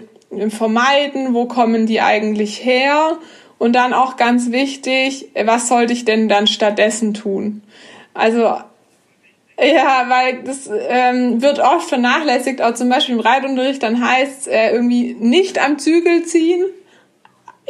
vermeiden, 0.51 1.35
wo 1.35 1.47
kommen 1.47 1.87
die 1.87 2.01
eigentlich 2.01 2.65
her 2.65 3.19
und 3.59 3.75
dann 3.75 3.93
auch 3.93 4.17
ganz 4.17 4.51
wichtig, 4.51 5.29
was 5.45 5.69
sollte 5.69 5.93
ich 5.93 6.05
denn 6.05 6.29
dann 6.29 6.47
stattdessen 6.47 7.15
tun? 7.15 7.63
Also 8.15 8.57
ja, 9.61 10.05
weil 10.09 10.45
das 10.45 10.71
ähm, 10.89 11.43
wird 11.43 11.59
oft 11.59 11.89
vernachlässigt, 11.89 12.63
auch 12.63 12.75
zum 12.75 12.89
Beispiel 12.89 13.17
im 13.17 13.21
Reitunterricht, 13.21 13.83
dann 13.83 14.07
heißt 14.07 14.43
es 14.43 14.47
äh, 14.47 14.71
irgendwie 14.71 15.17
nicht 15.19 15.59
am 15.59 15.79
Zügel 15.79 16.23
ziehen. 16.25 16.65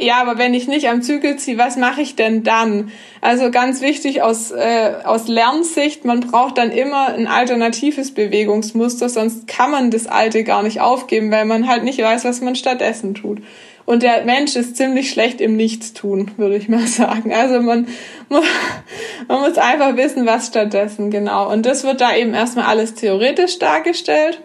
Ja, 0.01 0.21
aber 0.21 0.39
wenn 0.39 0.55
ich 0.55 0.69
nicht 0.69 0.89
am 0.89 1.03
Zügel 1.03 1.37
ziehe, 1.37 1.59
was 1.59 1.77
mache 1.77 2.03
ich 2.03 2.15
denn 2.15 2.45
dann? 2.45 2.93
Also 3.21 3.51
ganz 3.51 3.81
wichtig 3.81 4.23
aus, 4.23 4.53
äh, 4.53 4.93
aus 5.05 5.27
Lernsicht, 5.27 6.05
man 6.05 6.21
braucht 6.21 6.59
dann 6.59 6.71
immer 6.71 7.09
ein 7.09 7.27
alternatives 7.27 8.13
Bewegungsmuster, 8.13 9.09
sonst 9.09 9.49
kann 9.49 9.73
man 9.73 9.91
das 9.91 10.07
alte 10.07 10.45
gar 10.45 10.63
nicht 10.63 10.81
aufgeben, 10.81 11.33
weil 11.33 11.47
man 11.47 11.69
halt 11.69 11.83
nicht 11.83 12.01
weiß, 12.01 12.25
was 12.25 12.41
man 12.41 12.55
stattdessen 12.55 13.15
tut. 13.15 13.41
Und 13.87 14.03
der 14.03 14.25
Mensch 14.25 14.55
ist 14.55 14.77
ziemlich 14.77 15.11
schlecht 15.11 15.41
im 15.41 15.57
Nichtstun, 15.57 16.33
würde 16.37 16.57
ich 16.57 16.69
mal 16.69 16.87
sagen. 16.87 17.33
Also 17.33 17.61
man, 17.61 17.89
man 18.29 19.41
muss 19.41 19.57
einfach 19.57 19.97
wissen, 19.97 20.27
was 20.27 20.49
stattdessen 20.49 21.11
genau. 21.11 21.51
Und 21.51 21.67
das 21.67 21.85
wird 21.85 22.01
da 22.01 22.15
eben 22.15 22.35
erstmal 22.35 22.67
alles 22.67 22.95
theoretisch 22.95 23.59
dargestellt. 23.59 24.43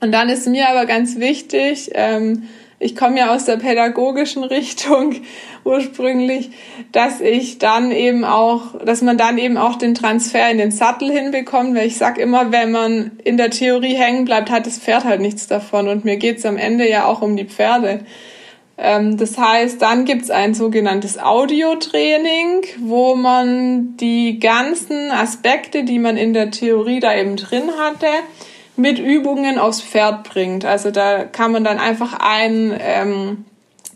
Und 0.00 0.12
dann 0.12 0.30
ist 0.30 0.48
mir 0.48 0.68
aber 0.68 0.86
ganz 0.86 1.18
wichtig, 1.18 1.90
ähm, 1.94 2.48
ich 2.78 2.96
komme 2.96 3.18
ja 3.18 3.34
aus 3.34 3.44
der 3.44 3.56
pädagogischen 3.56 4.44
Richtung 4.44 5.16
ursprünglich, 5.64 6.50
dass 6.92 7.20
ich 7.20 7.58
dann 7.58 7.90
eben 7.90 8.24
auch, 8.24 8.78
dass 8.84 9.02
man 9.02 9.16
dann 9.16 9.38
eben 9.38 9.56
auch 9.56 9.76
den 9.76 9.94
Transfer 9.94 10.50
in 10.50 10.58
den 10.58 10.70
Sattel 10.70 11.10
hinbekommt, 11.10 11.74
weil 11.74 11.86
ich 11.86 11.96
sag 11.96 12.18
immer, 12.18 12.52
wenn 12.52 12.70
man 12.70 13.12
in 13.24 13.36
der 13.36 13.50
Theorie 13.50 13.94
hängen 13.94 14.24
bleibt, 14.24 14.50
hat 14.50 14.66
das 14.66 14.78
Pferd 14.78 15.04
halt 15.04 15.20
nichts 15.20 15.46
davon. 15.46 15.88
Und 15.88 16.04
mir 16.04 16.16
geht's 16.16 16.44
am 16.44 16.56
Ende 16.56 16.88
ja 16.88 17.06
auch 17.06 17.22
um 17.22 17.36
die 17.36 17.46
Pferde. 17.46 18.00
Ähm, 18.76 19.16
das 19.16 19.38
heißt, 19.38 19.80
dann 19.80 20.04
gibt's 20.04 20.30
ein 20.30 20.54
sogenanntes 20.54 21.18
Audiotraining, 21.18 22.64
wo 22.80 23.14
man 23.14 23.96
die 23.96 24.40
ganzen 24.40 25.10
Aspekte, 25.10 25.84
die 25.84 25.98
man 25.98 26.16
in 26.16 26.34
der 26.34 26.50
Theorie 26.50 27.00
da 27.00 27.14
eben 27.14 27.36
drin 27.36 27.70
hatte, 27.78 28.06
mit 28.76 28.98
Übungen 28.98 29.58
aufs 29.58 29.80
Pferd 29.80 30.24
bringt. 30.24 30.64
Also 30.64 30.90
da 30.90 31.24
kann 31.24 31.52
man 31.52 31.64
dann 31.64 31.78
einfach 31.78 32.14
einen 32.18 32.76
ähm, 32.78 33.44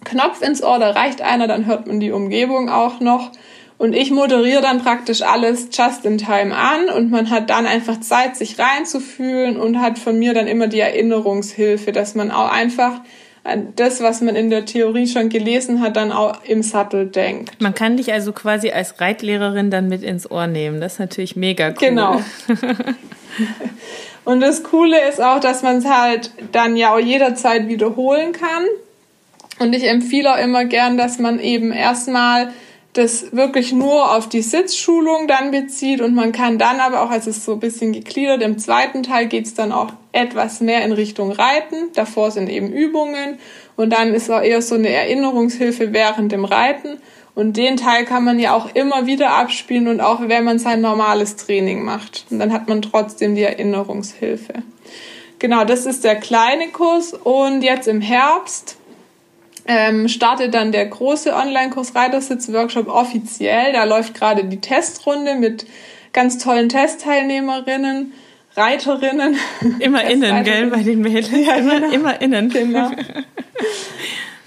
Knopf 0.05 0.43
ins 0.43 0.63
Ohr, 0.63 0.79
da 0.79 0.91
reicht 0.91 1.23
einer, 1.23 1.49
dann 1.49 1.67
hört 1.67 1.87
man 1.87 2.01
die 2.01 2.13
Umgebung 2.13 2.69
auch 2.69 3.01
noch. 3.01 3.33
Und 3.77 3.93
ich 3.95 4.11
moderiere 4.11 4.61
dann 4.61 4.83
praktisch 4.83 5.23
alles 5.23 5.69
just 5.73 6.05
in 6.05 6.19
time 6.19 6.55
an 6.55 6.89
und 6.89 7.11
man 7.11 7.31
hat 7.31 7.49
dann 7.49 7.65
einfach 7.65 8.01
Zeit, 8.01 8.37
sich 8.37 8.59
reinzufühlen 8.59 9.57
und 9.57 9.81
hat 9.81 10.01
von 10.01 10.19
mir 10.19 10.35
dann 10.35 10.49
immer 10.49 10.67
die 10.67 10.81
Erinnerungshilfe, 10.81 11.93
dass 11.93 12.17
man 12.17 12.33
auch 12.33 12.51
einfach 12.51 13.01
an 13.45 13.73
das, 13.77 14.03
was 14.03 14.21
man 14.21 14.35
in 14.35 14.51
der 14.51 14.65
Theorie 14.65 15.07
schon 15.07 15.29
gelesen 15.29 15.81
hat, 15.81 15.97
dann 15.97 16.11
auch 16.11 16.43
im 16.45 16.63
Sattel 16.63 17.07
denkt. 17.07 17.61
Man 17.61 17.73
kann 17.73 17.97
dich 17.97 18.13
also 18.13 18.33
quasi 18.33 18.71
als 18.71 19.01
Reitlehrerin 19.01 19.71
dann 19.71 19.89
mit 19.89 20.03
ins 20.03 20.29
Ohr 20.29 20.49
nehmen. 20.49 20.81
Das 20.81 20.95
ist 20.95 20.99
natürlich 20.99 21.37
mega 21.37 21.69
cool. 21.69 21.75
Genau. 21.79 22.21
Und 24.29 24.41
das 24.41 24.63
Coole 24.63 25.09
ist 25.09 25.23
auch, 25.23 25.41
dass 25.41 25.63
man 25.63 25.79
es 25.79 25.87
halt 25.87 26.33
dann 26.53 26.77
ja 26.77 26.95
auch 26.95 26.99
jederzeit 26.99 27.67
wiederholen 27.67 28.33
kann. 28.33 28.67
Und 29.59 29.73
ich 29.73 29.85
empfehle 29.85 30.35
auch 30.35 30.39
immer 30.39 30.67
gern, 30.67 30.99
dass 30.99 31.19
man 31.19 31.41
eben 31.41 31.73
erstmal 31.73 32.53
das 32.93 33.35
wirklich 33.35 33.73
nur 33.73 34.15
auf 34.15 34.29
die 34.29 34.43
Sitzschulung 34.43 35.29
dann 35.29 35.51
bezieht 35.51 36.03
und 36.03 36.15
man 36.15 36.33
kann 36.33 36.59
dann 36.59 36.79
aber 36.79 37.01
auch, 37.01 37.11
als 37.11 37.27
es 37.27 37.43
so 37.43 37.55
ein 37.55 37.61
bisschen 37.61 37.95
gegliedert, 37.95 38.43
im 38.43 38.59
zweiten 38.59 39.03
Teil 39.03 39.29
geht's 39.29 39.55
dann 39.55 39.73
auch 39.73 39.95
etwas 40.13 40.61
mehr 40.61 40.85
in 40.85 40.93
Richtung 40.93 41.33
Reiten. 41.33 41.91
Davor 41.95 42.31
sind 42.31 42.51
eben 42.51 42.71
Übungen 42.71 43.39
und 43.77 43.95
dann 43.95 44.13
ist 44.13 44.31
auch 44.31 44.43
eher 44.43 44.61
so 44.61 44.75
eine 44.75 44.91
Erinnerungshilfe 44.91 45.95
während 45.95 46.33
dem 46.33 46.45
Reiten. 46.45 46.99
Und 47.39 47.57
den 47.57 47.77
Teil 47.77 48.05
kann 48.05 48.25
man 48.25 48.41
ja 48.41 48.53
auch 48.53 48.75
immer 48.75 49.07
wieder 49.07 49.31
abspielen 49.31 49.87
und 49.87 50.01
auch 50.01 50.19
wenn 50.27 50.43
man 50.43 50.59
sein 50.59 50.81
normales 50.81 51.37
Training 51.37 51.85
macht. 51.85 52.25
Und 52.31 52.41
dann 52.41 52.53
hat 52.53 52.67
man 52.67 52.83
trotzdem 52.83 53.37
die 53.37 53.45
Erinnerungshilfe. 53.45 54.55
Genau, 55.39 55.63
das 55.63 55.87
ist 55.87 56.03
der 56.03 56.17
kleine 56.17 56.71
Kurs. 56.71 57.13
Und 57.13 57.63
jetzt 57.63 57.87
im 57.87 58.01
Herbst 58.01 58.77
ähm, 59.67 60.09
startet 60.09 60.53
dann 60.53 60.73
der 60.73 60.87
große 60.87 61.33
Online-Kurs 61.33 61.95
Reitersitz-Workshop 61.95 62.89
offiziell. 62.89 63.73
Da 63.73 63.85
läuft 63.85 64.15
gerade 64.15 64.43
die 64.43 64.61
Testrunde 64.61 65.37
mit 65.37 65.65
ganz 66.13 66.39
tollen 66.39 66.69
Testteilnehmerinnen. 66.69 68.15
Reiterinnen. 68.57 69.37
Immer 69.79 70.11
innen, 70.11 70.43
gell, 70.43 70.67
bei 70.71 70.83
den 70.83 71.03
Mädels. 71.03 71.31
Ja, 71.31 71.55
immer, 71.55 71.79
genau. 71.79 71.93
immer 71.93 72.21
innen. 72.21 72.49
Genau. 72.49 72.91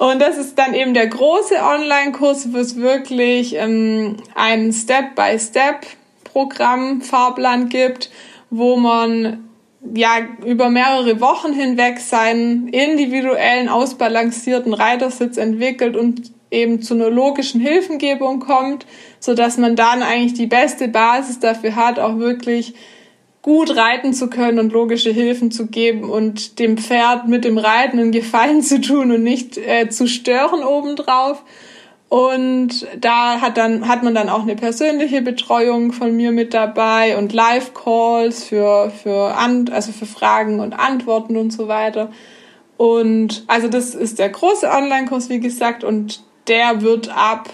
Und 0.02 0.20
das 0.20 0.38
ist 0.40 0.58
dann 0.58 0.74
eben 0.74 0.96
der 0.96 1.06
große 1.06 1.58
Online-Kurs, 1.62 2.52
wo 2.52 2.58
es 2.58 2.76
wirklich 2.76 3.56
ähm, 3.56 4.18
ein 4.34 4.74
Step-by-Step-Programm, 4.74 7.02
Fahrplan 7.02 7.70
gibt, 7.70 8.10
wo 8.50 8.78
man 8.78 9.48
ja 9.94 10.14
über 10.44 10.72
mehrere 10.72 11.22
Wochen 11.22 11.54
hinweg 11.54 12.00
seinen 12.00 12.70
individuellen, 12.70 13.70
ausbalancierten 13.70 14.74
Reitersitz 14.74 15.38
entwickelt 15.38 15.96
und 15.96 16.32
eben 16.50 16.82
zu 16.82 16.96
einer 16.96 17.12
logischen 17.12 17.62
Hilfengebung 17.62 18.40
kommt, 18.40 18.88
so 19.20 19.36
dass 19.36 19.60
man 19.60 19.76
dann 19.76 20.02
eigentlich 20.02 20.34
die 20.34 20.48
beste 20.48 20.88
Basis 20.88 21.38
dafür 21.38 21.76
hat, 21.76 22.00
auch 22.00 22.18
wirklich 22.18 22.74
gut 23.42 23.76
reiten 23.76 24.14
zu 24.14 24.30
können 24.30 24.60
und 24.60 24.72
logische 24.72 25.12
Hilfen 25.12 25.52
zu 25.52 25.68
geben 25.68 26.10
und 26.10 26.60
dem 26.60 26.78
Pferd 26.78 27.28
mit 27.28 27.44
dem 27.44 27.58
Reiten 27.58 28.00
einen 28.00 28.12
Gefallen 28.12 28.62
zu 28.62 28.80
tun 28.80 29.12
und 29.12 29.24
nicht 29.24 29.58
äh, 29.58 29.90
zu 29.90 30.08
stören 30.08 30.64
obendrauf. 30.64 31.44
Und 32.08 32.88
da 33.00 33.40
hat 33.40 33.58
dann 33.58 33.88
hat 33.88 34.04
man 34.04 34.14
dann 34.14 34.28
auch 34.30 34.42
eine 34.42 34.56
persönliche 34.56 35.22
Betreuung 35.22 35.94
von 35.94 36.16
mir 36.16 36.32
mit 36.34 36.54
dabei 36.54 37.18
und 37.18 37.32
Live-Calls 37.32 38.44
für 38.44 38.92
für 39.02 39.34
also 39.38 39.92
für 39.94 40.06
Fragen 40.06 40.60
und 40.60 40.74
Antworten 40.74 41.38
und 41.38 41.52
so 41.52 41.70
weiter. 41.70 42.12
Und 42.76 43.46
also 43.48 43.70
das 43.70 43.96
ist 43.96 44.20
der 44.20 44.30
große 44.30 44.70
Online-Kurs, 44.70 45.30
wie 45.30 45.40
gesagt, 45.40 45.84
und 45.84 46.22
der 46.48 46.82
wird 46.82 47.16
ab 47.16 47.50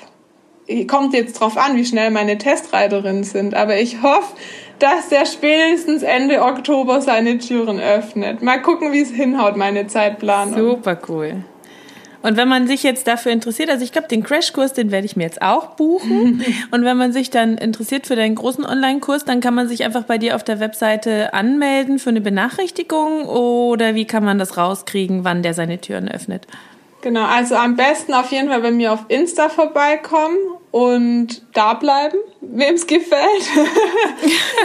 kommt 0.87 1.13
jetzt 1.13 1.39
drauf 1.39 1.57
an, 1.57 1.75
wie 1.77 1.85
schnell 1.85 2.11
meine 2.11 2.37
Testreiterinnen 2.37 3.23
sind, 3.23 3.53
aber 3.53 3.79
ich 3.79 4.01
hoffe, 4.01 4.35
dass 4.79 5.09
der 5.09 5.25
spätestens 5.25 6.03
Ende 6.03 6.41
Oktober 6.41 7.01
seine 7.01 7.37
Türen 7.37 7.79
öffnet. 7.79 8.41
Mal 8.41 8.61
gucken, 8.61 8.91
wie 8.91 9.01
es 9.01 9.11
hinhaut, 9.11 9.57
meine 9.57 9.87
Zeitplanung. 9.87 10.57
Super 10.57 10.99
cool. 11.09 11.43
Und 12.23 12.35
wenn 12.35 12.47
man 12.47 12.67
sich 12.67 12.83
jetzt 12.83 13.07
dafür 13.07 13.31
interessiert, 13.31 13.69
also 13.69 13.83
ich 13.83 13.91
glaube, 13.91 14.07
den 14.07 14.23
Crashkurs, 14.23 14.73
den 14.73 14.91
werde 14.91 15.05
ich 15.05 15.15
mir 15.15 15.23
jetzt 15.23 15.41
auch 15.41 15.75
buchen. 15.75 16.43
Und 16.71 16.83
wenn 16.83 16.97
man 16.97 17.13
sich 17.13 17.29
dann 17.29 17.57
interessiert 17.57 18.07
für 18.07 18.15
deinen 18.15 18.35
großen 18.35 18.65
Online-Kurs, 18.65 19.23
dann 19.23 19.39
kann 19.39 19.53
man 19.53 19.67
sich 19.67 19.83
einfach 19.85 20.03
bei 20.03 20.17
dir 20.17 20.35
auf 20.35 20.43
der 20.43 20.59
Webseite 20.59 21.33
anmelden 21.33 21.99
für 21.99 22.09
eine 22.09 22.21
Benachrichtigung 22.21 23.25
oder 23.25 23.95
wie 23.95 24.05
kann 24.05 24.25
man 24.25 24.39
das 24.39 24.57
rauskriegen, 24.57 25.23
wann 25.23 25.43
der 25.43 25.53
seine 25.53 25.79
Türen 25.79 26.09
öffnet? 26.09 26.47
Genau, 27.07 27.23
also 27.23 27.55
am 27.55 27.77
besten 27.77 28.13
auf 28.13 28.33
jeden 28.33 28.49
Fall 28.49 28.59
bei 28.59 28.71
mir 28.71 28.91
auf 28.91 29.05
Insta 29.07 29.47
vorbeikommen 29.47 30.35
und 30.71 31.41
da 31.53 31.73
bleiben, 31.73 32.17
wem 32.41 32.75
es 32.75 32.85
gefällt. 32.85 33.21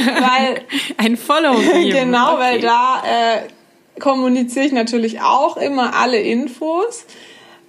weil 0.06 0.62
ein 0.96 1.16
Follow. 1.16 1.54
genau, 1.72 2.32
okay. 2.32 2.40
weil 2.40 2.60
da 2.60 3.02
äh, 3.06 4.00
kommuniziere 4.00 4.66
ich 4.66 4.72
natürlich 4.72 5.20
auch 5.20 5.56
immer 5.56 5.94
alle 5.94 6.18
Infos. 6.18 7.06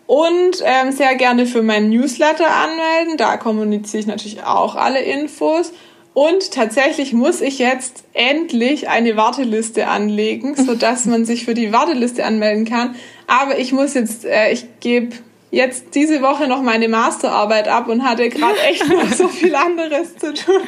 Und 0.08 0.64
ähm, 0.64 0.92
sehr 0.92 1.14
gerne 1.18 1.46
für 1.46 1.62
meinen 1.62 1.92
Newsletter 1.92 2.48
anmelden. 2.56 3.18
Da 3.18 3.38
kommuniziere 3.38 4.00
ich 4.02 4.08
natürlich 4.08 4.44
auch 4.44 4.76
alle 4.76 5.04
Infos. 5.04 5.72
Und 6.14 6.52
tatsächlich 6.52 7.14
muss 7.14 7.42
ich 7.42 7.58
jetzt 7.58 8.04
endlich 8.14 8.88
eine 8.88 9.18
Warteliste 9.18 9.88
anlegen, 9.88 10.56
so 10.56 10.76
dass 10.76 11.06
man 11.06 11.26
sich 11.26 11.46
für 11.46 11.56
die 11.56 11.72
Warteliste 11.72 12.24
anmelden 12.24 12.66
kann. 12.66 12.96
Aber 13.28 13.58
ich 13.58 13.72
muss 13.72 13.96
jetzt, 13.96 14.26
äh, 14.26 14.52
ich 14.52 14.66
gebe 14.80 15.16
jetzt 15.54 15.94
diese 15.94 16.24
Woche 16.24 16.48
noch 16.48 16.64
meine 16.64 16.88
Masterarbeit 16.90 17.68
ab 17.68 17.88
und 17.88 18.04
hatte 18.04 18.28
gerade 18.30 18.60
echt 18.70 18.90
noch 18.90 19.08
so 19.14 19.28
viel 19.28 19.54
anderes 19.54 20.18
zu 20.18 20.34
tun. 20.34 20.62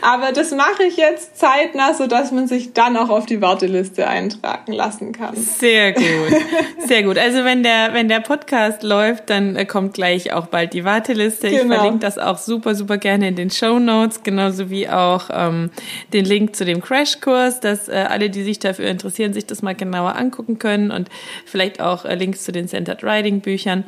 Aber 0.00 0.30
das 0.30 0.52
mache 0.52 0.84
ich 0.84 0.96
jetzt 0.96 1.36
zeitnah, 1.36 1.92
so 1.92 2.06
dass 2.06 2.30
man 2.30 2.46
sich 2.46 2.72
dann 2.72 2.96
auch 2.96 3.10
auf 3.10 3.26
die 3.26 3.42
Warteliste 3.42 4.06
eintragen 4.06 4.72
lassen 4.72 5.10
kann. 5.10 5.34
Sehr 5.34 5.92
gut, 5.92 6.04
sehr 6.86 7.02
gut. 7.02 7.18
Also 7.18 7.44
wenn 7.44 7.64
der 7.64 7.94
wenn 7.94 8.08
der 8.08 8.20
Podcast 8.20 8.84
läuft, 8.84 9.28
dann 9.28 9.56
äh, 9.56 9.66
kommt 9.66 9.94
gleich 9.94 10.32
auch 10.32 10.46
bald 10.46 10.72
die 10.72 10.84
Warteliste. 10.84 11.50
Genau. 11.50 11.62
Ich 11.62 11.80
verlinke 11.80 11.98
das 11.98 12.16
auch 12.16 12.38
super 12.38 12.76
super 12.76 12.98
gerne 12.98 13.28
in 13.28 13.34
den 13.34 13.50
Show 13.50 13.80
Notes, 13.80 14.22
genauso 14.22 14.70
wie 14.70 14.88
auch 14.88 15.30
ähm, 15.32 15.70
den 16.12 16.24
Link 16.24 16.54
zu 16.54 16.64
dem 16.64 16.80
Crashkurs, 16.80 17.58
dass 17.58 17.88
äh, 17.88 18.06
alle, 18.08 18.30
die 18.30 18.44
sich 18.44 18.60
dafür 18.60 18.86
interessieren, 18.86 19.32
sich 19.32 19.46
das 19.46 19.62
mal 19.62 19.74
genauer 19.74 20.14
angucken 20.14 20.60
können 20.60 20.92
und 20.92 21.08
vielleicht 21.44 21.80
auch 21.80 22.04
äh, 22.04 22.14
Links 22.14 22.44
zu 22.44 22.52
den 22.52 22.68
Centered 22.68 23.02
Writing 23.02 23.40
Büchern. 23.40 23.84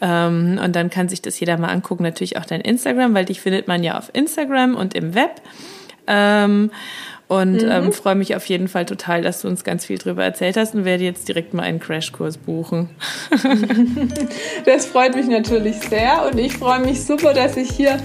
Ähm, 0.00 0.60
und 0.62 0.76
dann 0.76 0.90
kann 0.90 1.08
sich 1.08 1.22
das 1.22 1.38
jeder 1.40 1.56
mal 1.58 1.68
angucken. 1.68 2.02
Natürlich 2.02 2.36
auch 2.38 2.46
dein 2.46 2.60
Instagram, 2.60 3.14
weil 3.14 3.24
dich 3.24 3.40
findet 3.40 3.68
man 3.68 3.82
ja 3.82 3.98
auf 3.98 4.10
Instagram 4.12 4.74
und 4.74 4.94
im 4.94 5.14
Web. 5.14 5.40
Ähm, 6.06 6.70
und 7.30 7.62
mhm. 7.62 7.70
ähm, 7.70 7.92
freue 7.92 8.16
mich 8.16 8.34
auf 8.34 8.44
jeden 8.46 8.66
Fall 8.66 8.86
total, 8.86 9.22
dass 9.22 9.42
du 9.42 9.48
uns 9.48 9.62
ganz 9.62 9.84
viel 9.84 9.98
darüber 9.98 10.24
erzählt 10.24 10.56
hast 10.56 10.74
und 10.74 10.84
werde 10.84 11.04
jetzt 11.04 11.28
direkt 11.28 11.54
mal 11.54 11.62
einen 11.62 11.78
Crashkurs 11.78 12.38
buchen. 12.38 12.90
das 14.64 14.86
freut 14.86 15.14
mich 15.14 15.28
natürlich 15.28 15.76
sehr 15.76 16.28
und 16.28 16.40
ich 16.40 16.54
freue 16.54 16.80
mich 16.80 17.04
super, 17.04 17.32
dass 17.32 17.56
ich 17.56 17.70
hier 17.70 17.98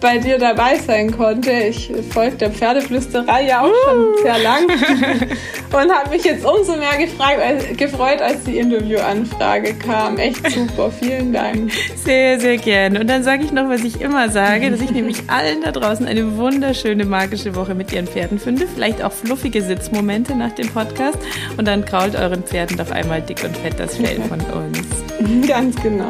bei 0.00 0.18
dir 0.18 0.38
dabei 0.38 0.76
sein 0.78 1.10
konnte. 1.16 1.50
Ich 1.50 1.92
folge 2.12 2.36
der 2.36 2.50
Pferdeflüsterei 2.50 3.46
ja 3.46 3.62
auch 3.62 3.72
schon 3.84 4.14
sehr 4.22 4.38
lang 4.38 4.66
und 5.72 5.92
habe 5.92 6.10
mich 6.10 6.24
jetzt 6.24 6.44
umso 6.44 6.76
mehr 6.76 6.96
gefragt, 6.98 7.38
äh, 7.40 7.74
gefreut, 7.74 8.20
als 8.22 8.44
die 8.44 8.58
Interviewanfrage 8.58 9.74
kam. 9.74 10.18
Echt 10.18 10.50
super, 10.50 10.90
vielen 10.90 11.32
Dank. 11.32 11.70
Sehr, 11.96 12.40
sehr 12.40 12.56
gerne. 12.56 13.00
Und 13.00 13.08
dann 13.08 13.22
sage 13.22 13.44
ich 13.44 13.52
noch, 13.52 13.68
was 13.68 13.84
ich 13.84 14.00
immer 14.00 14.28
sage, 14.30 14.70
dass 14.70 14.80
ich 14.80 14.90
nämlich 14.90 15.18
allen 15.28 15.62
da 15.62 15.72
draußen 15.72 16.06
eine 16.06 16.36
wunderschöne 16.36 17.04
magische 17.04 17.54
Woche 17.54 17.74
mit 17.74 17.92
ihren 17.92 18.06
Pferden 18.06 18.38
finde. 18.38 18.66
Vielleicht 18.66 19.02
auch 19.02 19.12
fluffige 19.12 19.62
Sitzmomente 19.62 20.34
nach 20.34 20.52
dem 20.52 20.68
Podcast. 20.68 21.18
Und 21.56 21.68
dann 21.68 21.84
krault 21.84 22.16
euren 22.16 22.42
Pferden 22.42 22.76
doch 22.76 22.90
einmal 22.90 23.20
dick 23.20 23.44
und 23.44 23.56
fett 23.56 23.78
das 23.78 23.96
Fell 23.96 24.20
von 24.28 24.40
uns. 24.40 25.46
Ganz 25.46 25.76
genau. 25.82 26.08